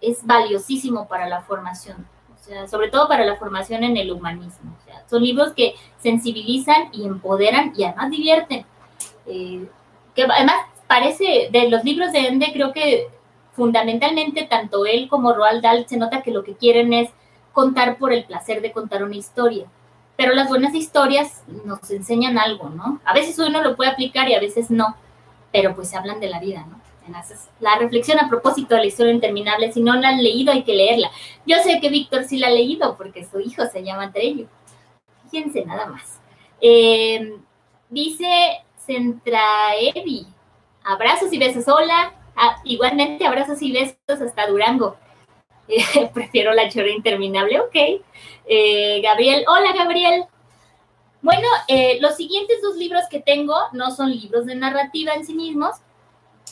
es 0.01 0.25
valiosísimo 0.25 1.07
para 1.07 1.27
la 1.27 1.41
formación 1.41 2.07
sobre 2.67 2.89
todo 2.89 3.07
para 3.07 3.25
la 3.25 3.35
formación 3.35 3.83
en 3.83 3.97
el 3.97 4.11
humanismo. 4.11 4.75
O 4.79 4.85
sea, 4.85 5.03
son 5.09 5.23
libros 5.23 5.53
que 5.53 5.75
sensibilizan 5.99 6.89
y 6.91 7.05
empoderan 7.05 7.73
y 7.75 7.83
además 7.83 8.11
divierten. 8.11 8.65
Eh, 9.25 9.67
que 10.13 10.23
además 10.23 10.55
parece, 10.87 11.49
de 11.51 11.69
los 11.69 11.83
libros 11.83 12.11
de 12.11 12.27
Ende, 12.27 12.51
creo 12.53 12.71
que 12.71 13.07
fundamentalmente 13.53 14.43
tanto 14.43 14.85
él 14.85 15.07
como 15.09 15.33
Roald 15.33 15.61
Dahl 15.61 15.87
se 15.87 15.97
nota 15.97 16.21
que 16.21 16.31
lo 16.31 16.43
que 16.43 16.55
quieren 16.55 16.93
es 16.93 17.09
contar 17.53 17.97
por 17.97 18.13
el 18.13 18.25
placer 18.25 18.61
de 18.61 18.71
contar 18.71 19.03
una 19.03 19.15
historia. 19.15 19.65
Pero 20.17 20.33
las 20.33 20.47
buenas 20.47 20.73
historias 20.73 21.43
nos 21.65 21.89
enseñan 21.89 22.37
algo, 22.37 22.69
¿no? 22.69 23.01
A 23.03 23.13
veces 23.13 23.37
uno 23.39 23.61
lo 23.61 23.75
puede 23.75 23.91
aplicar 23.91 24.29
y 24.29 24.33
a 24.33 24.39
veces 24.39 24.69
no, 24.69 24.95
pero 25.55 25.73
pues 25.73 25.89
se 25.89 25.95
hablan 25.95 26.19
de 26.19 26.27
la 26.27 26.39
vida, 26.39 26.65
¿no? 26.69 26.81
la 27.59 27.77
reflexión 27.77 28.19
a 28.19 28.27
propósito 28.27 28.73
de 28.75 28.81
la 28.81 28.87
historia 28.87 29.13
interminable, 29.13 29.71
si 29.71 29.79
no 29.79 29.93
la 29.93 30.09
han 30.09 30.23
leído 30.23 30.51
hay 30.51 30.63
que 30.63 30.73
leerla. 30.73 31.11
Yo 31.45 31.57
sé 31.59 31.79
que 31.79 31.89
Víctor 31.89 32.25
sí 32.25 32.37
la 32.37 32.47
ha 32.47 32.51
leído 32.51 32.97
porque 32.97 33.23
su 33.23 33.39
hijo 33.39 33.63
se 33.71 33.83
llama 33.83 34.11
Trello. 34.11 34.47
Fíjense 35.29 35.63
nada 35.63 35.85
más. 35.85 36.19
Eh, 36.59 37.37
dice 37.89 38.27
Centraevi, 38.85 40.25
abrazos 40.83 41.31
y 41.31 41.37
besos, 41.37 41.67
hola. 41.67 42.11
Ah, 42.35 42.57
igualmente 42.65 43.25
abrazos 43.25 43.61
y 43.61 43.71
besos 43.71 43.95
hasta 44.07 44.47
Durango. 44.47 44.97
prefiero 46.13 46.53
la 46.53 46.67
chorra 46.69 46.89
interminable, 46.89 47.61
ok. 47.61 48.01
Eh, 48.47 48.99
Gabriel, 49.01 49.45
hola 49.47 49.71
Gabriel. 49.73 50.25
Bueno, 51.25 51.47
eh, 51.67 51.97
los 52.01 52.17
siguientes 52.17 52.61
dos 52.61 52.75
libros 52.75 53.01
que 53.09 53.19
tengo 53.19 53.55
no 53.73 53.89
son 53.89 54.11
libros 54.11 54.45
de 54.45 54.53
narrativa 54.53 55.11
en 55.15 55.25
sí 55.25 55.33
mismos, 55.33 55.71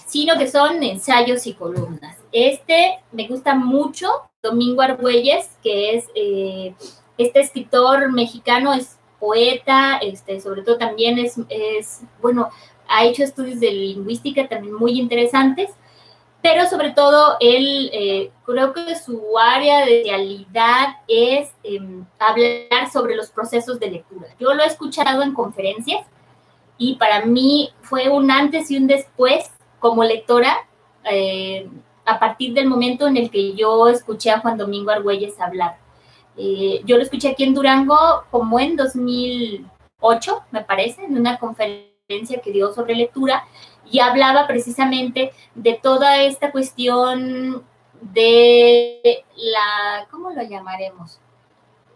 sino 0.08 0.36
que 0.36 0.50
son 0.50 0.82
ensayos 0.82 1.46
y 1.46 1.54
columnas. 1.54 2.18
Este 2.32 2.98
me 3.12 3.28
gusta 3.28 3.54
mucho, 3.54 4.10
Domingo 4.42 4.82
Argüelles, 4.82 5.48
que 5.62 5.96
es 5.96 6.06
eh, 6.16 6.74
este 7.20 7.42
escritor 7.42 8.12
mexicano, 8.12 8.74
es 8.74 8.98
poeta, 9.20 9.98
este, 9.98 10.42
sobre 10.42 10.64
todo 10.64 10.80
también 10.80 11.20
es, 11.20 11.36
es, 11.50 12.02
bueno, 12.20 12.50
ha 12.88 13.06
hecho 13.06 13.24
estudios 13.24 13.60
de 13.60 13.70
lingüística 13.70 14.50
también 14.50 14.74
muy 14.74 15.00
interesantes 15.00 15.70
pero 16.44 16.68
sobre 16.68 16.92
todo 16.92 17.38
él, 17.40 17.90
eh, 17.94 18.32
creo 18.46 18.74
que 18.74 18.98
su 18.98 19.40
área 19.40 19.86
de 19.86 20.04
realidad 20.04 20.98
es 21.08 21.54
em, 21.64 22.06
hablar 22.20 22.92
sobre 22.92 23.16
los 23.16 23.32
procesos 23.32 23.80
de 23.80 23.90
lectura. 23.90 24.28
Yo 24.38 24.54
lo 24.54 24.62
he 24.62 24.68
escuchado 24.68 25.24
en 25.24 25.34
conferencias 25.34 26.06
y 26.78 26.96
para 26.98 27.26
mí 27.26 27.72
fue 27.82 28.10
un 28.10 28.30
antes 28.30 28.70
y 28.70 28.76
un 28.76 28.88
después 28.88 29.52
como 29.80 30.04
lectora 30.04 30.68
eh, 31.06 31.70
a 32.04 32.20
partir 32.20 32.54
del 32.54 32.68
momento 32.68 33.08
en 33.08 33.16
el 33.16 33.32
que 33.32 33.54
yo 33.54 33.88
escuché 33.88 34.30
a 34.30 34.42
Juan 34.42 34.58
Domingo 34.58 34.92
Argüelles 34.92 35.40
hablar. 35.40 35.78
Eh, 36.36 36.82
yo 36.84 36.98
lo 36.98 37.04
escuché 37.04 37.30
aquí 37.30 37.46
en 37.46 37.54
Durango 37.54 38.26
como 38.32 38.60
en 38.60 38.76
2008, 38.76 40.44
me 40.52 40.62
parece, 40.62 41.06
en 41.06 41.18
una 41.18 41.40
conferencia 41.40 42.42
que 42.44 42.52
dio 42.52 42.74
sobre 42.74 42.96
lectura 42.96 43.46
y 43.90 44.00
hablaba 44.00 44.48
precisamente 44.48 45.32
de 45.56 45.74
toda 45.82 46.24
esta 46.24 46.52
cuestión 46.52 47.64
de 48.02 49.24
la, 49.36 50.08
¿cómo 50.12 50.32
lo 50.32 50.44
llamaremos? 50.44 51.20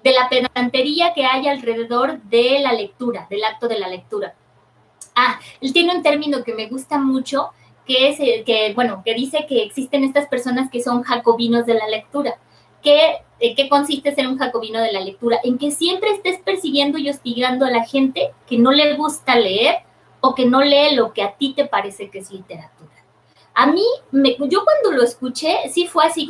De 0.04 0.12
la 0.12 0.30
pedantería 0.30 1.14
que 1.14 1.26
hay 1.26 1.48
alrededor 1.48 2.22
de 2.24 2.60
la 2.60 2.74
lectura, 2.74 3.28
del 3.30 3.44
acto 3.44 3.68
de 3.68 3.80
la 3.80 3.88
lectura. 3.88 4.36
Ah, 5.16 5.40
él 5.60 5.74
tiene 5.74 5.96
un 5.96 6.04
término 6.04 6.44
que 6.44 6.54
me 6.54 6.68
gusta 6.68 6.98
mucho, 6.98 7.50
que 7.86 8.10
es 8.10 8.18
que, 8.46 8.74
bueno, 8.76 9.02
que 9.04 9.14
dice 9.14 9.46
que 9.48 9.64
existen 9.64 10.04
estas 10.04 10.28
personas 10.28 10.70
que 10.70 10.82
son 10.82 11.04
jacobinos 11.04 11.66
de 11.66 11.74
la 11.74 11.88
lectura. 11.88 12.38
¿Qué, 12.84 13.18
¿En 13.40 13.56
qué 13.56 13.68
consiste 13.70 14.14
ser 14.14 14.28
un 14.28 14.38
jacobino 14.38 14.80
de 14.80 14.92
la 14.92 15.02
lectura? 15.02 15.40
En 15.44 15.58
que 15.58 15.72
siempre 15.72 16.12
estés 16.12 16.40
persiguiendo 16.40 16.98
y 17.00 17.10
hostigando 17.10 17.66
a 17.66 17.72
la 17.72 17.86
gente 17.86 18.32
que 18.46 18.58
no 18.58 18.72
le 18.72 18.94
gusta 18.96 19.36
leer 19.36 19.87
que 20.36 20.46
no 20.46 20.62
lee 20.62 20.96
lo 20.96 21.14
que 21.14 21.24
a 21.24 21.36
ti 21.36 21.54
te 21.54 21.66
parece 21.66 22.10
que 22.10 22.20
es 22.20 22.32
literatura. 22.32 22.92
A 23.54 23.66
mí, 23.66 23.84
me, 24.12 24.38
yo 24.38 24.64
cuando 24.64 24.92
lo 24.92 25.04
escuché, 25.04 25.70
sí 25.72 25.88
fue 25.88 26.06
así 26.06 26.28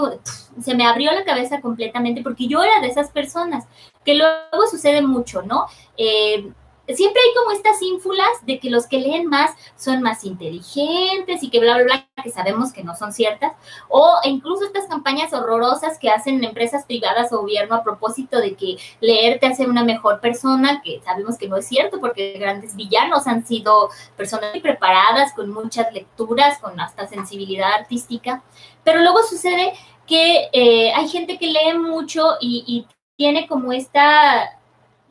se 0.61 0.75
me 0.75 0.85
abrió 0.85 1.11
la 1.11 1.25
cabeza 1.25 1.59
completamente 1.59 2.23
porque 2.23 2.47
yo 2.47 2.63
era 2.63 2.79
de 2.79 2.87
esas 2.87 3.11
personas, 3.11 3.65
que 4.05 4.15
luego 4.15 4.67
sucede 4.71 5.01
mucho, 5.01 5.41
¿no? 5.41 5.65
Eh, 5.97 6.49
siempre 6.95 7.21
hay 7.21 7.33
como 7.35 7.51
estas 7.51 7.81
ínfulas 7.81 8.27
de 8.43 8.59
que 8.59 8.69
los 8.69 8.87
que 8.87 8.99
leen 8.99 9.27
más 9.27 9.51
son 9.75 10.01
más 10.01 10.23
inteligentes 10.23 11.43
y 11.43 11.49
que 11.49 11.59
bla, 11.59 11.75
bla, 11.75 11.83
bla, 11.83 12.23
que 12.23 12.31
sabemos 12.31 12.71
que 12.71 12.83
no 12.83 12.95
son 12.95 13.13
ciertas, 13.13 13.53
o 13.89 14.17
incluso 14.23 14.65
estas 14.65 14.87
campañas 14.87 15.33
horrorosas 15.33 15.99
que 15.99 16.09
hacen 16.09 16.43
empresas 16.43 16.85
privadas 16.85 17.31
o 17.33 17.41
gobierno 17.41 17.75
a 17.75 17.83
propósito 17.83 18.39
de 18.39 18.55
que 18.55 18.77
leer 19.01 19.39
te 19.39 19.47
hace 19.47 19.65
una 19.65 19.83
mejor 19.83 20.21
persona, 20.21 20.81
que 20.83 21.01
sabemos 21.03 21.37
que 21.37 21.47
no 21.47 21.57
es 21.57 21.67
cierto 21.67 21.99
porque 21.99 22.33
grandes 22.39 22.75
villanos 22.75 23.27
han 23.27 23.45
sido 23.45 23.89
personas 24.15 24.57
preparadas, 24.61 25.33
con 25.33 25.51
muchas 25.51 25.91
lecturas, 25.93 26.59
con 26.59 26.79
hasta 26.79 27.07
sensibilidad 27.07 27.73
artística, 27.73 28.43
pero 28.83 29.01
luego 29.01 29.23
sucede 29.23 29.73
que 30.05 30.49
eh, 30.53 30.93
hay 30.93 31.07
gente 31.09 31.37
que 31.37 31.47
lee 31.47 31.77
mucho 31.77 32.37
y 32.39 32.85
tiene 33.17 33.47
como 33.47 33.73
esta 33.73 34.56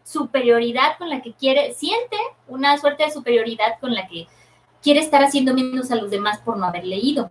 superioridad 0.07 0.97
con 0.99 1.11
la 1.11 1.21
que 1.21 1.33
quiere, 1.33 1.75
siente 1.75 2.17
una 2.47 2.79
suerte 2.79 3.05
de 3.05 3.11
superioridad 3.11 3.79
con 3.81 3.93
la 3.93 4.07
que 4.07 4.29
quiere 4.81 5.01
estar 5.01 5.23
haciendo 5.25 5.53
menos 5.53 5.91
a 5.91 5.97
los 5.97 6.11
demás 6.11 6.39
por 6.39 6.57
no 6.57 6.67
haber 6.67 6.87
leído. 6.87 7.29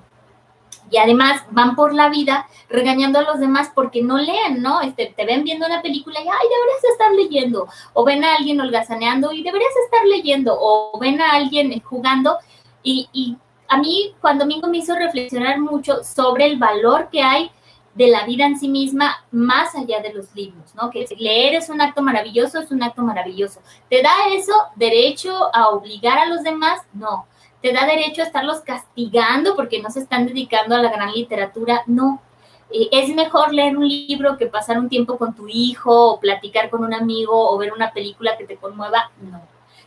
Y 0.91 0.97
además 0.97 1.43
van 1.51 1.75
por 1.75 1.93
la 1.93 2.09
vida 2.09 2.47
regañando 2.69 3.19
a 3.19 3.23
los 3.23 3.39
demás 3.39 3.71
porque 3.73 4.03
no 4.03 4.17
leen, 4.17 4.61
¿no? 4.61 4.81
Este, 4.81 5.13
te 5.15 5.25
ven 5.25 5.43
viendo 5.43 5.65
una 5.65 5.81
película 5.81 6.19
y, 6.19 6.27
ay, 6.27 6.47
deberías 6.49 6.83
estar 6.91 7.11
leyendo. 7.13 7.67
O 7.93 8.03
ven 8.03 8.23
a 8.23 8.35
alguien 8.35 8.59
holgazaneando 8.59 9.31
y 9.31 9.41
deberías 9.41 9.71
estar 9.85 10.05
leyendo. 10.05 10.55
O 10.59 10.99
ven 10.99 11.21
a 11.21 11.31
alguien 11.31 11.79
jugando. 11.79 12.37
Y, 12.83 13.09
y 13.13 13.37
a 13.69 13.77
mí, 13.77 14.13
Juan 14.21 14.37
Domingo 14.37 14.67
me 14.67 14.79
hizo 14.79 14.95
reflexionar 14.95 15.59
mucho 15.59 16.03
sobre 16.03 16.45
el 16.45 16.57
valor 16.57 17.09
que 17.09 17.23
hay 17.23 17.49
de 17.95 18.07
la 18.07 18.25
vida 18.25 18.45
en 18.45 18.59
sí 18.59 18.67
misma 18.67 19.25
más 19.31 19.73
allá 19.73 20.01
de 20.01 20.13
los 20.13 20.35
libros, 20.35 20.75
¿no? 20.75 20.89
Que 20.89 21.07
leer 21.17 21.55
es 21.55 21.69
un 21.69 21.81
acto 21.81 22.01
maravilloso, 22.01 22.59
es 22.59 22.69
un 22.69 22.83
acto 22.83 23.01
maravilloso. 23.01 23.61
¿Te 23.89 24.01
da 24.01 24.11
eso 24.33 24.53
derecho 24.75 25.33
a 25.55 25.69
obligar 25.69 26.19
a 26.19 26.25
los 26.25 26.43
demás? 26.43 26.81
No. 26.93 27.25
¿Te 27.61 27.71
da 27.71 27.85
derecho 27.85 28.21
a 28.21 28.25
estarlos 28.25 28.59
castigando 28.61 29.55
porque 29.55 29.81
no 29.81 29.89
se 29.89 30.01
están 30.01 30.27
dedicando 30.27 30.75
a 30.75 30.81
la 30.81 30.91
gran 30.91 31.13
literatura? 31.13 31.83
No. 31.87 32.21
Eh, 32.69 32.89
es 32.91 33.15
mejor 33.15 33.53
leer 33.53 33.77
un 33.77 33.87
libro 33.87 34.37
que 34.37 34.47
pasar 34.47 34.77
un 34.77 34.89
tiempo 34.89 35.17
con 35.17 35.33
tu 35.33 35.47
hijo 35.47 36.11
o 36.11 36.19
platicar 36.19 36.69
con 36.69 36.83
un 36.83 36.93
amigo 36.93 37.49
o 37.49 37.57
ver 37.57 37.71
una 37.71 37.91
película 37.93 38.37
que 38.37 38.45
te 38.45 38.57
conmueva? 38.57 39.09
No. 39.21 39.41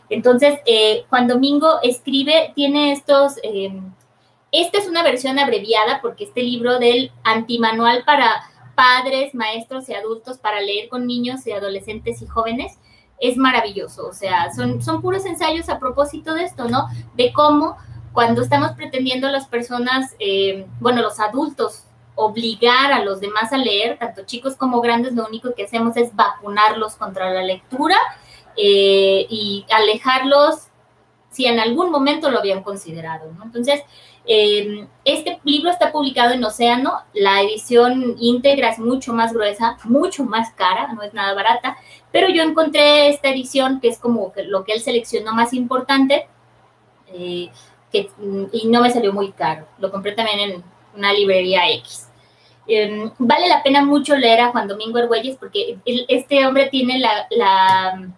Entonces, 0.09 0.59
eh, 0.65 1.05
Juan 1.09 1.27
Domingo 1.27 1.79
escribe, 1.83 2.53
tiene 2.55 2.91
estos... 2.91 3.37
Eh, 3.43 3.79
esta 4.51 4.77
es 4.77 4.87
una 4.87 5.03
versión 5.03 5.39
abreviada 5.39 6.01
porque 6.01 6.25
este 6.25 6.41
libro 6.43 6.79
del 6.79 7.11
antimanual 7.23 8.03
para 8.05 8.43
padres, 8.75 9.35
maestros 9.35 9.89
y 9.89 9.93
adultos 9.93 10.37
para 10.37 10.61
leer 10.61 10.89
con 10.89 11.05
niños 11.05 11.45
y 11.45 11.51
adolescentes 11.51 12.21
y 12.21 12.27
jóvenes 12.27 12.79
es 13.19 13.37
maravilloso. 13.37 14.07
O 14.07 14.13
sea, 14.13 14.51
son, 14.53 14.81
son 14.81 15.01
puros 15.01 15.25
ensayos 15.25 15.69
a 15.69 15.79
propósito 15.79 16.33
de 16.33 16.45
esto, 16.45 16.69
¿no? 16.69 16.87
De 17.15 17.33
cómo 17.33 17.77
cuando 18.13 18.41
estamos 18.41 18.71
pretendiendo 18.71 19.29
las 19.29 19.47
personas, 19.47 20.15
eh, 20.19 20.65
bueno, 20.79 21.01
los 21.01 21.19
adultos, 21.19 21.83
obligar 22.15 22.91
a 22.91 23.03
los 23.03 23.21
demás 23.21 23.53
a 23.53 23.57
leer, 23.57 23.97
tanto 23.97 24.25
chicos 24.25 24.55
como 24.55 24.81
grandes, 24.81 25.13
lo 25.13 25.25
único 25.25 25.53
que 25.53 25.63
hacemos 25.63 25.95
es 25.95 26.13
vacunarlos 26.15 26.95
contra 26.95 27.31
la 27.33 27.43
lectura 27.43 27.95
eh, 28.57 29.25
y 29.29 29.65
alejarlos 29.71 30.67
si 31.31 31.45
en 31.45 31.59
algún 31.59 31.91
momento 31.91 32.29
lo 32.29 32.39
habían 32.39 32.63
considerado, 32.63 33.31
¿no? 33.37 33.43
Entonces, 33.43 33.81
eh, 34.25 34.87
este 35.05 35.39
libro 35.43 35.71
está 35.71 35.91
publicado 35.91 36.33
en 36.33 36.43
Océano, 36.43 36.99
la 37.13 37.41
edición 37.41 38.15
íntegra 38.19 38.69
es 38.69 38.79
mucho 38.79 39.13
más 39.13 39.33
gruesa, 39.33 39.77
mucho 39.85 40.23
más 40.23 40.51
cara, 40.53 40.93
no 40.93 41.01
es 41.01 41.13
nada 41.13 41.33
barata, 41.33 41.77
pero 42.11 42.29
yo 42.29 42.43
encontré 42.43 43.09
esta 43.09 43.29
edición 43.29 43.79
que 43.79 43.87
es 43.87 43.97
como 43.97 44.31
lo 44.47 44.63
que 44.63 44.73
él 44.73 44.81
seleccionó 44.81 45.33
más 45.33 45.53
importante 45.53 46.27
eh, 47.13 47.49
que, 47.91 48.09
y 48.51 48.67
no 48.67 48.81
me 48.81 48.91
salió 48.91 49.13
muy 49.13 49.31
caro, 49.31 49.67
lo 49.79 49.91
compré 49.91 50.11
también 50.11 50.39
en 50.39 50.63
una 50.95 51.13
librería 51.13 51.69
X. 51.71 52.09
Em, 52.67 53.09
vale 53.17 53.47
la 53.47 53.63
pena 53.63 53.83
mucho 53.83 54.15
leer 54.15 54.41
a 54.41 54.51
Juan 54.51 54.67
Domingo 54.67 54.99
Argüelles 54.99 55.37
porque 55.37 55.79
este 55.85 56.45
hombre 56.45 56.69
tiene 56.69 56.99
la, 56.99 57.25
la 57.31 58.11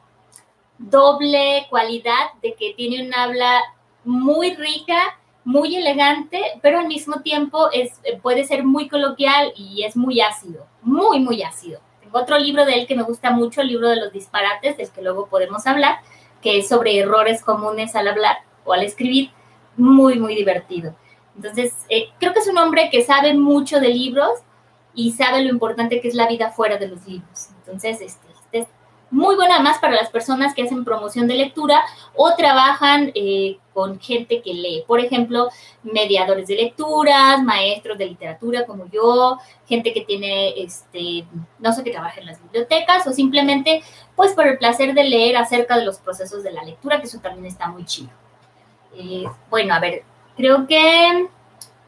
doble 0.77 1.67
cualidad 1.69 2.33
de 2.41 2.53
que 2.55 2.73
tiene 2.73 3.05
un 3.05 3.13
habla 3.13 3.61
muy 4.03 4.55
rica, 4.55 5.19
muy 5.51 5.75
elegante, 5.75 6.41
pero 6.61 6.79
al 6.79 6.87
mismo 6.87 7.21
tiempo 7.21 7.69
es, 7.71 7.99
eh, 8.03 8.19
puede 8.21 8.45
ser 8.45 8.63
muy 8.63 8.87
coloquial 8.87 9.53
y 9.55 9.83
es 9.83 9.95
muy 9.95 10.21
ácido, 10.21 10.65
muy, 10.81 11.19
muy 11.19 11.43
ácido. 11.43 11.81
Tengo 12.01 12.19
otro 12.19 12.39
libro 12.39 12.65
de 12.65 12.73
él 12.73 12.87
que 12.87 12.95
me 12.95 13.03
gusta 13.03 13.31
mucho, 13.31 13.61
el 13.61 13.67
libro 13.67 13.89
de 13.89 13.97
los 13.97 14.13
disparates, 14.13 14.77
del 14.77 14.89
que 14.89 15.01
luego 15.01 15.27
podemos 15.27 15.67
hablar, 15.67 15.99
que 16.41 16.59
es 16.59 16.69
sobre 16.69 16.97
errores 16.97 17.43
comunes 17.43 17.95
al 17.95 18.07
hablar 18.07 18.37
o 18.65 18.73
al 18.73 18.83
escribir, 18.83 19.31
muy, 19.77 20.19
muy 20.19 20.35
divertido. 20.35 20.95
Entonces, 21.35 21.73
eh, 21.89 22.09
creo 22.19 22.33
que 22.33 22.39
es 22.39 22.47
un 22.47 22.57
hombre 22.57 22.89
que 22.91 23.03
sabe 23.03 23.33
mucho 23.33 23.79
de 23.79 23.89
libros 23.89 24.39
y 24.93 25.11
sabe 25.11 25.43
lo 25.43 25.49
importante 25.49 26.01
que 26.01 26.07
es 26.07 26.15
la 26.15 26.27
vida 26.27 26.51
fuera 26.51 26.77
de 26.77 26.87
los 26.87 27.05
libros. 27.07 27.49
Entonces, 27.59 28.01
este, 28.01 28.05
este 28.05 28.30
muy 29.11 29.35
buena 29.35 29.55
además 29.55 29.77
para 29.79 29.95
las 29.95 30.09
personas 30.09 30.55
que 30.55 30.63
hacen 30.63 30.85
promoción 30.85 31.27
de 31.27 31.35
lectura 31.35 31.83
o 32.15 32.33
trabajan 32.35 33.11
eh, 33.13 33.57
con 33.73 33.99
gente 33.99 34.41
que 34.41 34.53
lee. 34.53 34.83
Por 34.87 34.99
ejemplo, 34.99 35.49
mediadores 35.83 36.47
de 36.47 36.55
lecturas, 36.55 37.43
maestros 37.43 37.97
de 37.97 38.05
literatura 38.07 38.65
como 38.65 38.89
yo, 38.89 39.37
gente 39.67 39.93
que 39.93 40.01
tiene, 40.01 40.53
este, 40.61 41.25
no 41.59 41.73
sé, 41.73 41.83
que 41.83 41.91
trabaja 41.91 42.21
en 42.21 42.27
las 42.27 42.41
bibliotecas 42.41 43.05
o 43.05 43.11
simplemente, 43.11 43.83
pues, 44.15 44.33
por 44.33 44.47
el 44.47 44.57
placer 44.57 44.93
de 44.93 45.03
leer 45.03 45.37
acerca 45.37 45.77
de 45.77 45.85
los 45.85 45.99
procesos 45.99 46.41
de 46.43 46.53
la 46.53 46.63
lectura, 46.63 46.99
que 46.99 47.07
eso 47.07 47.19
también 47.19 47.45
está 47.45 47.67
muy 47.67 47.85
chido. 47.85 48.09
Eh, 48.95 49.25
bueno, 49.49 49.73
a 49.73 49.79
ver, 49.79 50.03
creo 50.35 50.67
que 50.67 51.27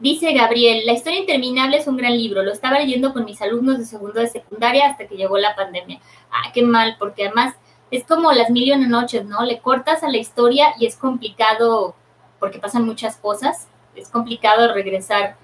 Dice 0.04 0.34
Gabriel, 0.34 0.84
La 0.84 0.92
historia 0.92 1.20
interminable 1.20 1.78
es 1.78 1.86
un 1.86 1.96
gran 1.96 2.12
libro. 2.14 2.42
Lo 2.42 2.52
estaba 2.52 2.78
leyendo 2.78 3.14
con 3.14 3.24
mis 3.24 3.40
alumnos 3.40 3.78
de 3.78 3.86
segundo 3.86 4.20
de 4.20 4.26
secundaria 4.26 4.86
hasta 4.86 5.06
que 5.06 5.16
llegó 5.16 5.38
la 5.38 5.56
pandemia. 5.56 5.98
Ah, 6.30 6.52
qué 6.52 6.60
mal, 6.60 6.96
porque 6.98 7.24
además 7.24 7.54
es 7.90 8.04
como 8.04 8.30
las 8.32 8.50
mil 8.50 8.70
y 8.70 8.76
noches, 8.76 9.24
¿no? 9.24 9.42
Le 9.44 9.60
cortas 9.60 10.02
a 10.02 10.10
la 10.10 10.18
historia 10.18 10.74
y 10.78 10.84
es 10.84 10.96
complicado, 10.96 11.94
porque 12.38 12.58
pasan 12.58 12.84
muchas 12.84 13.16
cosas, 13.16 13.66
es 13.96 14.10
complicado 14.10 14.74
regresar 14.74 15.36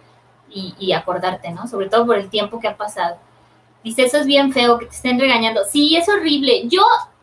y, 0.50 0.74
y 0.78 0.92
acordarte, 0.92 1.50
¿no? 1.52 1.66
Sobre 1.66 1.88
todo 1.88 2.04
por 2.04 2.18
el 2.18 2.28
tiempo 2.28 2.60
que 2.60 2.68
ha 2.68 2.76
pasado. 2.76 3.16
Dice, 3.82 4.02
eso 4.02 4.18
es 4.18 4.26
bien 4.26 4.52
feo, 4.52 4.76
que 4.76 4.84
te 4.84 4.94
estén 4.94 5.18
regañando. 5.18 5.62
Sí, 5.64 5.96
es 5.96 6.06
horrible. 6.06 6.68
Yo 6.68 6.82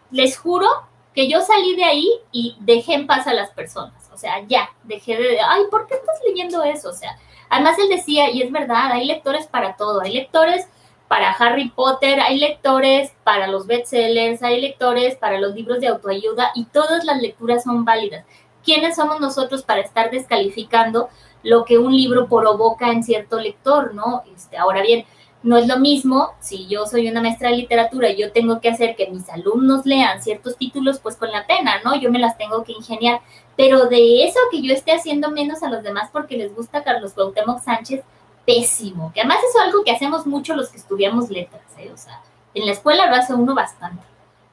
les 0.09 0.39
juro 0.39 0.67
que 1.13 1.29
yo 1.29 1.41
salí 1.41 1.75
de 1.75 1.83
ahí 1.83 2.09
y 2.31 2.57
dejé 2.61 2.95
en 2.95 3.05
paz 3.05 3.27
a 3.27 3.33
las 3.35 3.51
personas. 3.51 4.09
O 4.11 4.17
sea, 4.17 4.43
ya, 4.47 4.71
dejé 4.85 5.15
de, 5.15 5.39
ay, 5.39 5.65
¿por 5.69 5.85
qué 5.85 5.93
estás 5.93 6.19
leyendo 6.25 6.63
eso? 6.63 6.89
O 6.89 6.93
sea, 6.93 7.15
además 7.49 7.77
él 7.79 7.89
decía, 7.89 8.29
y 8.31 8.41
es 8.41 8.51
verdad, 8.51 8.91
hay 8.91 9.05
lectores 9.05 9.47
para 9.47 9.75
todo, 9.75 10.01
hay 10.01 10.13
lectores 10.13 10.67
para 11.07 11.31
Harry 11.31 11.69
Potter, 11.69 12.19
hay 12.19 12.37
lectores 12.37 13.13
para 13.23 13.47
los 13.47 13.65
bestsellers, 13.65 14.43
hay 14.43 14.59
lectores 14.61 15.15
para 15.15 15.39
los 15.39 15.55
libros 15.55 15.79
de 15.79 15.87
autoayuda 15.87 16.51
y 16.53 16.65
todas 16.65 17.05
las 17.05 17.21
lecturas 17.21 17.63
son 17.63 17.85
válidas. 17.85 18.25
¿Quiénes 18.63 18.95
somos 18.95 19.21
nosotros 19.21 19.63
para 19.63 19.81
estar 19.81 20.11
descalificando 20.11 21.09
lo 21.43 21.63
que 21.63 21.77
un 21.77 21.95
libro 21.95 22.27
provoca 22.27 22.91
en 22.91 23.03
cierto 23.03 23.39
lector, 23.39 23.93
no? 23.93 24.23
Este, 24.35 24.57
ahora 24.57 24.81
bien, 24.81 25.05
no 25.43 25.57
es 25.57 25.67
lo 25.67 25.77
mismo 25.77 26.33
si 26.39 26.67
yo 26.67 26.85
soy 26.85 27.07
una 27.09 27.21
maestra 27.21 27.49
de 27.49 27.57
literatura 27.57 28.09
y 28.09 28.17
yo 28.17 28.31
tengo 28.31 28.59
que 28.59 28.69
hacer 28.69 28.95
que 28.95 29.07
mis 29.07 29.29
alumnos 29.29 29.85
lean 29.85 30.21
ciertos 30.21 30.57
títulos, 30.57 30.99
pues 30.99 31.15
con 31.15 31.31
la 31.31 31.45
pena, 31.45 31.81
¿no? 31.83 31.95
Yo 31.95 32.11
me 32.11 32.19
las 32.19 32.37
tengo 32.37 32.63
que 32.63 32.73
ingeniar. 32.73 33.21
Pero 33.55 33.85
de 33.85 34.25
eso 34.25 34.39
que 34.51 34.61
yo 34.61 34.73
esté 34.73 34.93
haciendo 34.93 35.31
menos 35.31 35.63
a 35.63 35.69
los 35.69 35.83
demás 35.83 36.09
porque 36.11 36.37
les 36.37 36.55
gusta 36.55 36.83
Carlos 36.83 37.13
Cuauhtémoc 37.13 37.61
Sánchez, 37.61 38.03
pésimo. 38.45 39.11
Que 39.13 39.21
además 39.21 39.39
es 39.47 39.55
algo 39.61 39.83
que 39.83 39.91
hacemos 39.91 40.25
mucho 40.25 40.55
los 40.55 40.69
que 40.69 40.77
estudiamos 40.77 41.29
letras, 41.29 41.63
¿eh? 41.77 41.91
O 41.93 41.97
sea, 41.97 42.21
en 42.53 42.65
la 42.65 42.71
escuela 42.71 43.07
lo 43.07 43.15
hace 43.15 43.33
uno 43.33 43.53
bastante. 43.53 44.03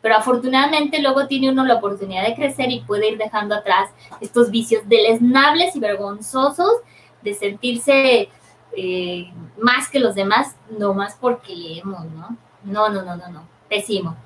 Pero 0.02 0.16
afortunadamente 0.16 1.00
luego 1.00 1.26
tiene 1.26 1.50
uno 1.50 1.64
la 1.64 1.76
oportunidad 1.76 2.26
de 2.26 2.34
crecer 2.34 2.70
y 2.70 2.80
puede 2.80 3.08
ir 3.08 3.16
dejando 3.16 3.54
atrás 3.54 3.88
estos 4.20 4.50
vicios 4.50 4.82
deleznables 4.86 5.74
y 5.74 5.80
vergonzosos 5.80 6.74
de 7.22 7.32
sentirse 7.32 8.28
eh, 8.76 9.32
más 9.58 9.88
que 9.88 10.00
los 10.00 10.14
demás, 10.14 10.56
no 10.78 10.94
más 10.94 11.16
porque 11.20 11.54
leemos, 11.54 12.04
¿no? 12.06 12.36
No, 12.64 12.88
no, 12.88 13.02
no, 13.02 13.16
no, 13.16 13.28
no, 13.28 13.42
pésimo. 13.68 14.16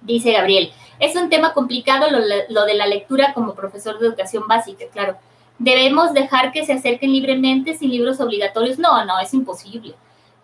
Dice 0.00 0.32
Gabriel, 0.32 0.72
es 0.98 1.16
un 1.16 1.28
tema 1.28 1.52
complicado 1.52 2.06
lo, 2.10 2.64
de 2.64 2.74
la 2.74 2.86
lectura 2.86 3.34
como 3.34 3.54
profesor 3.54 3.98
de 3.98 4.06
educación 4.06 4.46
básica, 4.46 4.84
claro. 4.92 5.16
¿Debemos 5.58 6.12
dejar 6.12 6.52
que 6.52 6.66
se 6.66 6.74
acerquen 6.74 7.12
libremente 7.12 7.76
sin 7.76 7.90
libros 7.90 8.20
obligatorios? 8.20 8.78
No, 8.78 9.04
no, 9.04 9.18
es 9.18 9.32
imposible. 9.32 9.94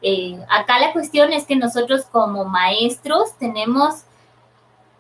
Eh, 0.01 0.39
acá 0.49 0.79
la 0.79 0.93
cuestión 0.93 1.33
es 1.33 1.45
que 1.45 1.55
nosotros 1.55 2.07
como 2.07 2.45
maestros 2.45 3.37
tenemos 3.39 4.03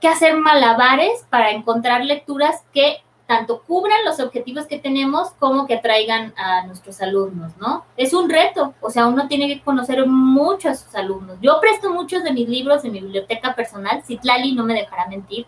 que 0.01 0.09
hacer 0.09 0.37
malabares 0.37 1.24
para 1.30 1.51
encontrar 1.51 2.05
lecturas 2.05 2.62
que 2.74 2.99
tanto 3.27 3.62
cubran 3.62 4.05
los 4.05 4.20
objetivos 4.20 4.66
que 4.66 4.79
tenemos 4.79 5.31
como 5.39 5.66
que 5.66 5.75
atraigan 5.75 6.35
a 6.37 6.66
nuestros 6.66 7.01
alumnos, 7.01 7.57
¿no? 7.59 7.85
Es 7.97 8.12
un 8.12 8.29
reto, 8.29 8.75
o 8.81 8.91
sea, 8.91 9.07
uno 9.07 9.29
tiene 9.29 9.49
que 9.49 9.62
conocer 9.62 10.07
mucho 10.07 10.68
a 10.68 10.75
sus 10.75 10.95
alumnos. 10.95 11.39
Yo 11.41 11.59
presto 11.61 11.93
muchos 11.93 12.25
de 12.25 12.33
mis 12.33 12.49
libros 12.49 12.85
en 12.85 12.93
mi 12.93 13.01
biblioteca 13.01 13.55
personal, 13.55 14.03
Citlali 14.05 14.53
no 14.53 14.64
me 14.64 14.75
dejará 14.75 15.07
mentir, 15.07 15.47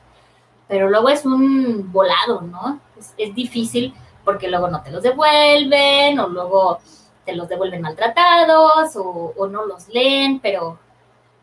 pero 0.69 0.89
luego 0.89 1.09
es 1.09 1.27
un 1.27 1.93
volado, 1.93 2.41
¿no? 2.43 2.81
Es, 2.97 3.35
difícil 3.35 3.95
porque 4.25 4.49
luego 4.49 4.69
no 4.69 4.83
te 4.83 4.91
los 4.91 5.03
devuelven 5.03 6.19
o 6.19 6.29
luego 6.29 6.79
te 7.27 7.35
los 7.35 7.49
devuelven 7.49 7.83
maltratados 7.83 8.97
o, 8.97 9.47
no 9.51 9.67
los 9.67 9.89
leen, 9.89 10.41
pero 10.41 10.79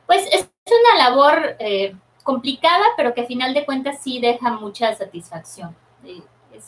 pues 0.08 0.28
es 0.32 0.50
una 0.66 1.08
labor 1.08 1.56
eh, 1.60 1.96
complicada, 2.24 2.84
pero 2.98 3.14
que 3.14 3.22
a 3.22 3.28
final 3.28 3.54
de 3.54 3.66
cuentas 3.66 4.00
sí 4.02 4.20
deja 4.20 4.52
mucha 4.52 4.96
satisfacción 4.96 5.76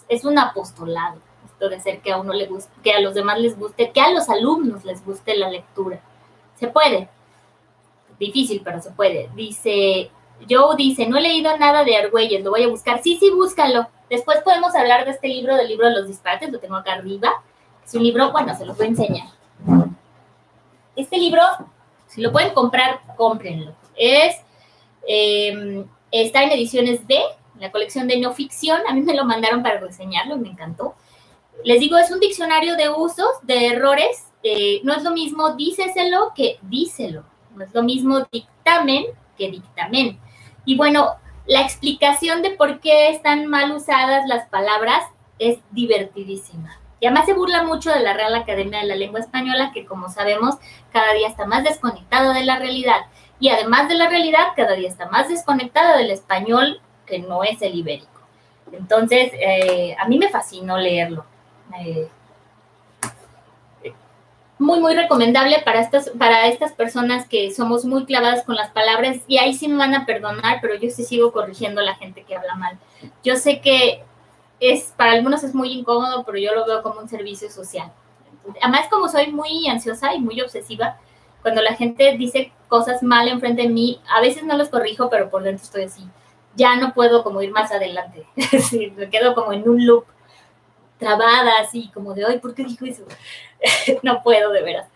es, 0.09 0.25
un 0.25 0.37
apostolado, 0.37 1.17
esto 1.45 1.69
de 1.69 1.75
hacer 1.75 2.01
que 2.01 2.11
a 2.11 2.17
uno 2.17 2.33
le 2.33 2.47
guste, 2.47 2.71
que 2.83 2.93
a 2.93 2.99
los 2.99 3.13
demás 3.13 3.39
les 3.39 3.57
guste, 3.57 3.91
que 3.91 4.01
a 4.01 4.11
los 4.11 4.29
alumnos 4.29 4.85
les 4.85 5.03
guste 5.05 5.35
la 5.35 5.49
lectura. 5.49 5.99
Se 6.55 6.67
puede. 6.67 7.09
Difícil, 8.19 8.61
pero 8.63 8.81
se 8.81 8.91
puede. 8.91 9.29
Dice, 9.35 10.09
Joe 10.49 10.75
dice, 10.77 11.07
no 11.07 11.17
he 11.17 11.21
leído 11.21 11.55
nada 11.57 11.83
de 11.83 11.97
Argüelles, 11.97 12.43
lo 12.43 12.51
voy 12.51 12.63
a 12.63 12.67
buscar. 12.67 13.01
Sí, 13.01 13.17
sí, 13.19 13.29
búscalo. 13.31 13.87
Después 14.09 14.41
podemos 14.43 14.75
hablar 14.75 15.05
de 15.05 15.11
este 15.11 15.27
libro, 15.27 15.55
del 15.55 15.67
libro 15.67 15.87
de 15.87 15.95
los 15.95 16.07
disparates, 16.07 16.51
lo 16.51 16.59
tengo 16.59 16.75
acá 16.75 16.93
arriba. 16.93 17.31
Es 17.85 17.93
un 17.95 18.03
libro, 18.03 18.31
bueno, 18.31 18.55
se 18.55 18.65
lo 18.65 18.75
voy 18.75 18.85
a 18.85 18.89
enseñar. 18.89 19.27
Este 20.95 21.17
libro, 21.17 21.41
si 22.07 22.21
lo 22.21 22.31
pueden 22.31 22.53
comprar, 22.53 23.01
cómprenlo. 23.17 23.73
Es, 23.95 24.37
eh, 25.07 25.85
está 26.11 26.43
en 26.43 26.51
ediciones 26.51 27.05
D, 27.07 27.19
la 27.63 27.71
colección 27.71 28.07
de 28.07 28.19
no 28.19 28.33
ficción. 28.33 28.81
A 28.87 28.93
mí 28.93 29.01
me 29.01 29.15
lo 29.15 29.23
mandaron 29.25 29.63
para 29.63 29.79
reseñarlo 29.79 30.35
y 30.35 30.39
me 30.39 30.49
encantó. 30.49 30.95
Les 31.63 31.79
digo, 31.79 31.97
es 31.97 32.11
un 32.11 32.19
diccionario 32.19 32.75
de 32.75 32.89
usos, 32.89 33.29
de 33.43 33.67
errores. 33.67 34.27
Eh, 34.43 34.81
no 34.83 34.93
es 34.93 35.01
lo 35.01 35.11
mismo 35.11 35.55
díceselo 35.55 36.33
que 36.35 36.59
díselo. 36.63 37.23
No 37.55 37.63
es 37.63 37.73
lo 37.73 37.81
mismo 37.81 38.27
dictamen 38.31 39.05
que 39.37 39.49
dictamen. 39.49 40.19
Y 40.65 40.75
bueno, 40.75 41.15
la 41.45 41.61
explicación 41.61 42.41
de 42.41 42.51
por 42.51 42.81
qué 42.81 43.09
están 43.09 43.47
mal 43.47 43.71
usadas 43.71 44.27
las 44.27 44.49
palabras 44.49 45.05
es 45.39 45.59
divertidísima. 45.71 46.79
Y 46.99 47.05
además 47.05 47.25
se 47.25 47.33
burla 47.33 47.63
mucho 47.63 47.91
de 47.91 48.01
la 48.01 48.13
Real 48.13 48.35
Academia 48.35 48.79
de 48.79 48.87
la 48.87 48.95
Lengua 48.95 49.21
Española, 49.21 49.71
que 49.73 49.85
como 49.85 50.09
sabemos, 50.09 50.55
cada 50.91 51.13
día 51.13 51.29
está 51.29 51.45
más 51.45 51.63
desconectada 51.63 52.33
de 52.33 52.43
la 52.43 52.59
realidad. 52.59 53.05
Y 53.39 53.49
además 53.49 53.87
de 53.87 53.95
la 53.95 54.09
realidad, 54.09 54.47
cada 54.55 54.73
día 54.73 54.89
está 54.89 55.07
más 55.09 55.29
desconectada 55.29 55.97
del 55.97 56.11
español 56.11 56.81
que 57.05 57.19
no 57.19 57.43
es 57.43 57.61
el 57.61 57.75
ibérico. 57.75 58.13
Entonces, 58.71 59.31
eh, 59.33 59.95
a 59.99 60.07
mí 60.07 60.17
me 60.17 60.29
fascinó 60.29 60.77
leerlo. 60.77 61.25
Eh, 61.79 62.07
muy, 64.59 64.79
muy 64.79 64.95
recomendable 64.95 65.61
para 65.65 65.81
estas, 65.81 66.09
para 66.11 66.47
estas 66.47 66.71
personas 66.73 67.27
que 67.27 67.51
somos 67.51 67.85
muy 67.85 68.05
clavadas 68.05 68.43
con 68.43 68.55
las 68.55 68.69
palabras 68.69 69.17
y 69.27 69.37
ahí 69.37 69.53
sí 69.53 69.67
me 69.67 69.77
van 69.77 69.93
a 69.93 70.05
perdonar, 70.05 70.59
pero 70.61 70.75
yo 70.75 70.89
sí 70.89 71.03
sigo 71.03 71.33
corrigiendo 71.33 71.81
a 71.81 71.83
la 71.83 71.95
gente 71.95 72.23
que 72.23 72.35
habla 72.35 72.55
mal. 72.55 72.79
Yo 73.23 73.35
sé 73.35 73.59
que 73.59 74.03
es, 74.59 74.93
para 74.95 75.11
algunos 75.11 75.43
es 75.43 75.53
muy 75.53 75.71
incómodo, 75.71 76.23
pero 76.23 76.37
yo 76.37 76.55
lo 76.55 76.65
veo 76.65 76.81
como 76.81 77.01
un 77.01 77.09
servicio 77.09 77.49
social. 77.49 77.91
Además, 78.61 78.87
como 78.89 79.09
soy 79.09 79.31
muy 79.31 79.67
ansiosa 79.67 80.13
y 80.13 80.19
muy 80.19 80.39
obsesiva, 80.39 80.97
cuando 81.41 81.61
la 81.61 81.75
gente 81.75 82.15
dice 82.17 82.53
cosas 82.69 83.03
mal 83.03 83.27
enfrente 83.27 83.63
de 83.63 83.69
mí, 83.69 83.99
a 84.09 84.21
veces 84.21 84.43
no 84.43 84.55
los 84.55 84.69
corrijo, 84.69 85.09
pero 85.09 85.29
por 85.29 85.43
dentro 85.43 85.63
estoy 85.63 85.83
así 85.83 86.07
ya 86.55 86.75
no 86.75 86.93
puedo 86.93 87.23
como 87.23 87.41
ir 87.41 87.51
más 87.51 87.71
adelante. 87.71 88.25
me 88.95 89.09
quedo 89.09 89.35
como 89.35 89.53
en 89.53 89.67
un 89.67 89.85
loop 89.85 90.05
trabada, 90.97 91.59
así 91.59 91.89
como 91.93 92.13
de, 92.13 92.25
ay, 92.25 92.39
¿por 92.39 92.53
qué 92.53 92.63
dijo 92.63 92.85
eso? 92.85 93.03
no 94.03 94.23
puedo, 94.23 94.51
de 94.51 94.61
veras. 94.61 94.87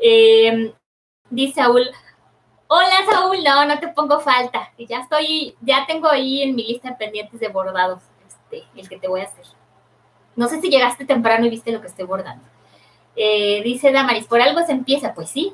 Em, 0.00 0.72
dice 1.30 1.62
Saúl, 1.62 1.88
hola 2.66 2.96
Saúl, 3.10 3.42
no, 3.44 3.64
no 3.66 3.78
te 3.78 3.88
pongo 3.88 4.20
falta. 4.20 4.72
Ya 4.78 5.00
estoy, 5.00 5.54
ya 5.60 5.86
tengo 5.86 6.08
ahí 6.08 6.42
en 6.42 6.54
mi 6.54 6.66
lista 6.66 6.90
de 6.90 6.96
pendientes 6.96 7.40
de 7.40 7.48
bordados, 7.48 8.02
este, 8.26 8.64
el 8.74 8.88
que 8.88 8.98
te 8.98 9.08
voy 9.08 9.20
a 9.20 9.24
hacer. 9.24 9.44
No 10.34 10.48
sé 10.48 10.60
si 10.60 10.70
llegaste 10.70 11.04
temprano 11.04 11.46
y 11.46 11.50
viste 11.50 11.72
lo 11.72 11.80
que 11.80 11.88
estoy 11.88 12.06
bordando. 12.06 12.44
Eh, 13.14 13.62
dice 13.62 13.92
Damaris, 13.92 14.26
por 14.26 14.40
algo 14.40 14.64
se 14.64 14.72
empieza, 14.72 15.14
pues 15.14 15.28
sí, 15.28 15.52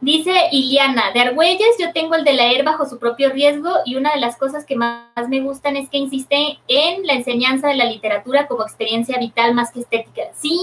Dice 0.00 0.32
Iliana, 0.52 1.10
de 1.12 1.20
Argüelles 1.20 1.76
yo 1.80 1.90
tengo 1.92 2.16
el 2.16 2.24
de 2.24 2.34
leer 2.34 2.64
bajo 2.64 2.84
su 2.84 2.98
propio 2.98 3.30
riesgo 3.30 3.70
y 3.86 3.96
una 3.96 4.12
de 4.12 4.20
las 4.20 4.36
cosas 4.36 4.66
que 4.66 4.76
más 4.76 5.28
me 5.28 5.40
gustan 5.40 5.76
es 5.76 5.88
que 5.88 5.96
insiste 5.96 6.58
en 6.68 7.06
la 7.06 7.14
enseñanza 7.14 7.68
de 7.68 7.76
la 7.76 7.86
literatura 7.86 8.46
como 8.46 8.62
experiencia 8.62 9.18
vital 9.18 9.54
más 9.54 9.72
que 9.72 9.80
estética. 9.80 10.24
Sí, 10.34 10.60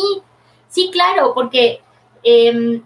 sí, 0.70 0.92
claro, 0.94 1.34
porque 1.34 1.82
em, 2.22 2.84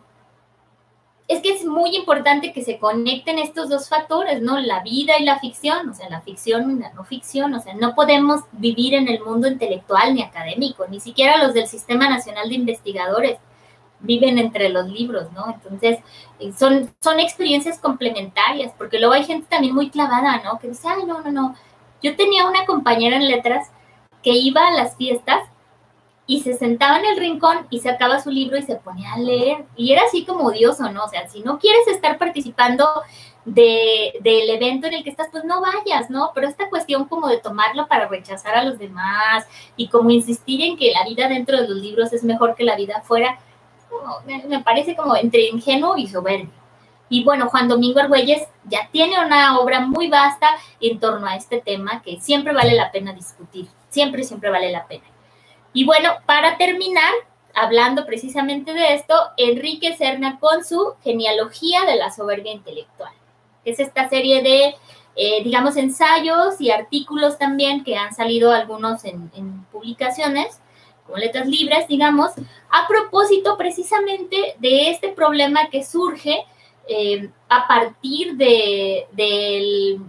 es 1.27 1.41
que 1.41 1.49
es 1.49 1.65
muy 1.65 1.97
importante 1.97 2.53
que 2.53 2.63
se 2.63 2.79
conecten 2.79 3.39
estos 3.39 3.67
dos 3.67 3.89
factores, 3.89 4.41
¿no? 4.41 4.57
La 4.57 4.81
vida 4.81 5.19
y 5.19 5.25
la 5.25 5.39
ficción, 5.39 5.89
o 5.89 5.93
sea, 5.93 6.09
la 6.09 6.21
ficción 6.21 6.77
y 6.77 6.79
la 6.79 6.93
no 6.93 7.03
ficción, 7.03 7.53
o 7.55 7.59
sea, 7.59 7.73
no 7.73 7.93
podemos 7.93 8.43
vivir 8.53 8.93
en 8.93 9.09
el 9.09 9.21
mundo 9.21 9.49
intelectual 9.49 10.15
ni 10.15 10.21
académico, 10.23 10.87
ni 10.87 11.01
siquiera 11.01 11.43
los 11.43 11.53
del 11.53 11.67
Sistema 11.67 12.07
Nacional 12.07 12.47
de 12.47 12.55
Investigadores 12.55 13.37
viven 13.99 14.37
entre 14.37 14.69
los 14.69 14.87
libros, 14.87 15.31
¿no? 15.33 15.45
Entonces, 15.53 15.99
eh, 16.39 16.51
son, 16.57 16.93
son 17.01 17.19
experiencias 17.19 17.79
complementarias, 17.79 18.73
porque 18.77 18.99
luego 18.99 19.13
hay 19.13 19.25
gente 19.25 19.47
también 19.49 19.73
muy 19.73 19.89
clavada, 19.89 20.41
¿no? 20.43 20.59
Que 20.59 20.69
dice, 20.69 20.87
ay, 20.87 21.05
no, 21.05 21.21
no, 21.21 21.31
no. 21.31 21.55
Yo 22.01 22.15
tenía 22.15 22.47
una 22.47 22.65
compañera 22.65 23.15
en 23.15 23.27
letras 23.27 23.71
que 24.21 24.31
iba 24.31 24.67
a 24.67 24.71
las 24.71 24.95
fiestas 24.97 25.41
y 26.27 26.41
se 26.41 26.53
sentaba 26.55 26.99
en 26.99 27.05
el 27.05 27.17
rincón 27.17 27.65
y 27.69 27.79
sacaba 27.79 28.19
su 28.19 28.29
libro 28.29 28.57
y 28.57 28.61
se 28.61 28.75
ponía 28.75 29.13
a 29.13 29.17
leer. 29.17 29.65
Y 29.77 29.93
era 29.93 30.03
así 30.05 30.25
como 30.25 30.45
odioso, 30.47 30.91
¿no? 30.91 31.05
O 31.05 31.07
sea, 31.07 31.27
si 31.29 31.39
no 31.39 31.57
quieres 31.57 31.87
estar 31.87 32.17
participando 32.17 32.85
de, 33.45 34.13
del 34.21 34.49
evento 34.49 34.87
en 34.87 34.95
el 34.95 35.03
que 35.05 35.09
estás, 35.09 35.29
pues 35.31 35.45
no 35.45 35.61
vayas, 35.61 36.09
¿no? 36.09 36.31
Pero 36.35 36.49
esta 36.49 36.69
cuestión 36.69 37.05
como 37.05 37.29
de 37.29 37.37
tomarlo 37.37 37.87
para 37.87 38.09
rechazar 38.09 38.55
a 38.55 38.65
los 38.65 38.77
demás 38.77 39.47
y 39.77 39.87
como 39.87 40.09
insistir 40.09 40.61
en 40.61 40.77
que 40.77 40.91
la 40.91 41.05
vida 41.05 41.29
dentro 41.29 41.59
de 41.61 41.67
los 41.67 41.77
libros 41.77 42.11
es 42.11 42.25
mejor 42.25 42.55
que 42.55 42.65
la 42.65 42.75
vida 42.75 42.97
afuera, 42.97 43.39
me, 44.25 44.59
parece 44.61 44.95
como 44.95 45.15
entre 45.15 45.47
ingenuo 45.47 45.97
y 45.97 46.07
soberbio. 46.07 46.49
Y 47.09 47.23
bueno, 47.23 47.49
Juan 47.49 47.67
Domingo 47.67 47.99
Argüelles 47.99 48.43
ya 48.65 48.89
tiene 48.91 49.23
una 49.23 49.59
obra 49.59 49.79
muy 49.79 50.09
vasta 50.09 50.49
en 50.81 50.99
torno 50.99 51.25
a 51.25 51.35
este 51.35 51.61
tema 51.61 52.01
que 52.01 52.19
siempre 52.19 52.53
vale 52.53 52.73
la 52.73 52.91
pena 52.91 53.13
discutir, 53.13 53.67
siempre, 53.89 54.23
siempre 54.23 54.49
vale 54.49 54.71
la 54.71 54.87
pena. 54.87 55.05
Y 55.71 55.85
bueno, 55.85 56.09
para 56.25 56.57
terminar, 56.57 57.13
hablando 57.53 58.05
precisamente 58.05 58.73
de 58.73 58.95
esto, 58.95 59.13
Enrique 59.37 59.95
Serna 59.95 60.37
con 60.39 60.65
su 60.65 60.95
genealogía 61.03 61.85
de 61.85 61.95
la 61.95 62.11
soberbia 62.11 62.51
intelectual 62.51 63.13
es 63.67 63.79
esta 63.79 64.07
serie 64.07 64.41
de, 64.41 64.75
eh, 65.15 65.43
digamos, 65.43 65.75
ensayos 65.75 66.59
y 66.61 66.71
artículos 66.71 67.37
también 67.37 67.83
que 67.83 67.97
han 67.97 68.15
salido 68.15 68.51
algunos 68.51 69.03
en, 69.03 69.29
publicaciones, 69.71 70.61
como 71.07 71.17
letras 71.17 71.47
libres, 71.47 71.87
digamos, 71.87 72.31
a 72.69 72.87
propósito 72.87 73.57
precisamente 73.57 74.55
de 74.59 74.91
este 74.91 75.09
problema 75.09 75.69
que 75.71 75.83
surge 75.83 76.45
eh, 76.87 77.29
a 77.49 77.67
partir 77.67 78.35
de, 78.35 79.07
del 79.13 79.99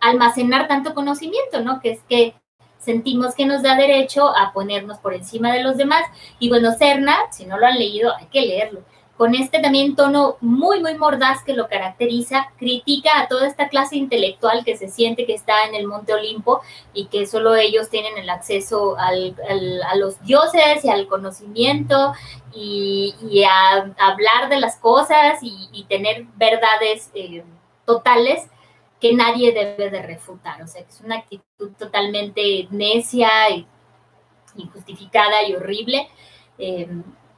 almacenar 0.00 0.68
tanto 0.68 0.94
conocimiento, 0.94 1.60
¿no? 1.60 1.80
Que 1.80 1.92
es 1.92 2.00
que 2.08 2.34
sentimos 2.78 3.34
que 3.34 3.46
nos 3.46 3.62
da 3.62 3.76
derecho 3.76 4.28
a 4.36 4.52
ponernos 4.52 4.98
por 4.98 5.14
encima 5.14 5.52
de 5.52 5.62
los 5.62 5.76
demás. 5.76 6.04
Y 6.38 6.48
bueno, 6.48 6.72
Cerna, 6.72 7.16
si 7.30 7.46
no 7.46 7.58
lo 7.58 7.66
han 7.66 7.78
leído, 7.78 8.14
hay 8.14 8.26
que 8.26 8.42
leerlo 8.42 8.82
con 9.18 9.34
este 9.34 9.58
también 9.58 9.96
tono 9.96 10.36
muy, 10.40 10.80
muy 10.80 10.94
mordaz 10.94 11.42
que 11.42 11.52
lo 11.52 11.68
caracteriza, 11.68 12.52
critica 12.56 13.18
a 13.18 13.26
toda 13.26 13.48
esta 13.48 13.68
clase 13.68 13.96
intelectual 13.96 14.64
que 14.64 14.76
se 14.76 14.86
siente 14.86 15.26
que 15.26 15.34
está 15.34 15.64
en 15.66 15.74
el 15.74 15.88
Monte 15.88 16.14
Olimpo 16.14 16.60
y 16.94 17.06
que 17.06 17.26
solo 17.26 17.56
ellos 17.56 17.90
tienen 17.90 18.16
el 18.16 18.30
acceso 18.30 18.96
a 18.96 19.10
los 19.96 20.22
dioses 20.22 20.84
y 20.84 20.88
al 20.88 21.08
conocimiento 21.08 22.12
y, 22.54 23.42
a, 23.42 23.92
hablar 23.98 24.48
de 24.48 24.60
las 24.60 24.76
cosas 24.76 25.40
y, 25.42 25.84
tener 25.88 26.26
verdades 26.36 27.10
eh, 27.14 27.42
totales 27.86 28.46
que 29.00 29.14
nadie 29.14 29.52
debe 29.52 29.90
de 29.90 30.02
refutar. 30.02 30.62
O 30.62 30.68
sea, 30.68 30.82
es 30.82 31.00
una 31.00 31.16
actitud 31.16 31.72
totalmente 31.76 32.68
necia 32.70 33.50
y 33.50 33.66
injustificada 34.54 35.42
y 35.42 35.56
horrible. 35.56 36.08
Eh, 36.58 36.88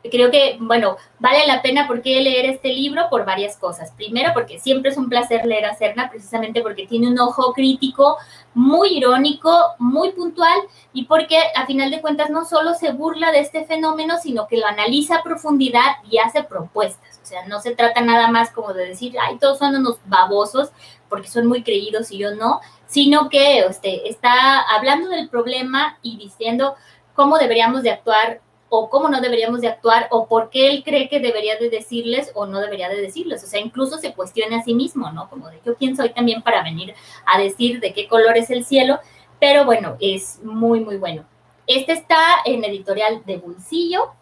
creo 0.08 0.30
que, 0.30 0.56
bueno, 0.60 0.96
vale 1.18 1.46
la 1.46 1.60
pena 1.60 1.86
porque 1.86 2.20
leer 2.20 2.46
este 2.46 2.68
libro 2.68 3.08
por 3.10 3.24
varias 3.24 3.56
cosas. 3.56 3.92
Primero, 3.92 4.32
porque 4.32 4.58
siempre 4.58 4.90
es 4.90 4.96
un 4.96 5.08
placer 5.08 5.44
leer 5.44 5.66
a 5.66 5.74
Cerna, 5.74 6.08
precisamente 6.08 6.62
porque 6.62 6.86
tiene 6.86 7.08
un 7.08 7.18
ojo 7.18 7.52
crítico 7.52 8.16
muy 8.54 8.96
irónico, 8.96 9.52
muy 9.78 10.12
puntual, 10.12 10.58
y 10.92 11.04
porque 11.04 11.38
a 11.54 11.66
final 11.66 11.90
de 11.90 12.00
cuentas 12.00 12.30
no 12.30 12.44
solo 12.44 12.74
se 12.74 12.92
burla 12.92 13.30
de 13.30 13.40
este 13.40 13.64
fenómeno, 13.64 14.16
sino 14.22 14.46
que 14.46 14.56
lo 14.56 14.66
analiza 14.66 15.16
a 15.16 15.22
profundidad 15.22 15.96
y 16.10 16.18
hace 16.18 16.42
propuestas. 16.44 17.20
O 17.22 17.26
sea, 17.26 17.46
no 17.46 17.60
se 17.60 17.74
trata 17.74 18.00
nada 18.00 18.28
más 18.28 18.50
como 18.50 18.72
de 18.72 18.86
decir, 18.86 19.14
ay, 19.20 19.38
todos 19.38 19.58
son 19.58 19.76
unos 19.76 19.98
babosos, 20.06 20.70
porque 21.08 21.28
son 21.28 21.46
muy 21.46 21.62
creídos 21.62 22.10
y 22.10 22.18
yo 22.18 22.34
no, 22.34 22.60
sino 22.86 23.28
que 23.28 23.60
este, 23.60 24.08
está 24.08 24.60
hablando 24.60 25.08
del 25.08 25.28
problema 25.28 25.98
y 26.02 26.16
diciendo 26.16 26.74
cómo 27.14 27.36
deberíamos 27.36 27.82
de 27.82 27.90
actuar 27.90 28.40
o 28.72 28.88
cómo 28.88 29.08
no 29.08 29.20
deberíamos 29.20 29.60
de 29.60 29.68
actuar 29.68 30.06
o 30.10 30.26
por 30.26 30.48
qué 30.48 30.68
él 30.68 30.84
cree 30.84 31.08
que 31.08 31.18
debería 31.18 31.56
de 31.56 31.68
decirles 31.68 32.30
o 32.34 32.46
no 32.46 32.60
debería 32.60 32.88
de 32.88 33.00
decirles. 33.00 33.42
O 33.42 33.46
sea, 33.48 33.60
incluso 33.60 33.98
se 33.98 34.14
cuestiona 34.14 34.60
a 34.60 34.62
sí 34.62 34.74
mismo, 34.74 35.10
¿no? 35.10 35.28
Como 35.28 35.48
de 35.48 35.60
yo 35.66 35.74
quién 35.74 35.96
soy 35.96 36.10
también 36.10 36.40
para 36.40 36.62
venir 36.62 36.94
a 37.26 37.38
decir 37.38 37.80
de 37.80 37.92
qué 37.92 38.06
color 38.06 38.36
es 38.36 38.48
el 38.48 38.64
cielo, 38.64 39.00
pero 39.40 39.64
bueno, 39.64 39.96
es 40.00 40.38
muy, 40.44 40.80
muy 40.80 40.98
bueno. 40.98 41.24
Este 41.66 41.92
está 41.92 42.20
en 42.44 42.64
editorial 42.64 43.22
de 43.26 43.38
bolsillo, 43.38 44.12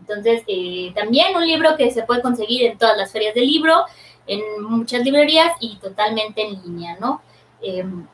entonces 0.00 0.42
eh, 0.46 0.92
también 0.94 1.36
un 1.36 1.46
libro 1.46 1.76
que 1.76 1.90
se 1.90 2.04
puede 2.04 2.22
conseguir 2.22 2.64
en 2.64 2.78
todas 2.78 2.96
las 2.96 3.12
ferias 3.12 3.34
de 3.34 3.42
libro, 3.42 3.84
en 4.26 4.62
muchas 4.62 5.02
librerías 5.02 5.52
y 5.60 5.76
totalmente 5.76 6.40
en 6.40 6.62
línea, 6.62 6.96
¿no? 6.98 7.20
Em, 7.60 8.06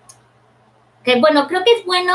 que 1.05 1.21
bueno, 1.21 1.47
creo 1.47 1.63
que 1.63 1.73
es 1.75 1.85
bueno 1.87 2.13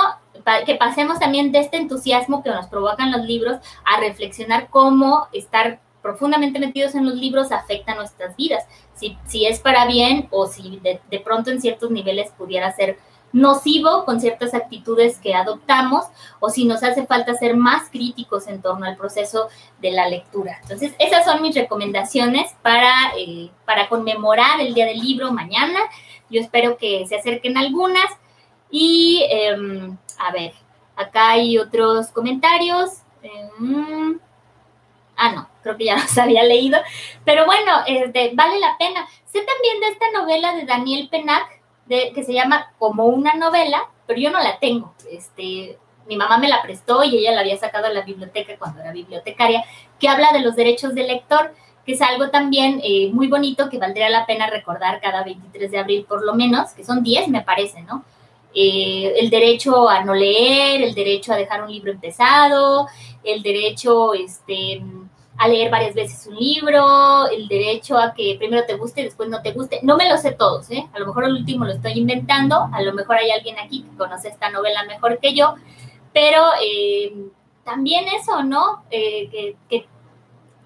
que 0.66 0.76
pasemos 0.76 1.20
también 1.20 1.52
de 1.52 1.60
este 1.60 1.78
entusiasmo 1.78 2.44
que 2.44 2.50
nos 2.50 2.68
provocan 2.68 3.12
los 3.12 3.22
libros 3.22 3.58
a 3.86 4.00
reflexionar 4.00 4.70
cómo 4.70 5.28
estar 5.34 5.80
profundamente 6.02 6.60
metidos 6.60 6.96
en 6.96 7.06
los 7.06 7.16
libros 7.16 7.52
afecta 7.52 7.96
nuestras 7.96 8.36
vidas, 8.36 8.66
si, 8.94 9.18
si 9.28 9.46
es 9.46 9.60
para 9.60 9.86
bien 9.86 10.28
o 10.32 10.48
si 10.48 10.80
de, 10.80 11.02
de, 11.10 11.20
pronto 11.20 11.52
en 11.52 11.62
ciertos 11.62 11.92
niveles 11.92 12.32
pudiera 12.38 12.72
ser 12.72 12.98
nocivo 13.32 14.06
con 14.06 14.20
ciertas 14.20 14.54
actitudes 14.54 15.20
que 15.20 15.36
adoptamos 15.36 16.06
o 16.40 16.50
si 16.50 16.66
nos 16.66 16.84
hace 16.84 17.06
falta 17.06 17.34
ser 17.36 17.56
más 17.56 17.90
críticos 17.90 18.48
en 18.48 18.62
torno 18.62 18.86
al 18.86 18.98
proceso 18.98 19.50
de 19.82 19.92
la 19.92 20.08
lectura. 20.10 20.58
Entonces, 20.64 20.94
esas 21.00 21.26
son 21.26 21.42
mis 21.42 21.56
recomendaciones 21.56 22.52
para, 22.62 22.92
eh, 23.18 23.50
para 23.66 23.88
conmemorar 23.88 24.60
el 24.62 24.74
Día 24.74 24.86
del 24.86 25.00
Libro 25.00 25.32
mañana. 25.32 25.80
Yo 26.30 26.42
espero 26.42 26.78
que 26.78 27.06
se 27.08 27.18
acerquen 27.18 27.58
algunas. 27.58 28.06
Y 28.72 29.26
em, 29.30 29.98
a 30.18 30.32
ver, 30.32 30.54
acá 30.96 31.32
hay 31.32 31.58
otros 31.58 32.08
comentarios. 32.08 33.02
Em, 33.22 34.20
ah, 35.16 35.32
no, 35.34 35.50
creo 35.64 35.78
que 35.78 35.86
ya 35.86 35.96
los 36.02 36.18
había 36.18 36.44
leído. 36.44 36.80
Pero 37.26 37.46
bueno, 37.46 37.72
este, 37.88 38.32
vale 38.34 38.60
la 38.60 38.78
pena. 38.78 39.08
Sé 39.26 39.42
también 39.42 39.80
de 39.80 39.88
esta 39.88 40.12
novela 40.12 40.56
de 40.56 40.66
Daniel 40.66 41.08
Penac, 41.10 41.62
de, 41.86 42.12
que 42.14 42.24
se 42.24 42.34
llama 42.34 42.72
Como 42.78 43.06
una 43.06 43.34
novela, 43.36 43.90
pero 44.08 44.20
yo 44.20 44.32
no 44.32 44.40
la 44.40 44.60
tengo. 44.60 44.94
Este, 45.12 45.78
mi 46.08 46.18
mamá 46.18 46.38
me 46.38 46.50
la 46.50 46.62
prestó 46.62 47.04
y 47.04 47.18
ella 47.18 47.32
la 47.32 47.42
había 47.42 47.58
sacado 47.58 47.86
a 47.86 47.92
la 47.92 48.02
biblioteca 48.02 48.58
cuando 48.58 48.82
era 48.82 48.92
bibliotecaria, 48.92 49.64
que 50.00 50.10
habla 50.10 50.32
de 50.34 50.40
los 50.40 50.56
derechos 50.56 50.96
del 50.96 51.08
lector, 51.08 51.54
que 51.86 51.94
es 51.94 52.02
algo 52.02 52.30
también 52.30 52.82
eh, 52.84 53.10
muy 53.14 53.28
bonito 53.28 53.70
que 53.70 53.78
valdría 53.78 54.10
la 54.10 54.26
pena 54.26 54.50
recordar 54.50 55.00
cada 55.02 55.24
23 55.24 55.72
de 55.72 55.80
abril 55.80 56.06
por 56.10 56.26
lo 56.26 56.34
menos, 56.34 56.72
que 56.72 56.84
son 56.84 57.04
10 57.04 57.30
me 57.30 57.42
parece, 57.42 57.82
¿no? 57.84 58.04
Eh, 58.54 59.14
el 59.18 59.30
derecho 59.30 59.88
a 59.88 60.04
no 60.04 60.14
leer, 60.14 60.82
el 60.82 60.96
derecho 60.96 61.34
a 61.34 61.38
dejar 61.38 61.64
un 61.64 61.72
libro 61.72 61.92
empezado, 61.92 62.88
el 63.24 63.44
derecho 63.44 64.14
este, 64.14 64.82
a 65.40 65.48
leer 65.48 65.72
varias 65.72 65.96
veces 65.96 66.28
un 66.28 66.36
libro, 66.36 67.28
el 67.28 67.48
derecho 67.48 67.98
a 67.98 68.14
que 68.14 68.36
primero 68.38 68.66
te 68.66 68.76
guste 68.76 69.02
y 69.02 69.04
después 69.06 69.30
no 69.30 69.42
te 69.42 69.54
guste. 69.54 69.80
No 69.84 69.96
me 69.96 70.10
lo 70.10 70.18
sé 70.18 70.32
todos, 70.34 70.70
¿eh? 70.70 70.86
A 70.94 71.00
lo 71.00 71.08
mejor 71.08 71.24
el 71.24 71.32
último 71.32 71.64
lo 71.64 71.72
estoy 71.72 71.94
inventando, 71.94 72.70
a 72.74 72.82
lo 72.82 72.94
mejor 72.94 73.16
hay 73.16 73.32
alguien 73.32 73.58
aquí 73.58 73.84
que 73.84 73.98
conoce 73.98 74.28
esta 74.28 74.50
novela 74.50 74.84
mejor 74.84 75.20
que 75.20 75.34
yo, 75.34 75.56
pero 76.14 76.44
eh, 76.62 77.14
también 77.64 78.06
eso, 78.10 78.44
¿no? 78.44 78.84
Eh, 78.92 79.56
que, 79.70 79.88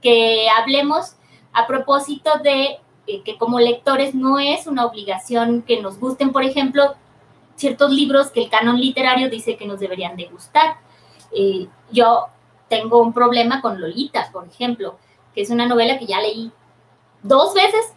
que, 0.01 0.47
hablemos 0.49 1.17
a 1.53 1.67
propósito 1.67 2.31
de 2.43 2.79
que 3.05 3.37
como 3.37 3.59
lectores 3.59 4.15
no 4.15 4.39
es 4.39 4.65
una 4.65 4.85
obligación 4.85 5.61
que 5.61 5.81
nos 5.81 5.99
gusten, 5.99 6.31
por 6.31 6.43
ejemplo, 6.43 6.95
ciertos 7.63 7.91
libros 7.91 8.29
que 8.29 8.41
el 8.43 8.49
canon 8.49 8.77
literario 8.77 9.29
dice 9.29 9.55
que 9.55 9.65
nos 9.65 9.79
deberían 9.79 10.17
de 10.17 10.25
gustar. 10.25 10.75
Eh, 11.31 11.67
yo 11.91 12.27
tengo 12.67 13.01
un 13.01 13.13
problema 13.13 13.61
con 13.61 13.79
Lolita, 13.79 14.29
por 14.33 14.45
ejemplo, 14.45 14.97
que 15.33 15.41
es 15.41 15.49
una 15.49 15.65
novela 15.65 15.97
que 15.97 16.05
ya 16.05 16.19
leí 16.19 16.51
dos 17.21 17.53
veces 17.53 17.93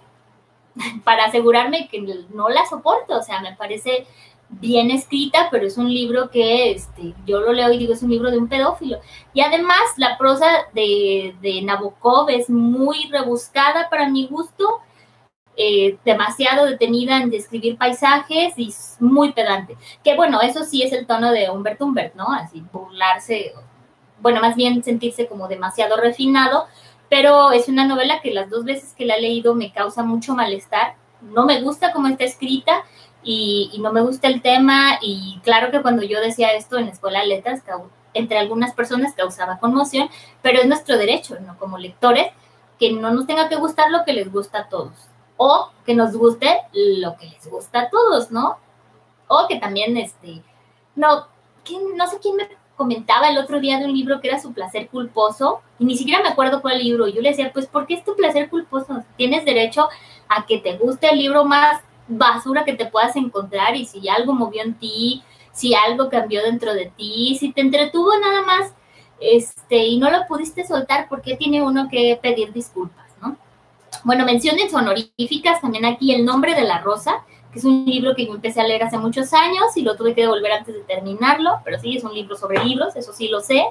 para 1.05 1.25
asegurarme 1.25 1.89
que 1.89 2.01
no 2.33 2.49
la 2.49 2.65
soporto, 2.67 3.19
o 3.19 3.23
sea, 3.23 3.41
me 3.41 3.57
parece 3.57 4.07
bien 4.49 4.93
escrita, 4.93 5.49
pero 5.51 5.67
es 5.67 5.77
un 5.77 5.93
libro 5.93 6.31
que 6.31 6.71
este, 6.71 7.15
yo 7.27 7.41
lo 7.41 7.53
leo 7.53 7.73
y 7.73 7.79
digo, 7.79 7.93
es 7.93 8.05
un 8.05 8.11
libro 8.11 8.31
de 8.31 8.39
un 8.39 8.49
pedófilo. 8.49 8.99
Y 9.35 9.41
además 9.41 9.81
la 9.97 10.17
prosa 10.17 10.47
de, 10.75 11.35
de 11.43 11.63
Nabokov 11.63 12.31
es 12.31 12.49
muy 12.49 13.09
rebuscada 13.11 13.91
para 13.91 14.09
mi 14.09 14.29
gusto 14.29 14.81
eh, 15.57 15.97
demasiado 16.05 16.67
detenida 16.67 17.17
en 17.17 17.31
describir 17.31 17.79
paisajes 17.79 18.55
y 18.59 18.75
muy 19.01 19.33
pedante. 19.33 19.77
Que 20.05 20.15
bueno, 20.15 20.41
eso 20.43 20.65
sí 20.65 20.83
es 20.83 20.93
el 20.93 21.07
tono 21.07 21.33
de 21.33 21.51
Humbert 21.51 21.81
Humbert, 21.81 22.15
¿no? 22.15 22.33
Así 22.33 22.63
burlarse, 22.73 23.53
bueno, 24.21 24.41
más 24.41 24.57
bien 24.57 24.83
sentirse 24.83 25.27
como 25.27 25.49
demasiado 25.49 25.97
refinado, 25.97 26.67
pero 27.09 27.53
es 27.53 27.69
una 27.69 27.87
novela 27.87 28.21
que 28.21 28.33
las 28.33 28.51
dos 28.51 28.65
veces 28.65 28.93
que 28.97 29.07
la 29.07 29.15
he 29.15 29.21
leído 29.21 29.55
me 29.55 29.73
causa 29.73 30.03
mucho 30.03 30.35
malestar. 30.35 30.95
No 31.21 31.47
me 31.47 31.61
gusta 31.63 31.93
cómo 31.93 32.09
está 32.09 32.25
escrita 32.25 32.85
y, 33.23 33.71
y 33.73 33.79
no 33.79 33.93
me 33.93 34.03
gusta 34.03 34.29
el 34.29 34.43
tema 34.43 34.99
y 35.01 35.41
claro 35.43 35.71
que 35.71 35.83
cuando 35.83 36.03
yo 36.03 36.21
decía 36.21 36.53
esto 36.53 36.77
en 36.79 36.87
la 36.87 36.93
escuela 36.93 37.21
de 37.21 37.29
letras, 37.29 37.63
entre 38.15 38.39
algunas 38.39 38.75
personas 38.75 39.15
causaba 39.15 39.59
conmoción, 39.59 40.09
pero 40.43 40.61
es 40.61 40.67
nuestro 40.67 40.97
derecho, 40.97 41.39
¿no? 41.41 41.59
Como 41.59 41.79
lectores, 41.79 42.29
que 42.79 42.93
no 42.93 43.11
nos 43.11 43.27
tenga 43.27 43.49
que 43.49 43.57
gustar 43.57 43.91
lo 43.91 44.05
que 44.05 44.13
les 44.13 44.31
gusta 44.31 44.61
a 44.61 44.69
todos, 44.69 44.93
o 45.37 45.71
que 45.85 45.95
nos 45.95 46.17
guste 46.17 46.49
lo 46.73 47.17
que 47.17 47.27
les 47.27 47.49
gusta 47.49 47.83
a 47.83 47.91
todos, 47.91 48.31
¿no? 48.31 48.59
O 49.29 49.47
que 49.49 49.57
también, 49.57 49.97
este, 49.97 50.43
no, 50.95 51.27
no 51.97 52.07
sé 52.07 52.19
quién 52.21 52.37
me 52.37 52.49
comentaba 52.77 53.29
el 53.29 53.39
otro 53.39 53.61
día 53.61 53.79
de 53.79 53.87
un 53.87 53.95
libro 53.95 54.21
que 54.21 54.29
era 54.29 54.41
su 54.41 54.53
placer 54.53 54.89
culposo, 54.89 55.61
y 55.79 55.85
ni 55.85 55.97
siquiera 55.97 56.23
me 56.23 56.29
acuerdo 56.29 56.63
cuál 56.63 56.79
libro, 56.79 57.09
yo 57.09 57.23
le 57.23 57.31
decía, 57.31 57.51
pues, 57.53 57.67
¿por 57.67 57.87
qué 57.87 57.95
es 57.95 58.05
tu 58.05 58.15
placer 58.15 58.51
culposo? 58.51 59.03
Tienes 59.17 59.45
derecho 59.45 59.89
a 60.29 60.47
que 60.47 60.59
te 60.59 60.77
guste 60.77 61.09
el 61.09 61.19
libro 61.19 61.45
más 61.45 61.81
basura 62.09 62.65
que 62.65 62.75
te 62.75 62.87
puedas 62.87 63.17
encontrar 63.17 63.75
y 63.75 63.87
si 63.87 64.09
algo 64.09 64.33
movió 64.33 64.63
en 64.63 64.75
ti, 64.75 65.23
si 65.53 65.75
algo 65.75 66.09
cambió 66.09 66.43
dentro 66.43 66.75
de 66.75 66.87
ti, 66.97 67.37
si 67.41 67.53
te 67.53 67.63
entretuvo 67.63 68.17
nada 68.19 68.43
más 68.43 68.73
este, 69.19 69.87
y 69.87 69.99
no 69.99 70.11
lo 70.11 70.27
pudiste 70.27 70.67
soltar, 70.67 71.09
¿por 71.09 71.23
qué 71.23 71.37
tiene 71.37 71.63
uno 71.63 71.89
que 71.91 72.19
pedir 72.21 72.53
disculpas? 72.53 73.06
Bueno, 74.05 74.25
menciones 74.25 74.73
honoríficas 74.73 75.61
también 75.61 75.85
aquí 75.85 76.13
El 76.13 76.25
nombre 76.25 76.55
de 76.55 76.63
la 76.63 76.81
rosa, 76.81 77.25
que 77.53 77.59
es 77.59 77.65
un 77.65 77.85
libro 77.85 78.15
que 78.15 78.27
yo 78.27 78.35
empecé 78.35 78.61
a 78.61 78.67
leer 78.67 78.83
hace 78.83 78.99
muchos 78.99 79.33
años 79.33 79.77
y 79.77 79.83
lo 79.83 79.97
tuve 79.97 80.15
que 80.15 80.23
devolver 80.23 80.53
antes 80.53 80.75
de 80.75 80.83
terminarlo, 80.83 81.61
pero 81.65 81.79
sí, 81.79 81.97
es 81.97 82.05
un 82.05 82.15
libro 82.15 82.37
sobre 82.37 82.63
libros, 82.65 82.97
eso 82.97 83.13
sí 83.13 83.29
lo 83.29 83.41
sé. 83.41 83.65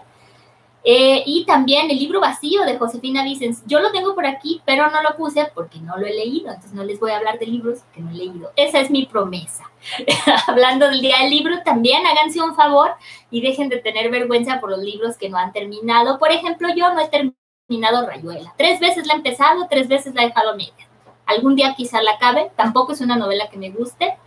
Eh, 0.87 1.23
y 1.25 1.45
también 1.45 1.89
el 1.89 1.97
libro 1.97 2.21
vacío 2.21 2.63
de 2.63 2.77
Josefina 2.77 3.23
Vicens. 3.23 3.63
Yo 3.65 3.79
lo 3.79 3.91
tengo 3.91 4.13
por 4.13 4.27
aquí, 4.27 4.61
pero 4.65 4.91
no 4.91 5.01
lo 5.01 5.17
puse 5.17 5.49
porque 5.55 5.79
no 5.79 5.97
lo 5.97 6.05
he 6.05 6.13
leído. 6.13 6.49
Entonces 6.49 6.73
no 6.73 6.83
les 6.83 6.99
voy 6.99 7.09
a 7.09 7.17
hablar 7.17 7.39
de 7.39 7.47
libros 7.47 7.79
que 7.91 8.01
no 8.01 8.11
he 8.11 8.13
leído. 8.13 8.51
Esa 8.55 8.81
es 8.81 8.91
mi 8.91 9.07
promesa. 9.07 9.63
Hablando 10.47 10.87
del 10.87 11.01
día 11.01 11.17
del 11.21 11.31
libro, 11.31 11.55
también 11.65 12.05
háganse 12.05 12.39
un 12.39 12.55
favor 12.55 12.91
y 13.31 13.41
dejen 13.41 13.67
de 13.69 13.77
tener 13.77 14.11
vergüenza 14.11 14.59
por 14.59 14.69
los 14.69 14.79
libros 14.79 15.17
que 15.17 15.27
no 15.27 15.37
han 15.37 15.53
terminado. 15.53 16.19
Por 16.19 16.31
ejemplo, 16.31 16.69
yo 16.75 16.93
no 16.93 16.99
he 16.99 17.07
terminado 17.07 17.44
Rayuela. 17.67 18.53
Tres 18.57 18.79
veces 18.79 19.07
la 19.07 19.13
he 19.13 19.17
empezado, 19.17 19.67
tres 19.67 19.87
veces 19.87 20.13
la 20.13 20.23
he 20.23 20.27
dejado 20.27 20.55
media. 20.55 20.87
Algún 21.25 21.55
día 21.55 21.73
quizá 21.75 22.01
la 22.01 22.11
acabe. 22.11 22.51
Tampoco 22.55 22.93
es 22.93 23.01
una 23.01 23.15
novela 23.15 23.49
que 23.49 23.57
me 23.57 23.71
guste. 23.71 24.17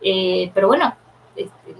Eh, 0.00 0.50
pero 0.54 0.68
bueno, 0.68 0.94
este, 1.36 1.74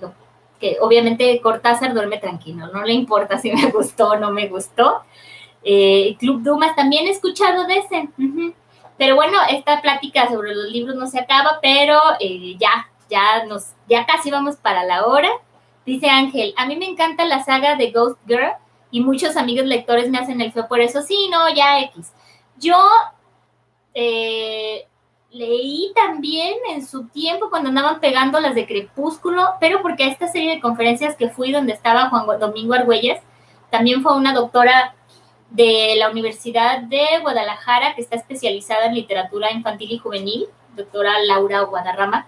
que 0.60 0.76
obviamente 0.80 1.40
Cortázar 1.40 1.94
duerme 1.94 2.18
tranquilo, 2.18 2.68
no 2.68 2.82
le 2.82 2.92
importa 2.92 3.38
si 3.38 3.50
me 3.50 3.70
gustó 3.72 4.10
o 4.10 4.16
no 4.16 4.30
me 4.30 4.48
gustó. 4.48 5.02
Eh, 5.62 6.16
Club 6.18 6.42
Dumas 6.42 6.76
también 6.76 7.06
he 7.06 7.10
escuchado 7.10 7.66
de 7.66 7.78
ese. 7.78 8.08
Pero 8.98 9.16
bueno, 9.16 9.38
esta 9.50 9.80
plática 9.80 10.28
sobre 10.28 10.54
los 10.54 10.70
libros 10.70 10.96
no 10.96 11.06
se 11.06 11.20
acaba, 11.20 11.58
pero 11.62 11.98
eh, 12.20 12.56
ya, 12.58 12.90
ya 13.08 13.44
nos, 13.44 13.72
ya 13.88 14.04
casi 14.04 14.30
vamos 14.30 14.56
para 14.56 14.84
la 14.84 15.06
hora. 15.06 15.30
Dice 15.86 16.10
Ángel, 16.10 16.52
a 16.56 16.66
mí 16.66 16.76
me 16.76 16.86
encanta 16.86 17.24
la 17.24 17.42
saga 17.42 17.76
de 17.76 17.90
Ghost 17.90 18.18
Girl 18.26 18.52
y 18.91 19.01
muchos 19.01 19.37
amigos 19.37 19.66
lectores 19.66 20.11
me 20.11 20.18
hacen 20.18 20.41
el 20.41 20.53
feo 20.53 20.68
por 20.68 20.80
eso. 20.80 21.03
Sí, 21.03 21.28
no, 21.30 21.53
ya 21.55 21.80
X. 21.80 22.12
Yo 22.59 22.76
eh, 23.95 24.87
leí 25.30 25.93
también 25.95 26.55
en 26.70 26.87
su 26.87 27.09
tiempo 27.09 27.51
cuando 27.51 27.68
andaban 27.68 28.01
pegando 28.01 28.41
las 28.41 28.55
de 28.55 28.66
Crepúsculo, 28.66 29.55
pero 29.61 29.82
porque 29.82 30.05
a 30.05 30.09
esta 30.09 30.28
serie 30.28 30.53
de 30.53 30.61
conferencias 30.61 31.16
que 31.16 31.28
fui 31.28 31.53
donde 31.53 31.72
estaba 31.72 32.11
Juan 32.11 32.39
Domingo 32.39 32.74
Argüelles, 32.74 33.20
también 33.70 34.03
fue 34.03 34.16
una 34.16 34.32
doctora 34.32 34.95
de 35.51 35.95
la 35.99 36.11
Universidad 36.11 36.80
de 36.82 37.05
Guadalajara 37.22 37.95
que 37.95 38.03
está 38.03 38.16
especializada 38.16 38.87
en 38.87 38.95
literatura 38.95 39.53
infantil 39.53 39.93
y 39.93 39.99
juvenil, 39.99 40.47
doctora 40.74 41.18
Laura 41.20 41.62
Guadarrama, 41.62 42.26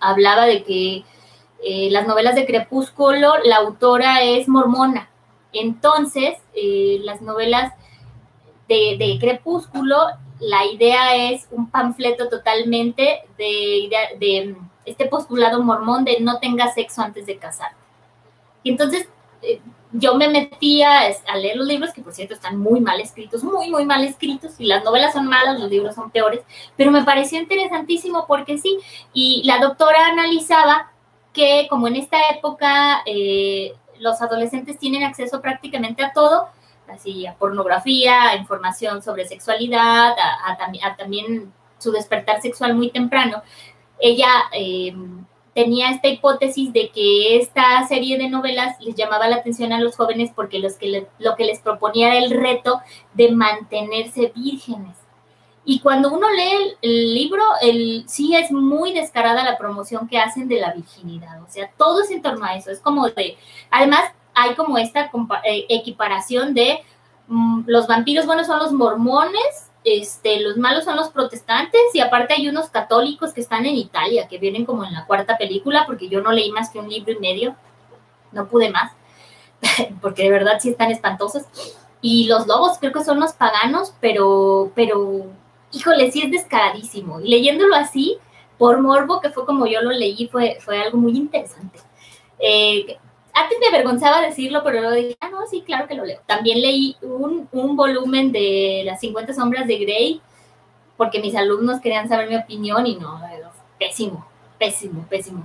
hablaba 0.00 0.46
de 0.46 0.62
que 0.62 1.04
eh, 1.62 1.88
las 1.90 2.06
novelas 2.06 2.34
de 2.34 2.46
Crepúsculo, 2.46 3.34
la 3.44 3.56
autora 3.56 4.22
es 4.22 4.48
mormona. 4.48 5.07
Entonces, 5.52 6.36
eh, 6.54 6.98
las 7.02 7.22
novelas 7.22 7.72
de, 8.68 9.16
Crepúsculo 9.20 9.96
la 10.40 10.66
idea 10.66 11.16
es 11.16 11.48
un 11.50 11.70
panfleto 11.70 12.28
totalmente 12.28 13.22
de, 13.36 13.90
de, 14.20 14.56
este 14.84 15.06
postulado 15.06 15.62
mormón 15.62 16.04
de 16.04 16.20
no 16.20 16.38
tengas 16.38 16.74
sexo 16.74 17.02
antes 17.02 17.26
de 17.26 17.38
casarte. 17.38 17.76
Y 18.62 18.70
entonces 18.70 19.08
eh, 19.42 19.60
yo 19.92 20.14
me 20.14 20.28
metía 20.28 21.00
a 21.26 21.36
leer 21.36 21.56
los 21.56 21.66
libros, 21.66 21.92
que 21.92 22.02
por 22.02 22.12
cierto 22.12 22.34
están 22.34 22.58
muy 22.58 22.80
mal 22.80 23.00
escritos, 23.00 23.42
muy, 23.42 23.70
muy 23.70 23.84
mal 23.84 24.04
escritos, 24.04 24.54
y 24.58 24.66
las 24.66 24.84
novelas 24.84 25.12
son 25.12 25.26
malas, 25.26 25.58
los 25.58 25.70
libros 25.70 25.94
son 25.94 26.10
peores, 26.10 26.40
pero 26.76 26.90
me 26.90 27.04
pareció 27.04 27.40
interesantísimo 27.40 28.26
porque 28.26 28.58
sí, 28.58 28.78
y 29.12 29.42
la 29.44 29.58
doctora 29.58 30.06
analizaba 30.06 30.92
que 31.32 31.66
como 31.70 31.88
en 31.88 31.96
esta 31.96 32.18
época 32.30 33.02
eh, 33.06 33.74
los 34.00 34.20
adolescentes 34.22 34.78
tienen 34.78 35.04
acceso 35.04 35.40
prácticamente 35.40 36.04
a 36.04 36.12
todo, 36.12 36.48
así 36.88 37.26
a 37.26 37.34
pornografía, 37.34 38.30
a 38.30 38.36
información 38.36 39.02
sobre 39.02 39.26
sexualidad, 39.26 40.14
a, 40.18 40.96
también 40.96 41.52
su 41.78 41.92
despertar 41.92 42.40
sexual 42.40 42.74
muy 42.74 42.90
temprano, 42.90 43.42
ella 44.00 44.28
eh, 44.52 44.94
tenía 45.54 45.90
esta 45.90 46.08
hipótesis 46.08 46.72
de 46.72 46.90
que 46.90 47.36
esta 47.36 47.84
serie 47.86 48.16
de 48.16 48.28
novelas 48.28 48.80
les 48.80 48.94
llamaba 48.94 49.28
la 49.28 49.36
atención 49.36 49.72
a 49.72 49.80
los 49.80 49.96
jóvenes 49.96 50.30
porque 50.34 50.60
los 50.60 50.74
que 50.74 51.08
lo 51.18 51.34
que 51.36 51.44
les 51.44 51.58
proponía 51.60 52.14
era 52.14 52.24
el 52.24 52.30
reto 52.30 52.80
de 53.14 53.32
mantenerse 53.32 54.32
vírgenes. 54.34 54.96
Y 55.70 55.80
cuando 55.80 56.10
uno 56.10 56.30
lee 56.30 56.76
el, 56.80 57.14
libro, 57.14 57.42
el, 57.60 58.04
sí 58.08 58.34
es 58.34 58.50
muy 58.50 58.94
descarada 58.94 59.44
la 59.44 59.58
promoción 59.58 60.08
que 60.08 60.18
hacen 60.18 60.48
de 60.48 60.58
la 60.58 60.72
virginidad. 60.72 61.42
O 61.42 61.46
sea, 61.50 61.70
todo 61.76 62.00
es 62.00 62.10
en 62.10 62.22
torno 62.22 62.42
a 62.46 62.56
eso. 62.56 62.70
Es 62.70 62.80
como 62.80 63.06
de, 63.10 63.36
además, 63.70 64.10
hay 64.32 64.54
como 64.54 64.78
esta 64.78 65.10
eh, 65.44 65.66
equiparación 65.68 66.54
de 66.54 66.80
mm, 67.26 67.64
los 67.66 67.86
vampiros 67.86 68.24
buenos 68.24 68.46
son 68.46 68.60
los 68.60 68.72
mormones, 68.72 69.70
este, 69.84 70.40
los 70.40 70.56
malos 70.56 70.84
son 70.84 70.96
los 70.96 71.10
protestantes 71.10 71.82
y 71.92 72.00
aparte 72.00 72.32
hay 72.32 72.48
unos 72.48 72.70
católicos 72.70 73.34
que 73.34 73.42
están 73.42 73.66
en 73.66 73.74
Italia, 73.74 74.26
que 74.26 74.38
vienen 74.38 74.64
como 74.64 74.86
en 74.86 74.94
la 74.94 75.04
cuarta 75.04 75.36
película, 75.36 75.84
porque 75.84 76.08
yo 76.08 76.22
no 76.22 76.32
leí 76.32 76.50
más 76.50 76.70
que 76.70 76.78
un 76.78 76.88
libro 76.88 77.12
y 77.12 77.18
medio, 77.18 77.54
no 78.32 78.48
pude 78.48 78.70
más, 78.70 78.92
porque 80.00 80.22
de 80.22 80.30
verdad 80.30 80.60
sí 80.62 80.70
están 80.70 80.90
espantosos. 80.90 81.42
Y 82.00 82.26
los 82.26 82.46
lobos 82.46 82.78
creo 82.78 82.92
que 82.92 83.04
son 83.04 83.20
los 83.20 83.34
paganos, 83.34 83.92
pero, 84.00 84.72
pero, 84.74 85.26
híjole, 85.72 86.10
sí 86.10 86.22
es 86.22 86.30
descaradísimo. 86.30 87.20
Y 87.20 87.28
leyéndolo 87.28 87.74
así, 87.74 88.18
por 88.58 88.80
morbo, 88.80 89.20
que 89.20 89.30
fue 89.30 89.46
como 89.46 89.66
yo 89.66 89.80
lo 89.82 89.90
leí, 89.90 90.28
fue, 90.28 90.58
fue 90.60 90.80
algo 90.80 90.98
muy 90.98 91.16
interesante. 91.16 91.78
Eh, 92.38 92.98
antes 93.32 93.58
me 93.60 93.68
avergonzaba 93.68 94.20
decirlo, 94.20 94.62
pero 94.64 94.80
luego 94.80 94.96
dije, 94.96 95.16
ah, 95.20 95.30
no, 95.30 95.46
sí, 95.46 95.62
claro 95.62 95.86
que 95.86 95.94
lo 95.94 96.04
leo. 96.04 96.20
También 96.26 96.60
leí 96.60 96.96
un, 97.02 97.48
un 97.52 97.76
volumen 97.76 98.32
de 98.32 98.82
las 98.84 99.00
50 99.00 99.32
sombras 99.32 99.66
de 99.66 99.78
Grey, 99.78 100.20
porque 100.96 101.20
mis 101.20 101.36
alumnos 101.36 101.80
querían 101.80 102.08
saber 102.08 102.28
mi 102.28 102.36
opinión 102.36 102.86
y 102.86 102.96
no, 102.96 103.20
pésimo, 103.78 104.26
pésimo, 104.58 105.06
pésimo. 105.08 105.44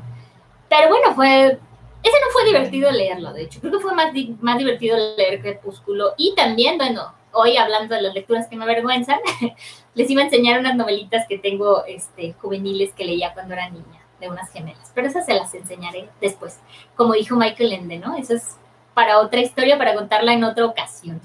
Pero 0.67 0.89
bueno, 0.89 1.13
fue, 1.13 1.59
ese 2.01 2.17
no 2.19 2.31
fue 2.31 2.45
divertido 2.45 2.91
leerlo, 2.91 3.31
de 3.31 3.43
hecho, 3.43 3.59
creo 3.59 3.73
que 3.73 3.79
fue 3.79 3.93
más, 3.93 4.11
más 4.41 4.57
divertido 4.57 4.97
leer 5.15 5.39
Crepúsculo. 5.41 6.13
Y 6.17 6.33
también, 6.35 6.77
bueno, 6.77 7.13
hoy 7.33 7.57
hablando 7.57 7.95
de 7.95 8.01
las 8.01 8.13
lecturas 8.13 8.47
que 8.47 8.55
me 8.55 8.63
avergüenzan, 8.63 9.19
les 9.95 10.09
iba 10.09 10.21
a 10.21 10.25
enseñar 10.25 10.59
unas 10.59 10.75
novelitas 10.75 11.25
que 11.27 11.37
tengo 11.37 11.85
este, 11.85 12.33
juveniles 12.33 12.93
que 12.93 13.05
leía 13.05 13.33
cuando 13.33 13.53
era 13.53 13.69
niña 13.69 14.01
de 14.19 14.29
unas 14.29 14.51
gemelas, 14.51 14.91
pero 14.95 15.07
esas 15.07 15.25
se 15.25 15.33
las 15.33 15.53
enseñaré 15.53 16.09
después. 16.21 16.59
Como 16.95 17.13
dijo 17.13 17.35
Michael 17.35 17.73
Ende, 17.73 17.97
¿no? 17.97 18.15
Eso 18.15 18.35
es 18.35 18.57
para 18.93 19.19
otra 19.19 19.41
historia, 19.41 19.77
para 19.77 19.95
contarla 19.95 20.33
en 20.33 20.43
otra 20.43 20.65
ocasión. 20.65 21.19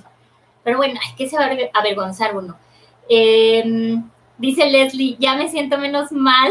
Pero 0.65 0.79
bueno, 0.79 0.99
hay 1.03 1.15
que 1.15 1.29
se 1.29 1.37
va 1.37 1.45
a 1.45 1.79
avergonzar 1.79 2.37
uno. 2.37 2.59
Em, 3.09 4.09
dice 4.39 4.70
Leslie, 4.70 5.16
ya 5.18 5.34
me 5.34 5.49
siento 5.49 5.78
menos 5.78 6.12
mal. 6.12 6.51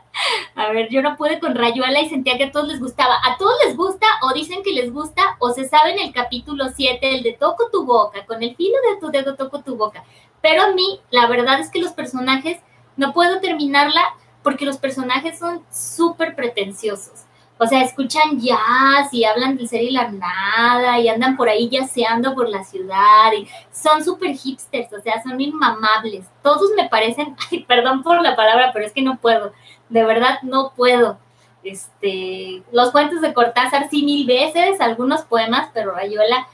a 0.54 0.70
ver, 0.70 0.88
yo 0.90 1.02
no 1.02 1.16
pude 1.16 1.40
con 1.40 1.54
Rayuela 1.54 2.00
y 2.00 2.08
sentía 2.08 2.38
que 2.38 2.44
a 2.44 2.52
todos 2.52 2.68
les 2.68 2.80
gustaba. 2.80 3.16
¿A 3.24 3.36
todos 3.38 3.54
les 3.64 3.76
gusta 3.76 4.06
o 4.22 4.32
dicen 4.32 4.62
que 4.62 4.72
les 4.72 4.92
gusta 4.92 5.36
o 5.38 5.50
se 5.50 5.68
sabe 5.68 5.92
en 5.92 5.98
el 5.98 6.12
capítulo 6.12 6.66
7, 6.74 7.16
el 7.16 7.22
de 7.22 7.32
toco 7.32 7.70
tu 7.70 7.84
boca, 7.84 8.24
con 8.26 8.42
el 8.42 8.54
filo 8.54 8.76
de 8.90 9.00
tu 9.00 9.10
dedo 9.10 9.34
toco 9.34 9.62
tu 9.62 9.76
boca? 9.76 10.04
Pero 10.40 10.62
a 10.62 10.72
mí, 10.72 11.00
la 11.10 11.26
verdad 11.26 11.60
es 11.60 11.70
que 11.70 11.80
los 11.80 11.92
personajes, 11.92 12.58
no 12.96 13.12
puedo 13.12 13.40
terminarla 13.40 14.02
porque 14.42 14.66
los 14.66 14.76
personajes 14.76 15.38
son 15.38 15.64
súper 15.70 16.34
pretenciosos. 16.34 17.24
O 17.62 17.66
sea, 17.68 17.84
escuchan 17.84 18.40
jazz 18.40 19.12
y 19.12 19.24
hablan 19.24 19.56
del 19.56 19.68
ser 19.68 19.82
y 19.82 19.92
la 19.92 20.10
nada 20.10 20.98
y 20.98 21.08
andan 21.08 21.36
por 21.36 21.48
ahí 21.48 21.68
yaceando 21.68 22.34
por 22.34 22.48
la 22.48 22.64
ciudad 22.64 23.32
y 23.38 23.46
son 23.70 24.02
súper 24.04 24.34
hipsters, 24.36 24.92
o 24.92 25.00
sea, 25.00 25.22
son 25.22 25.40
inmamables. 25.40 26.26
Todos 26.42 26.72
me 26.76 26.88
parecen, 26.88 27.36
ay, 27.52 27.62
perdón 27.62 28.02
por 28.02 28.20
la 28.20 28.34
palabra, 28.34 28.70
pero 28.72 28.84
es 28.84 28.92
que 28.92 29.02
no 29.02 29.18
puedo, 29.18 29.52
de 29.88 30.04
verdad 30.04 30.40
no 30.42 30.72
puedo. 30.74 31.18
Este, 31.62 32.64
los 32.72 32.90
cuentos 32.90 33.20
de 33.20 33.32
Cortázar 33.32 33.88
sí 33.88 34.02
mil 34.02 34.26
veces, 34.26 34.80
algunos 34.80 35.22
poemas, 35.22 35.70
pero 35.72 35.92
Rayuela 35.92 36.48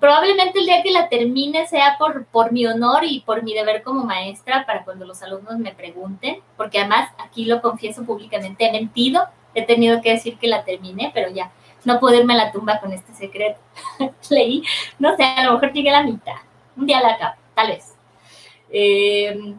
probablemente 0.00 0.60
el 0.60 0.64
día 0.64 0.82
que 0.82 0.92
la 0.92 1.10
termine 1.10 1.66
sea 1.66 1.96
por, 1.98 2.24
por 2.24 2.52
mi 2.52 2.64
honor 2.66 3.04
y 3.04 3.20
por 3.20 3.42
mi 3.42 3.52
deber 3.52 3.82
como 3.82 4.04
maestra 4.04 4.64
para 4.64 4.84
cuando 4.84 5.04
los 5.04 5.22
alumnos 5.22 5.58
me 5.58 5.74
pregunten, 5.74 6.38
porque 6.56 6.78
además 6.78 7.10
aquí 7.18 7.44
lo 7.44 7.60
confieso 7.60 8.04
públicamente, 8.04 8.66
he 8.66 8.72
mentido, 8.72 9.28
he 9.54 9.62
tenido 9.62 10.00
que 10.00 10.10
decir 10.10 10.38
que 10.38 10.48
la 10.48 10.64
terminé, 10.64 11.10
pero 11.14 11.30
ya, 11.30 11.52
no 11.84 12.00
puedo 12.00 12.16
irme 12.16 12.34
a 12.34 12.38
la 12.38 12.52
tumba 12.52 12.80
con 12.80 12.92
este 12.92 13.12
secreto. 13.14 13.60
Leí, 14.30 14.62
no 14.98 15.16
sé, 15.16 15.24
a 15.24 15.44
lo 15.44 15.54
mejor 15.54 15.72
llegué 15.72 15.90
a 15.90 16.00
la 16.00 16.02
mitad. 16.02 16.36
Un 16.76 16.86
día 16.86 17.00
la 17.00 17.12
acabo, 17.12 17.34
tal 17.54 17.68
vez. 17.68 17.94
Eh, 18.70 19.54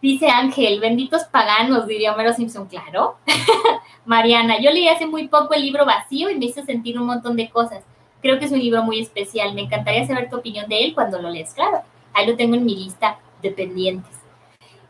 dice 0.00 0.28
Ángel, 0.28 0.80
benditos 0.80 1.24
paganos, 1.24 1.86
diría 1.86 2.12
Homero 2.12 2.32
Simpson, 2.32 2.66
claro. 2.66 3.16
Mariana, 4.04 4.60
yo 4.60 4.70
leí 4.70 4.88
hace 4.88 5.06
muy 5.06 5.28
poco 5.28 5.54
el 5.54 5.62
libro 5.62 5.84
vacío 5.84 6.30
y 6.30 6.36
me 6.36 6.46
hizo 6.46 6.64
sentir 6.64 6.98
un 6.98 7.06
montón 7.06 7.36
de 7.36 7.48
cosas. 7.50 7.82
Creo 8.22 8.38
que 8.38 8.44
es 8.44 8.52
un 8.52 8.60
libro 8.60 8.82
muy 8.82 9.00
especial. 9.00 9.54
Me 9.54 9.62
encantaría 9.62 10.06
saber 10.06 10.30
tu 10.30 10.36
opinión 10.36 10.68
de 10.68 10.84
él 10.84 10.94
cuando 10.94 11.20
lo 11.20 11.30
lees, 11.30 11.52
claro. 11.54 11.82
Ahí 12.12 12.26
lo 12.26 12.36
tengo 12.36 12.54
en 12.54 12.64
mi 12.64 12.76
lista 12.76 13.18
de 13.42 13.50
pendientes. 13.50 14.16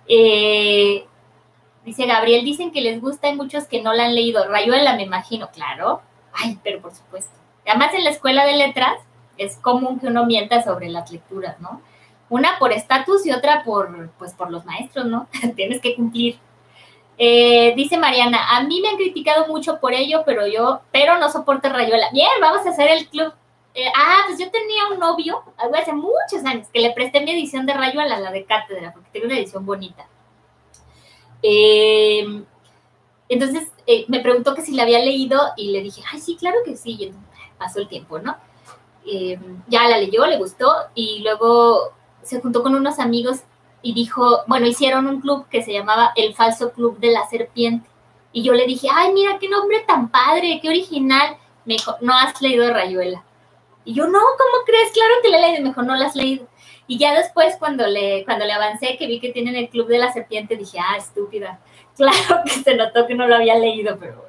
Eh, 0.06 1.06
dice 1.86 2.04
Gabriel, 2.04 2.44
dicen 2.44 2.72
que 2.72 2.82
les 2.82 3.00
gusta, 3.00 3.28
hay 3.28 3.36
muchos 3.36 3.64
que 3.64 3.80
no 3.80 3.94
la 3.94 4.04
han 4.04 4.14
leído. 4.14 4.46
Rayuela, 4.46 4.96
me 4.96 5.04
imagino, 5.04 5.48
claro. 5.50 6.02
Ay, 6.34 6.58
pero 6.62 6.82
por 6.82 6.92
supuesto. 6.92 7.32
Además, 7.64 7.94
en 7.94 8.04
la 8.04 8.10
escuela 8.10 8.44
de 8.44 8.56
letras 8.56 8.98
es 9.38 9.56
común 9.56 9.98
que 9.98 10.08
uno 10.08 10.26
mienta 10.26 10.62
sobre 10.62 10.88
las 10.88 11.10
lecturas, 11.10 11.58
¿no? 11.60 11.80
Una 12.28 12.58
por 12.58 12.72
estatus 12.72 13.24
y 13.24 13.30
otra 13.30 13.62
por, 13.64 14.10
pues, 14.18 14.34
por 14.34 14.50
los 14.50 14.64
maestros, 14.66 15.06
¿no? 15.06 15.28
Tienes 15.56 15.80
que 15.80 15.94
cumplir. 15.94 16.38
Eh, 17.18 17.72
dice 17.76 17.96
Mariana, 17.96 18.56
a 18.56 18.62
mí 18.64 18.80
me 18.82 18.88
han 18.88 18.96
criticado 18.96 19.46
mucho 19.46 19.80
por 19.80 19.94
ello, 19.94 20.22
pero 20.26 20.46
yo, 20.46 20.80
pero 20.92 21.18
no 21.18 21.30
soporto 21.30 21.68
Rayuela. 21.68 22.10
Bien, 22.12 22.28
vamos 22.40 22.66
a 22.66 22.70
hacer 22.70 22.90
el 22.90 23.08
club. 23.08 23.32
Eh, 23.74 23.90
ah, 23.96 24.24
pues 24.26 24.38
yo 24.38 24.50
tenía 24.50 24.88
un 24.92 24.98
novio 24.98 25.42
hace 25.56 25.92
muchos 25.92 26.44
años 26.44 26.66
que 26.72 26.80
le 26.80 26.90
presté 26.92 27.20
mi 27.20 27.30
edición 27.30 27.64
de 27.64 27.74
Rayuela, 27.74 28.18
la 28.18 28.32
de 28.32 28.44
cátedra, 28.44 28.92
porque 28.92 29.08
tengo 29.12 29.26
una 29.26 29.38
edición 29.38 29.64
bonita. 29.64 30.06
Eh, 31.42 32.42
entonces 33.28 33.68
eh, 33.86 34.04
me 34.08 34.20
preguntó 34.20 34.54
que 34.54 34.62
si 34.62 34.72
la 34.72 34.82
había 34.82 35.00
leído 35.00 35.40
y 35.56 35.70
le 35.70 35.82
dije, 35.82 36.02
ay, 36.12 36.20
sí, 36.20 36.36
claro 36.36 36.58
que 36.64 36.76
sí. 36.76 36.92
Y 36.92 37.12
pasó 37.58 37.80
el 37.80 37.88
tiempo, 37.88 38.18
¿no? 38.18 38.36
Eh, 39.06 39.38
ya 39.68 39.88
la 39.88 39.98
leyó, 39.98 40.26
le 40.26 40.38
gustó 40.38 40.72
y 40.94 41.20
luego 41.20 41.92
se 42.22 42.40
juntó 42.40 42.62
con 42.62 42.74
unos 42.74 42.98
amigos 42.98 43.40
y 43.82 43.94
dijo, 43.94 44.40
bueno, 44.48 44.66
hicieron 44.66 45.06
un 45.06 45.20
club 45.20 45.46
que 45.48 45.62
se 45.62 45.72
llamaba 45.72 46.12
El 46.16 46.34
Falso 46.34 46.72
Club 46.72 46.98
de 46.98 47.12
la 47.12 47.26
Serpiente. 47.28 47.88
Y 48.32 48.42
yo 48.42 48.52
le 48.52 48.66
dije, 48.66 48.88
ay, 48.92 49.12
mira, 49.12 49.38
qué 49.38 49.48
nombre 49.48 49.80
tan 49.86 50.10
padre, 50.10 50.58
qué 50.60 50.68
original. 50.68 51.36
Me 51.64 51.74
dijo, 51.74 51.94
no 52.00 52.12
has 52.14 52.40
leído 52.42 52.68
Rayuela. 52.72 53.24
Y 53.84 53.94
yo, 53.94 54.08
no, 54.08 54.18
¿cómo 54.18 54.64
crees? 54.66 54.90
Claro 54.92 55.14
que 55.22 55.28
la 55.28 55.38
he 55.38 55.40
leído. 55.40 55.62
Me 55.62 55.68
dijo, 55.68 55.82
no 55.82 55.94
la 55.94 56.06
has 56.06 56.16
leído. 56.16 56.48
Y 56.88 56.98
ya 56.98 57.14
después, 57.14 57.56
cuando 57.58 57.86
le, 57.86 58.24
cuando 58.24 58.44
le 58.44 58.52
avancé, 58.52 58.96
que 58.96 59.06
vi 59.06 59.18
que 59.18 59.32
tienen 59.32 59.56
el 59.56 59.68
Club 59.68 59.88
de 59.88 59.98
la 59.98 60.12
Serpiente, 60.12 60.56
dije, 60.56 60.78
ah, 60.80 60.96
estúpida. 60.96 61.60
Claro 61.96 62.42
que 62.44 62.50
se 62.50 62.74
notó 62.74 63.06
que 63.06 63.14
no 63.14 63.26
lo 63.26 63.36
había 63.36 63.58
leído, 63.58 63.96
pero 63.98 64.22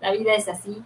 la 0.00 0.12
vida 0.12 0.32
es 0.34 0.46
así. 0.46 0.80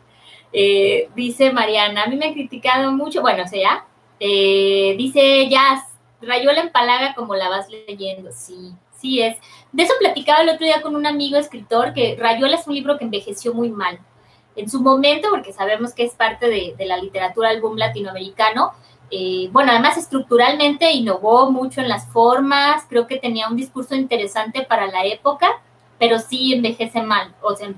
Eh, 0.54 1.10
dice 1.14 1.52
Mariana, 1.52 2.04
a 2.04 2.06
mí 2.06 2.16
me 2.16 2.28
ha 2.28 2.32
criticado 2.32 2.92
mucho, 2.92 3.20
bueno, 3.20 3.44
o 3.44 3.46
sea, 3.46 3.84
eh, 4.18 4.94
dice 4.96 5.48
Jazz, 5.50 5.82
Rayuela 6.22 6.60
empalaga 6.60 7.14
como 7.14 7.34
la 7.34 7.48
vas 7.48 7.68
leyendo, 7.68 8.30
sí, 8.32 8.72
sí 8.96 9.20
es. 9.20 9.36
De 9.72 9.82
eso 9.82 9.92
platicaba 9.98 10.42
el 10.42 10.48
otro 10.48 10.64
día 10.64 10.80
con 10.80 10.96
un 10.96 11.06
amigo 11.06 11.36
escritor, 11.36 11.92
que 11.92 12.16
Rayuela 12.18 12.56
es 12.56 12.66
un 12.66 12.74
libro 12.74 12.96
que 12.96 13.04
envejeció 13.04 13.52
muy 13.52 13.70
mal. 13.70 13.98
En 14.54 14.70
su 14.70 14.80
momento, 14.80 15.28
porque 15.30 15.52
sabemos 15.52 15.94
que 15.94 16.04
es 16.04 16.14
parte 16.14 16.48
de, 16.48 16.74
de 16.76 16.86
la 16.86 16.98
literatura 16.98 17.50
del 17.50 17.60
boom 17.60 17.76
latinoamericano, 17.76 18.72
eh, 19.14 19.50
bueno, 19.52 19.72
además 19.72 19.98
estructuralmente 19.98 20.90
innovó 20.90 21.50
mucho 21.50 21.82
en 21.82 21.88
las 21.90 22.08
formas, 22.08 22.86
creo 22.88 23.06
que 23.06 23.18
tenía 23.18 23.46
un 23.46 23.56
discurso 23.56 23.94
interesante 23.94 24.62
para 24.62 24.86
la 24.86 25.04
época, 25.04 25.60
pero 25.98 26.18
sí 26.18 26.54
envejece 26.54 27.02
mal, 27.02 27.34
o 27.42 27.54
sea, 27.54 27.68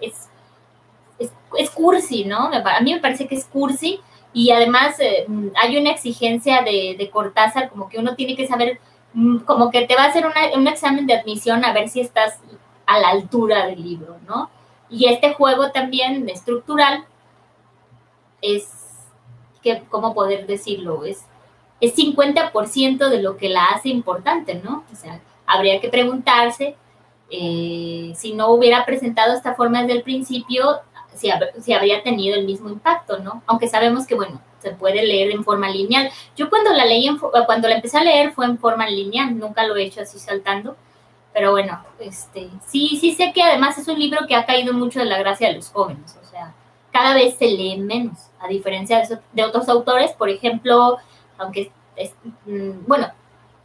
es, 0.00 1.70
cursi, 1.74 2.24
¿no? 2.24 2.50
A 2.52 2.80
mí 2.82 2.94
me 2.94 3.00
parece 3.00 3.26
que 3.26 3.34
es 3.34 3.46
cursi 3.46 3.98
y 4.32 4.52
además 4.52 5.00
eh, 5.00 5.26
hay 5.60 5.76
una 5.76 5.90
exigencia 5.90 6.62
de, 6.62 6.94
de, 6.96 7.10
Cortázar, 7.10 7.68
como 7.68 7.88
que 7.88 7.98
uno 7.98 8.14
tiene 8.14 8.36
que 8.36 8.46
saber, 8.46 8.78
mm, 9.12 9.38
como 9.38 9.72
que 9.72 9.88
te 9.88 9.96
va 9.96 10.04
a 10.04 10.08
hacer 10.08 10.24
un 10.54 10.68
examen 10.68 11.08
de 11.08 11.14
admisión 11.14 11.64
a 11.64 11.72
ver 11.72 11.88
si 11.88 12.00
estás 12.00 12.38
a 12.86 13.00
la 13.00 13.08
altura 13.08 13.66
del 13.66 13.82
libro, 13.82 14.18
¿no? 14.28 14.50
Y 14.88 15.06
este 15.06 15.34
juego 15.34 15.72
también 15.72 16.28
estructural 16.28 17.04
es, 18.40 18.85
¿cómo 19.88 20.14
poder 20.14 20.46
decirlo? 20.46 21.04
Es, 21.04 21.24
es 21.80 21.94
50% 21.96 23.08
de 23.08 23.22
lo 23.22 23.36
que 23.36 23.48
la 23.48 23.66
hace 23.66 23.88
importante, 23.88 24.54
¿no? 24.54 24.84
O 24.92 24.96
sea, 24.96 25.20
habría 25.46 25.80
que 25.80 25.88
preguntarse 25.88 26.76
eh, 27.30 28.12
si 28.14 28.34
no 28.34 28.50
hubiera 28.50 28.84
presentado 28.84 29.34
esta 29.34 29.54
forma 29.54 29.82
desde 29.82 29.94
el 29.94 30.02
principio, 30.02 30.80
si, 31.14 31.30
si, 31.62 31.72
habría 31.72 32.02
tenido 32.02 32.36
el 32.36 32.44
mismo 32.44 32.68
impacto, 32.68 33.18
¿no? 33.18 33.42
Aunque 33.46 33.68
sabemos 33.68 34.06
que, 34.06 34.14
bueno, 34.14 34.40
se 34.60 34.70
puede 34.70 35.04
leer 35.04 35.30
en 35.30 35.44
forma 35.44 35.68
lineal. 35.68 36.10
Yo 36.36 36.50
cuando 36.50 36.72
la 36.72 36.84
leí, 36.84 37.08
cuando 37.46 37.68
la 37.68 37.76
empecé 37.76 37.98
a 37.98 38.04
leer 38.04 38.32
fue 38.32 38.46
en 38.46 38.58
forma 38.58 38.88
lineal, 38.88 39.38
nunca 39.38 39.66
lo 39.66 39.76
he 39.76 39.84
hecho 39.84 40.02
así 40.02 40.18
saltando, 40.18 40.76
pero 41.32 41.50
bueno, 41.50 41.84
este, 41.98 42.48
sí, 42.66 42.96
sí 43.00 43.14
sé 43.14 43.32
que 43.32 43.42
además 43.42 43.78
es 43.78 43.88
un 43.88 43.98
libro 43.98 44.26
que 44.26 44.34
ha 44.34 44.46
caído 44.46 44.72
mucho 44.72 45.00
de 45.00 45.04
la 45.04 45.18
gracia 45.18 45.48
de 45.48 45.54
los 45.54 45.70
jóvenes, 45.70 46.16
o 46.22 46.26
sea, 46.26 46.54
cada 46.96 47.12
vez 47.12 47.36
se 47.36 47.46
lee 47.46 47.76
menos, 47.76 48.30
a 48.40 48.48
diferencia 48.48 49.02
de, 49.34 49.44
otros 49.44 49.68
autores, 49.68 50.12
por 50.12 50.30
ejemplo, 50.30 50.96
aunque, 51.36 51.70
es, 51.94 52.14
mm, 52.46 52.86
bueno, 52.86 53.08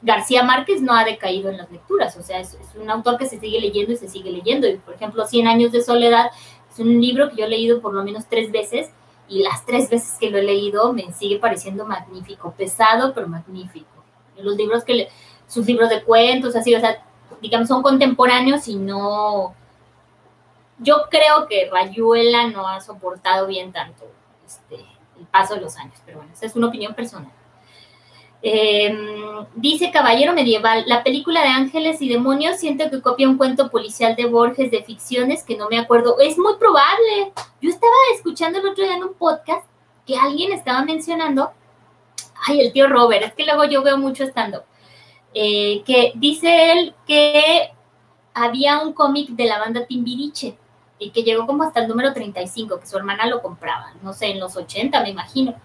García 0.01 0.43
Márquez 0.43 0.81
no 0.81 0.93
ha 0.93 1.05
decaído 1.05 1.49
en 1.49 1.55
las 1.55 1.71
lecturas, 1.71 2.17
o 2.17 2.23
sea, 2.23 2.41
es, 2.41 2.57
un 2.75 2.89
autor 2.89 3.17
que 3.17 3.27
se 3.27 3.39
sigue 3.39 3.61
leyendo 3.61 3.93
y 3.93 3.95
se 3.95 4.09
sigue 4.09 4.31
leyendo. 4.31 4.67
Y, 4.67 4.75
por 4.77 4.95
ejemplo, 4.95 5.25
Cien 5.25 5.47
años 5.47 5.71
de 5.71 5.81
soledad 5.81 6.29
es 6.69 6.79
un 6.79 6.99
libro 6.99 7.29
que 7.29 7.37
yo 7.37 7.45
he 7.45 7.47
leído 7.49 7.79
por 7.79 7.93
lo 7.93 8.03
menos 8.03 8.25
tres 8.27 8.51
veces 8.51 8.89
y 9.29 9.43
las 9.43 9.65
tres 9.65 9.89
veces 9.89 10.17
que 10.19 10.29
lo 10.29 10.37
he 10.37 10.43
leído 10.43 10.91
me 10.91 11.13
sigue 11.13 11.39
pareciendo 11.39 11.85
magnífico, 11.85 12.53
pesado, 12.57 13.13
pero 13.13 13.29
magnífico. 13.29 13.87
Los 14.35 14.57
libros 14.57 14.83
que, 14.83 14.93
le, 14.93 15.09
sus 15.47 15.65
libros 15.65 15.89
de 15.89 16.03
cuentos, 16.03 16.53
así, 16.57 16.75
o 16.75 16.81
sea, 16.81 17.01
digamos, 17.41 17.69
son 17.69 17.81
contemporáneos 17.81 18.67
y 18.67 18.75
no... 18.75 19.55
Yo 20.83 21.03
creo 21.11 21.45
que 21.47 21.69
Rayuela 21.71 22.47
no 22.47 22.67
ha 22.67 22.81
soportado 22.81 23.45
bien 23.45 23.71
tanto 23.71 24.05
este, 24.45 24.83
el 25.19 25.27
paso 25.27 25.53
de 25.53 25.61
los 25.61 25.77
años, 25.77 25.95
pero 26.05 26.17
bueno, 26.17 26.33
esa 26.33 26.47
es 26.47 26.55
una 26.55 26.67
opinión 26.67 26.95
personal. 26.95 27.31
Em, 28.43 29.45
dice 29.53 29.91
Caballero 29.91 30.33
Medieval, 30.33 30.85
la 30.87 31.03
película 31.03 31.43
de 31.43 31.49
Ángeles 31.49 32.01
y 32.01 32.09
Demonios 32.09 32.57
siento 32.57 32.89
que 32.89 32.99
copia 32.99 33.29
un 33.29 33.37
cuento 33.37 33.69
policial 33.69 34.15
de 34.15 34.25
Borges 34.25 34.71
de 34.71 34.81
ficciones 34.81 35.43
que 35.43 35.55
no 35.55 35.69
me 35.69 35.77
acuerdo. 35.77 36.19
Es 36.19 36.39
muy 36.39 36.55
probable. 36.55 37.31
Yo 37.61 37.69
estaba 37.69 37.93
escuchando 38.15 38.57
el 38.57 38.67
otro 38.67 38.83
día 38.83 38.95
en 38.95 39.03
un 39.03 39.13
podcast 39.13 39.63
que 40.07 40.17
alguien 40.17 40.51
estaba 40.51 40.83
mencionando, 40.83 41.51
ay, 42.47 42.61
el 42.61 42.73
tío 42.73 42.87
Robert, 42.87 43.23
es 43.23 43.33
que 43.33 43.45
luego 43.45 43.65
yo 43.65 43.83
veo 43.83 43.99
mucho 43.99 44.23
estando, 44.23 44.63
eh, 45.35 45.83
que 45.85 46.13
dice 46.15 46.71
él 46.71 46.95
que 47.05 47.69
había 48.33 48.79
un 48.79 48.93
cómic 48.93 49.29
de 49.29 49.45
la 49.45 49.59
banda 49.59 49.85
Timbiriche 49.85 50.57
y 51.01 51.09
que 51.09 51.23
llegó 51.23 51.47
como 51.47 51.63
hasta 51.63 51.81
el 51.81 51.87
número 51.87 52.13
35, 52.13 52.79
que 52.79 52.85
su 52.85 52.95
hermana 52.95 53.25
lo 53.25 53.41
compraba, 53.41 53.91
no 54.03 54.13
sé, 54.13 54.27
en 54.27 54.39
los 54.39 54.55
80 54.55 55.01
me 55.01 55.09
imagino. 55.09 55.55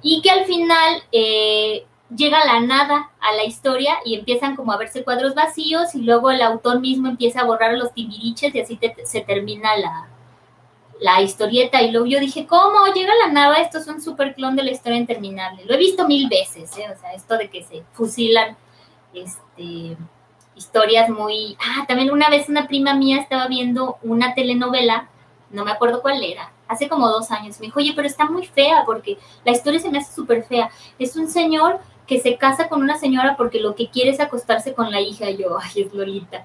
Y 0.00 0.22
que 0.22 0.30
al 0.30 0.46
final 0.46 1.02
eh, 1.12 1.84
llega 2.16 2.42
la 2.44 2.58
nada 2.60 3.10
a 3.20 3.32
la 3.34 3.44
historia 3.44 3.98
y 4.06 4.14
empiezan 4.14 4.56
como 4.56 4.72
a 4.72 4.78
verse 4.78 5.04
cuadros 5.04 5.34
vacíos 5.34 5.94
y 5.94 6.00
luego 6.00 6.30
el 6.30 6.40
autor 6.40 6.80
mismo 6.80 7.08
empieza 7.08 7.42
a 7.42 7.44
borrar 7.44 7.74
los 7.74 7.92
tibiriches 7.92 8.54
y 8.54 8.60
así 8.60 8.80
se 9.04 9.20
termina 9.20 9.76
la, 9.76 10.08
la 11.00 11.20
historieta. 11.20 11.82
Y 11.82 11.90
luego 11.90 12.06
yo 12.06 12.18
dije, 12.18 12.46
¿cómo? 12.46 12.86
Llega 12.94 13.12
la 13.26 13.30
nada, 13.30 13.58
esto 13.58 13.76
es 13.76 13.86
un 13.88 14.00
super 14.00 14.34
clon 14.34 14.56
de 14.56 14.62
la 14.62 14.70
historia 14.70 14.96
interminable. 14.96 15.66
Lo 15.66 15.74
he 15.74 15.78
visto 15.78 16.08
mil 16.08 16.30
veces, 16.30 16.76
¿eh? 16.78 16.86
o 16.90 16.98
sea, 16.98 17.12
esto 17.12 17.36
de 17.36 17.50
que 17.50 17.62
se 17.62 17.82
fusilan 17.92 18.56
este, 19.12 19.98
historias 20.56 21.08
muy... 21.08 21.56
Ah, 21.60 21.84
también 21.86 22.10
una 22.10 22.28
vez 22.28 22.48
una 22.48 22.66
prima 22.66 22.94
mía 22.94 23.18
estaba 23.18 23.48
viendo 23.48 23.98
una 24.02 24.34
telenovela, 24.34 25.08
no 25.50 25.64
me 25.64 25.70
acuerdo 25.70 26.02
cuál 26.02 26.22
era, 26.22 26.52
hace 26.68 26.88
como 26.88 27.08
dos 27.08 27.30
años. 27.30 27.60
Me 27.60 27.66
dijo, 27.66 27.78
oye, 27.78 27.92
pero 27.94 28.06
está 28.06 28.26
muy 28.26 28.46
fea 28.46 28.84
porque 28.86 29.18
la 29.44 29.52
historia 29.52 29.80
se 29.80 29.90
me 29.90 29.98
hace 29.98 30.14
súper 30.14 30.44
fea. 30.44 30.70
Es 30.98 31.16
un 31.16 31.28
señor 31.28 31.80
que 32.06 32.20
se 32.20 32.36
casa 32.36 32.68
con 32.68 32.82
una 32.82 32.98
señora 32.98 33.36
porque 33.36 33.60
lo 33.60 33.74
que 33.74 33.88
quiere 33.88 34.10
es 34.10 34.20
acostarse 34.20 34.74
con 34.74 34.90
la 34.90 35.00
hija. 35.00 35.30
Y 35.30 35.38
yo, 35.38 35.58
ay, 35.62 35.82
es 35.82 35.92
Lolita. 35.92 36.44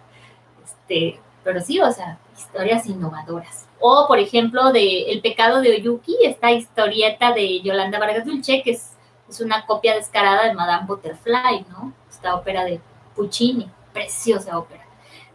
Este, 0.64 1.20
pero 1.44 1.62
sí, 1.62 1.80
o 1.80 1.92
sea, 1.92 2.20
historias 2.38 2.86
innovadoras. 2.88 3.68
O, 3.80 4.06
por 4.08 4.20
ejemplo, 4.20 4.72
de 4.72 5.12
El 5.12 5.22
pecado 5.22 5.62
de 5.62 5.76
Oyuki, 5.76 6.18
esta 6.24 6.52
historieta 6.52 7.32
de 7.32 7.62
Yolanda 7.62 8.00
Vargas 8.00 8.26
Dulce, 8.26 8.64
que 8.64 8.72
es, 8.72 8.94
es 9.30 9.40
una 9.40 9.66
copia 9.66 9.96
descarada 9.96 10.46
de 10.46 10.56
Madame 10.56 10.88
Butterfly, 10.88 11.66
¿no? 11.70 11.94
Esta 12.10 12.36
ópera 12.36 12.66
de 12.66 12.82
Puccini, 13.16 13.70
preciosa 13.98 14.58
ópera. 14.58 14.86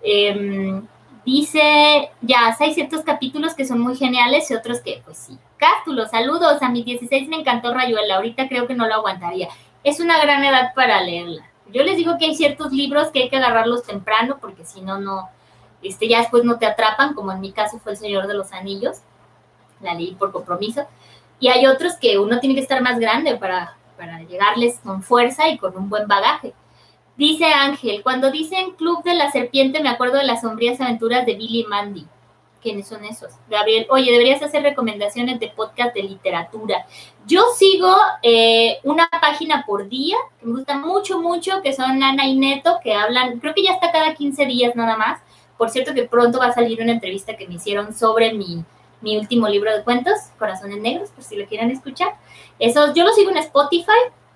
Em, 0.03 0.87
dice, 1.25 2.11
ya, 2.21 2.57
hay 2.59 2.75
ciertos 2.75 3.03
capítulos 3.03 3.55
que 3.55 3.65
son 3.65 3.81
muy 3.81 3.97
geniales 3.97 4.51
y 4.51 4.55
otros 4.55 4.81
que, 4.81 5.03
pues 5.05 5.19
sí. 5.19 5.39
Cástulo, 5.57 6.07
saludos, 6.07 6.63
a 6.63 6.69
mis 6.69 6.85
16 6.85 7.29
me 7.29 7.37
encantó 7.37 7.73
Rayuela, 7.73 8.17
ahorita 8.17 8.49
creo 8.49 8.67
que 8.67 8.75
no 8.75 8.87
lo 8.87 8.95
aguantaría 8.95 9.49
es 9.85 10.01
una 10.01 10.21
gran 10.23 10.45
edad 10.45 10.75
para 10.75 11.03
leerla. 11.03 11.45
Yo 11.73 11.83
les 11.83 11.97
digo 11.97 12.19
que 12.19 12.27
hay 12.27 12.35
ciertos 12.35 12.73
libros 12.73 13.09
que 13.09 13.23
hay 13.23 13.31
que 13.31 13.37
agarrarlos 13.37 13.85
temprano 13.85 14.39
porque 14.41 14.65
si 14.65 14.81
no, 14.81 14.99
no, 14.99 15.29
este, 15.83 16.09
ya 16.09 16.21
después 16.21 16.45
no 16.45 16.59
te 16.59 16.67
atrapan, 16.67 17.15
como 17.15 17.33
en 17.33 17.41
mi 17.41 17.53
caso 17.53 17.79
fue 17.79 17.93
El 17.93 17.99
Señor 17.99 18.27
de 18.27 18.35
los 18.35 18.53
Anillos. 18.53 18.99
la 19.81 19.95
leí 19.95 20.15
por 20.15 20.33
compromiso. 20.33 20.87
Y 21.41 21.49
hay 21.49 21.67
otros 21.67 21.95
que 21.97 22.19
uno 22.19 22.39
tiene 22.39 22.55
que 22.55 22.61
estar 22.61 22.81
más 22.83 23.01
grande 23.01 23.37
para, 23.37 23.77
para 23.97 24.23
llegarles 24.23 24.79
con 24.81 25.03
fuerza 25.03 25.49
y 25.49 25.59
con 25.59 25.77
un 25.77 25.89
buen 25.89 26.07
bagaje. 26.07 26.55
Dice 27.17 27.45
Ángel, 27.47 28.03
cuando 28.03 28.31
dicen 28.31 28.73
Club 28.73 29.03
de 29.05 29.15
la 29.15 29.31
Serpiente 29.31 29.83
me 29.83 29.91
acuerdo 29.91 30.17
de 30.17 30.25
las 30.25 30.41
sombrías 30.41 30.81
aventuras 30.81 31.27
de 31.27 31.35
Billy 31.35 31.65
Mandy. 31.65 32.07
¿Quiénes 32.63 32.87
son 32.87 33.05
esos? 33.05 33.33
Gabriel, 33.51 33.87
oye, 33.91 34.13
deberías 34.13 34.41
hacer 34.41 34.63
recomendaciones 34.63 35.41
de 35.41 35.49
podcast 35.49 35.93
de 35.95 36.05
literatura. 36.05 36.87
Yo 37.27 37.43
sigo 37.57 37.93
eh, 38.23 38.79
una 38.85 39.09
página 39.21 39.65
por 39.67 39.89
día, 39.89 40.17
que 40.39 40.47
me 40.47 40.53
gusta 40.53 40.79
mucho, 40.79 41.21
mucho, 41.21 41.61
que 41.61 41.73
son 41.73 42.03
Ana 42.03 42.27
y 42.27 42.39
Neto, 42.39 42.79
que 42.83 42.95
hablan, 42.95 43.41
creo 43.41 43.53
que 43.53 43.65
ya 43.65 43.73
está 43.73 43.91
cada 43.91 44.15
15 44.15 44.47
días 44.47 44.77
nada 44.77 44.97
más. 44.97 45.21
Por 45.59 45.71
cierto 45.71 45.93
que 45.93 46.05
pronto 46.05 46.39
va 46.39 46.47
a 46.47 46.53
salir 46.53 46.81
una 46.81 46.93
entrevista 46.93 47.37
que 47.37 47.49
me 47.49 47.55
hicieron 47.55 47.93
sobre 47.95 48.33
mi, 48.33 48.65
mi 49.01 49.19
último 49.19 49.49
libro 49.49 49.77
de 49.77 49.83
cuentos, 49.83 50.15
Corazones 50.39 50.81
Negros, 50.81 51.11
por 51.11 51.25
si 51.25 51.37
lo 51.37 51.47
quieren 51.47 51.71
escuchar. 51.71 52.15
Eso, 52.61 52.95
yo 52.95 53.05
lo 53.05 53.13
sigo 53.13 53.31
en 53.31 53.39
Spotify, 53.39 53.91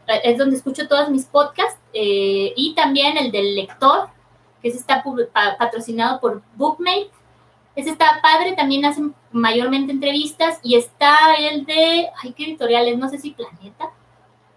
eh, 0.09 0.21
es 0.25 0.39
donde 0.39 0.57
escucho 0.57 0.89
todos 0.89 1.11
mis 1.11 1.25
podcasts, 1.27 1.79
eh, 1.99 2.53
y 2.57 2.75
también 2.75 3.17
el 3.17 3.33
del 3.33 3.55
lector, 3.57 4.09
que 4.61 4.69
está 4.69 5.03
patrocinado 5.59 6.21
por 6.21 6.43
Bookmate. 6.55 7.11
Ese 7.75 7.91
está 7.91 8.21
padre, 8.23 8.55
también 8.55 8.85
hacen 8.85 9.15
mayormente 9.33 9.93
entrevistas, 9.93 10.61
y 10.63 10.77
está 10.77 11.35
el 11.39 11.65
de, 11.67 12.09
ay, 12.23 12.33
qué 12.33 12.45
editoriales, 12.45 12.99
no 12.99 13.09
sé 13.09 13.19
si 13.19 13.31
Planeta. 13.31 13.91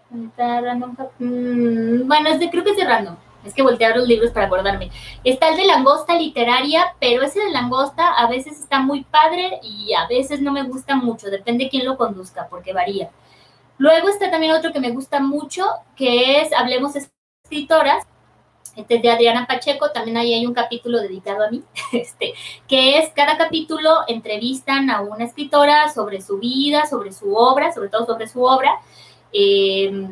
Planeta 0.08 0.60
Random, 0.60 0.96
mm, 1.18 2.08
bueno, 2.08 2.30
es 2.30 2.40
de, 2.40 2.50
creo 2.50 2.64
que 2.64 2.70
es 2.70 2.76
de 2.76 2.84
Random 2.84 3.16
es 3.44 3.54
que 3.54 3.62
voltear 3.62 3.96
los 3.96 4.06
libros 4.06 4.30
para 4.30 4.46
acordarme. 4.46 4.90
Está 5.24 5.48
el 5.48 5.56
de 5.56 5.64
langosta 5.64 6.14
literaria, 6.14 6.94
pero 7.00 7.22
ese 7.22 7.40
de 7.40 7.50
langosta 7.50 8.12
a 8.12 8.28
veces 8.28 8.58
está 8.60 8.80
muy 8.80 9.04
padre 9.04 9.60
y 9.62 9.92
a 9.94 10.06
veces 10.06 10.40
no 10.40 10.52
me 10.52 10.62
gusta 10.62 10.96
mucho, 10.96 11.30
depende 11.30 11.64
de 11.64 11.70
quién 11.70 11.86
lo 11.86 11.96
conduzca, 11.96 12.48
porque 12.48 12.72
varía. 12.72 13.10
Luego 13.78 14.08
está 14.08 14.30
también 14.30 14.52
otro 14.52 14.72
que 14.72 14.80
me 14.80 14.90
gusta 14.90 15.20
mucho, 15.20 15.64
que 15.96 16.42
es 16.42 16.52
Hablemos 16.52 16.96
Escritoras. 17.50 18.06
Este 18.76 18.94
es 18.94 19.02
de 19.02 19.10
Adriana 19.10 19.44
Pacheco, 19.44 19.90
también 19.90 20.16
ahí 20.16 20.32
hay 20.32 20.46
un 20.46 20.54
capítulo 20.54 21.00
dedicado 21.00 21.44
a 21.44 21.50
mí, 21.50 21.64
este, 21.92 22.32
que 22.68 22.98
es 22.98 23.08
cada 23.08 23.36
capítulo 23.36 23.90
entrevistan 24.06 24.88
a 24.88 25.00
una 25.00 25.24
escritora 25.24 25.88
sobre 25.92 26.20
su 26.20 26.38
vida, 26.38 26.86
sobre 26.86 27.10
su 27.10 27.34
obra, 27.34 27.72
sobre 27.72 27.88
todo 27.88 28.06
sobre 28.06 28.28
su 28.28 28.44
obra. 28.44 28.78
Eh, 29.32 30.06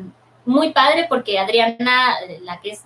muy 0.45 0.73
padre 0.73 1.05
porque 1.07 1.39
Adriana, 1.39 2.17
la 2.41 2.59
que 2.59 2.71
es 2.71 2.83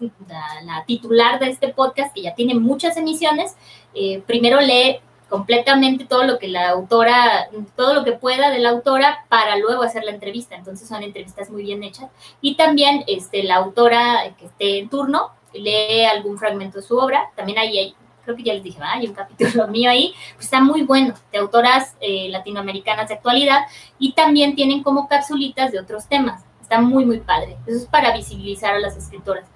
la, 0.63 0.85
titular 0.85 1.39
de 1.39 1.49
este 1.49 1.69
podcast, 1.69 2.13
que 2.13 2.21
ya 2.21 2.35
tiene 2.35 2.53
muchas 2.53 2.95
emisiones, 2.95 3.55
eh, 3.95 4.21
primero 4.27 4.61
lee 4.61 4.99
completamente 5.29 6.05
todo 6.05 6.23
lo 6.23 6.39
que 6.39 6.47
la 6.47 6.69
autora, 6.69 7.47
todo 7.75 7.93
lo 7.93 8.03
que 8.03 8.13
pueda 8.13 8.51
de 8.51 8.59
la 8.59 8.69
autora 8.69 9.25
para 9.29 9.57
luego 9.57 9.83
hacer 9.83 10.03
la 10.03 10.11
entrevista. 10.11 10.55
Entonces 10.55 10.87
son 10.87 11.03
entrevistas 11.03 11.49
muy 11.49 11.63
bien 11.63 11.83
hechas. 11.83 12.09
Y 12.41 12.55
también 12.55 13.03
este, 13.07 13.43
la 13.43 13.55
autora 13.55 14.35
que 14.37 14.45
esté 14.45 14.79
en 14.79 14.89
turno 14.89 15.31
lee 15.53 16.05
algún 16.05 16.37
fragmento 16.37 16.79
de 16.79 16.83
su 16.83 16.97
obra. 16.97 17.31
También 17.35 17.57
hay, 17.57 17.95
creo 18.23 18.35
que 18.35 18.43
ya 18.43 18.53
les 18.53 18.63
dije, 18.63 18.79
hay 18.81 19.07
un 19.07 19.13
capítulo 19.13 19.67
mío 19.69 19.89
ahí, 19.89 20.13
pues 20.35 20.45
está 20.45 20.61
muy 20.61 20.83
bueno, 20.83 21.13
de 21.31 21.37
autoras 21.37 21.95
eh, 21.99 22.29
latinoamericanas 22.29 23.07
de 23.07 23.15
actualidad. 23.15 23.61
Y 23.99 24.13
también 24.13 24.55
tienen 24.55 24.83
como 24.83 25.07
capsulitas 25.07 25.71
de 25.71 25.79
otros 25.79 26.07
temas. 26.07 26.43
Está 26.61 26.79
muy, 26.79 27.05
muy 27.05 27.19
padre. 27.19 27.57
Eso 27.65 27.77
es 27.77 27.85
para 27.85 28.15
visibilizar 28.15 28.75
a 28.75 28.79
las 28.79 28.95
escritoras. 28.97 29.47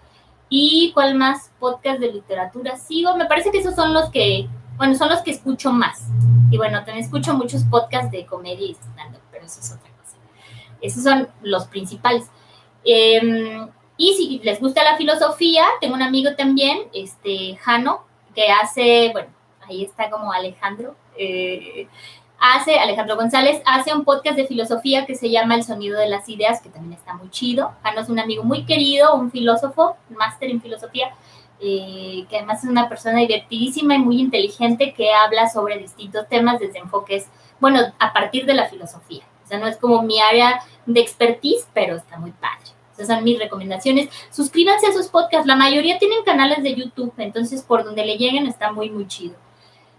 ¿Y 0.49 0.91
cuál 0.93 1.15
más? 1.15 1.51
Podcast 1.59 1.99
de 1.99 2.11
literatura 2.11 2.77
sigo. 2.77 3.15
Me 3.15 3.25
parece 3.25 3.51
que 3.51 3.59
esos 3.59 3.75
son 3.75 3.93
los 3.93 4.09
que, 4.09 4.47
bueno, 4.77 4.95
son 4.95 5.09
los 5.09 5.21
que 5.21 5.31
escucho 5.31 5.71
más. 5.71 6.03
Y 6.51 6.57
bueno, 6.57 6.77
también 6.79 6.99
escucho 6.99 7.33
muchos 7.33 7.63
podcasts 7.63 8.11
de 8.11 8.25
comedia 8.25 8.67
y 8.67 8.71
stand 8.71 9.17
pero 9.31 9.45
eso 9.45 9.59
es 9.59 9.71
otra 9.71 9.91
cosa. 9.97 10.17
Esos 10.81 11.03
son 11.03 11.27
los 11.41 11.65
principales. 11.67 12.27
Em, 12.83 13.67
y 13.97 14.13
si 14.13 14.39
les 14.43 14.59
gusta 14.59 14.83
la 14.83 14.95
filosofía, 14.95 15.65
tengo 15.81 15.95
un 15.95 16.03
amigo 16.03 16.35
también, 16.35 16.79
este, 16.93 17.57
Jano, 17.57 18.05
que 18.35 18.49
hace, 18.49 19.09
bueno, 19.11 19.29
ahí 19.67 19.83
está 19.83 20.09
como 20.09 20.31
Alejandro, 20.31 20.95
eh, 21.17 21.87
hace, 22.39 22.77
Alejandro 22.77 23.15
González, 23.15 23.61
hace 23.65 23.93
un 23.93 24.05
podcast 24.05 24.37
de 24.37 24.45
filosofía 24.45 25.05
que 25.05 25.15
se 25.15 25.29
llama 25.29 25.55
El 25.55 25.63
Sonido 25.63 25.99
de 25.99 26.07
las 26.07 26.29
Ideas, 26.29 26.61
que 26.61 26.69
también 26.69 26.93
está 26.93 27.15
muy 27.15 27.29
chido. 27.29 27.71
Jano 27.83 28.01
es 28.01 28.09
un 28.09 28.19
amigo 28.19 28.43
muy 28.43 28.65
querido, 28.65 29.15
un 29.15 29.31
filósofo, 29.31 29.97
máster 30.09 30.51
en 30.51 30.61
filosofía, 30.61 31.13
eh, 31.59 32.25
que 32.29 32.37
además 32.37 32.63
es 32.63 32.69
una 32.69 32.89
persona 32.89 33.19
divertidísima 33.19 33.95
y 33.95 33.99
muy 33.99 34.19
inteligente 34.19 34.93
que 34.93 35.11
habla 35.11 35.49
sobre 35.49 35.77
distintos 35.77 36.27
temas 36.27 36.59
desde 36.59 36.79
enfoques, 36.79 37.27
bueno, 37.59 37.79
a 37.99 38.13
partir 38.13 38.45
de 38.45 38.53
la 38.53 38.69
filosofía. 38.69 39.23
O 39.43 39.47
sea, 39.47 39.59
no 39.59 39.67
es 39.67 39.77
como 39.77 40.03
mi 40.03 40.19
área 40.19 40.61
de 40.85 40.99
expertise, 40.99 41.67
pero 41.73 41.95
está 41.95 42.17
muy 42.17 42.31
padre. 42.31 42.71
Esas 42.93 43.15
son 43.15 43.23
mis 43.23 43.39
recomendaciones. 43.39 44.09
Suscríbanse 44.31 44.87
a 44.87 44.93
sus 44.93 45.07
podcasts. 45.07 45.47
La 45.47 45.55
mayoría 45.55 45.99
tienen 45.99 46.23
canales 46.23 46.63
de 46.63 46.75
YouTube, 46.75 47.13
entonces 47.17 47.61
por 47.61 47.83
donde 47.83 48.05
le 48.05 48.17
lleguen 48.17 48.47
está 48.47 48.71
muy, 48.71 48.89
muy 48.89 49.07
chido. 49.07 49.35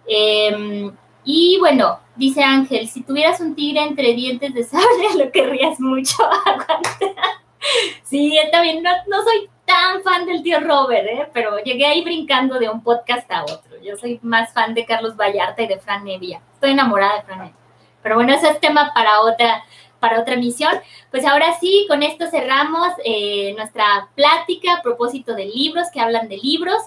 Eh, 0.06 0.90
y 1.30 1.58
bueno, 1.58 2.00
dice 2.16 2.42
Ángel, 2.42 2.88
si 2.88 3.02
tuvieras 3.02 3.40
un 3.40 3.54
tigre 3.54 3.82
entre 3.82 4.14
dientes 4.14 4.54
de 4.54 4.64
sable, 4.64 4.86
lo 5.18 5.30
querrías 5.30 5.78
mucho. 5.78 6.16
sí, 8.02 8.38
también 8.50 8.82
no, 8.82 8.90
no, 9.08 9.22
soy 9.22 9.50
tan 9.68 10.02
fan 10.02 10.24
del 10.24 10.42
tío 10.42 10.60
Robert, 10.60 11.06
¿eh? 11.06 11.28
pero 11.34 11.58
llegué 11.58 11.84
ahí 11.84 12.02
brincando 12.02 12.58
de 12.58 12.70
un 12.70 12.82
podcast 12.82 13.30
a 13.30 13.42
otro. 13.42 13.78
Yo 13.82 13.96
soy 13.98 14.18
más 14.22 14.52
fan 14.54 14.72
de 14.72 14.86
Carlos 14.86 15.14
Vallarta 15.14 15.62
y 15.62 15.68
de 15.68 15.78
Fran 15.78 16.04
Nevia. 16.04 16.40
Estoy 16.54 16.70
enamorada 16.70 17.16
de 17.16 17.22
Fran 17.22 17.38
Nevia. 17.38 17.54
Pero 18.02 18.14
bueno, 18.14 18.32
ese 18.32 18.48
es 18.48 18.60
tema 18.60 18.92
para 18.94 19.20
otra, 19.20 19.62
para 20.00 20.20
otra 20.20 20.36
misión. 20.36 20.72
Pues 21.10 21.26
ahora 21.26 21.52
sí, 21.60 21.84
con 21.86 22.02
esto 22.02 22.26
cerramos 22.30 22.88
eh, 23.04 23.52
nuestra 23.58 24.08
plática 24.14 24.76
a 24.76 24.82
propósito 24.82 25.34
de 25.34 25.44
libros 25.44 25.88
que 25.92 26.00
hablan 26.00 26.28
de 26.28 26.38
libros. 26.38 26.82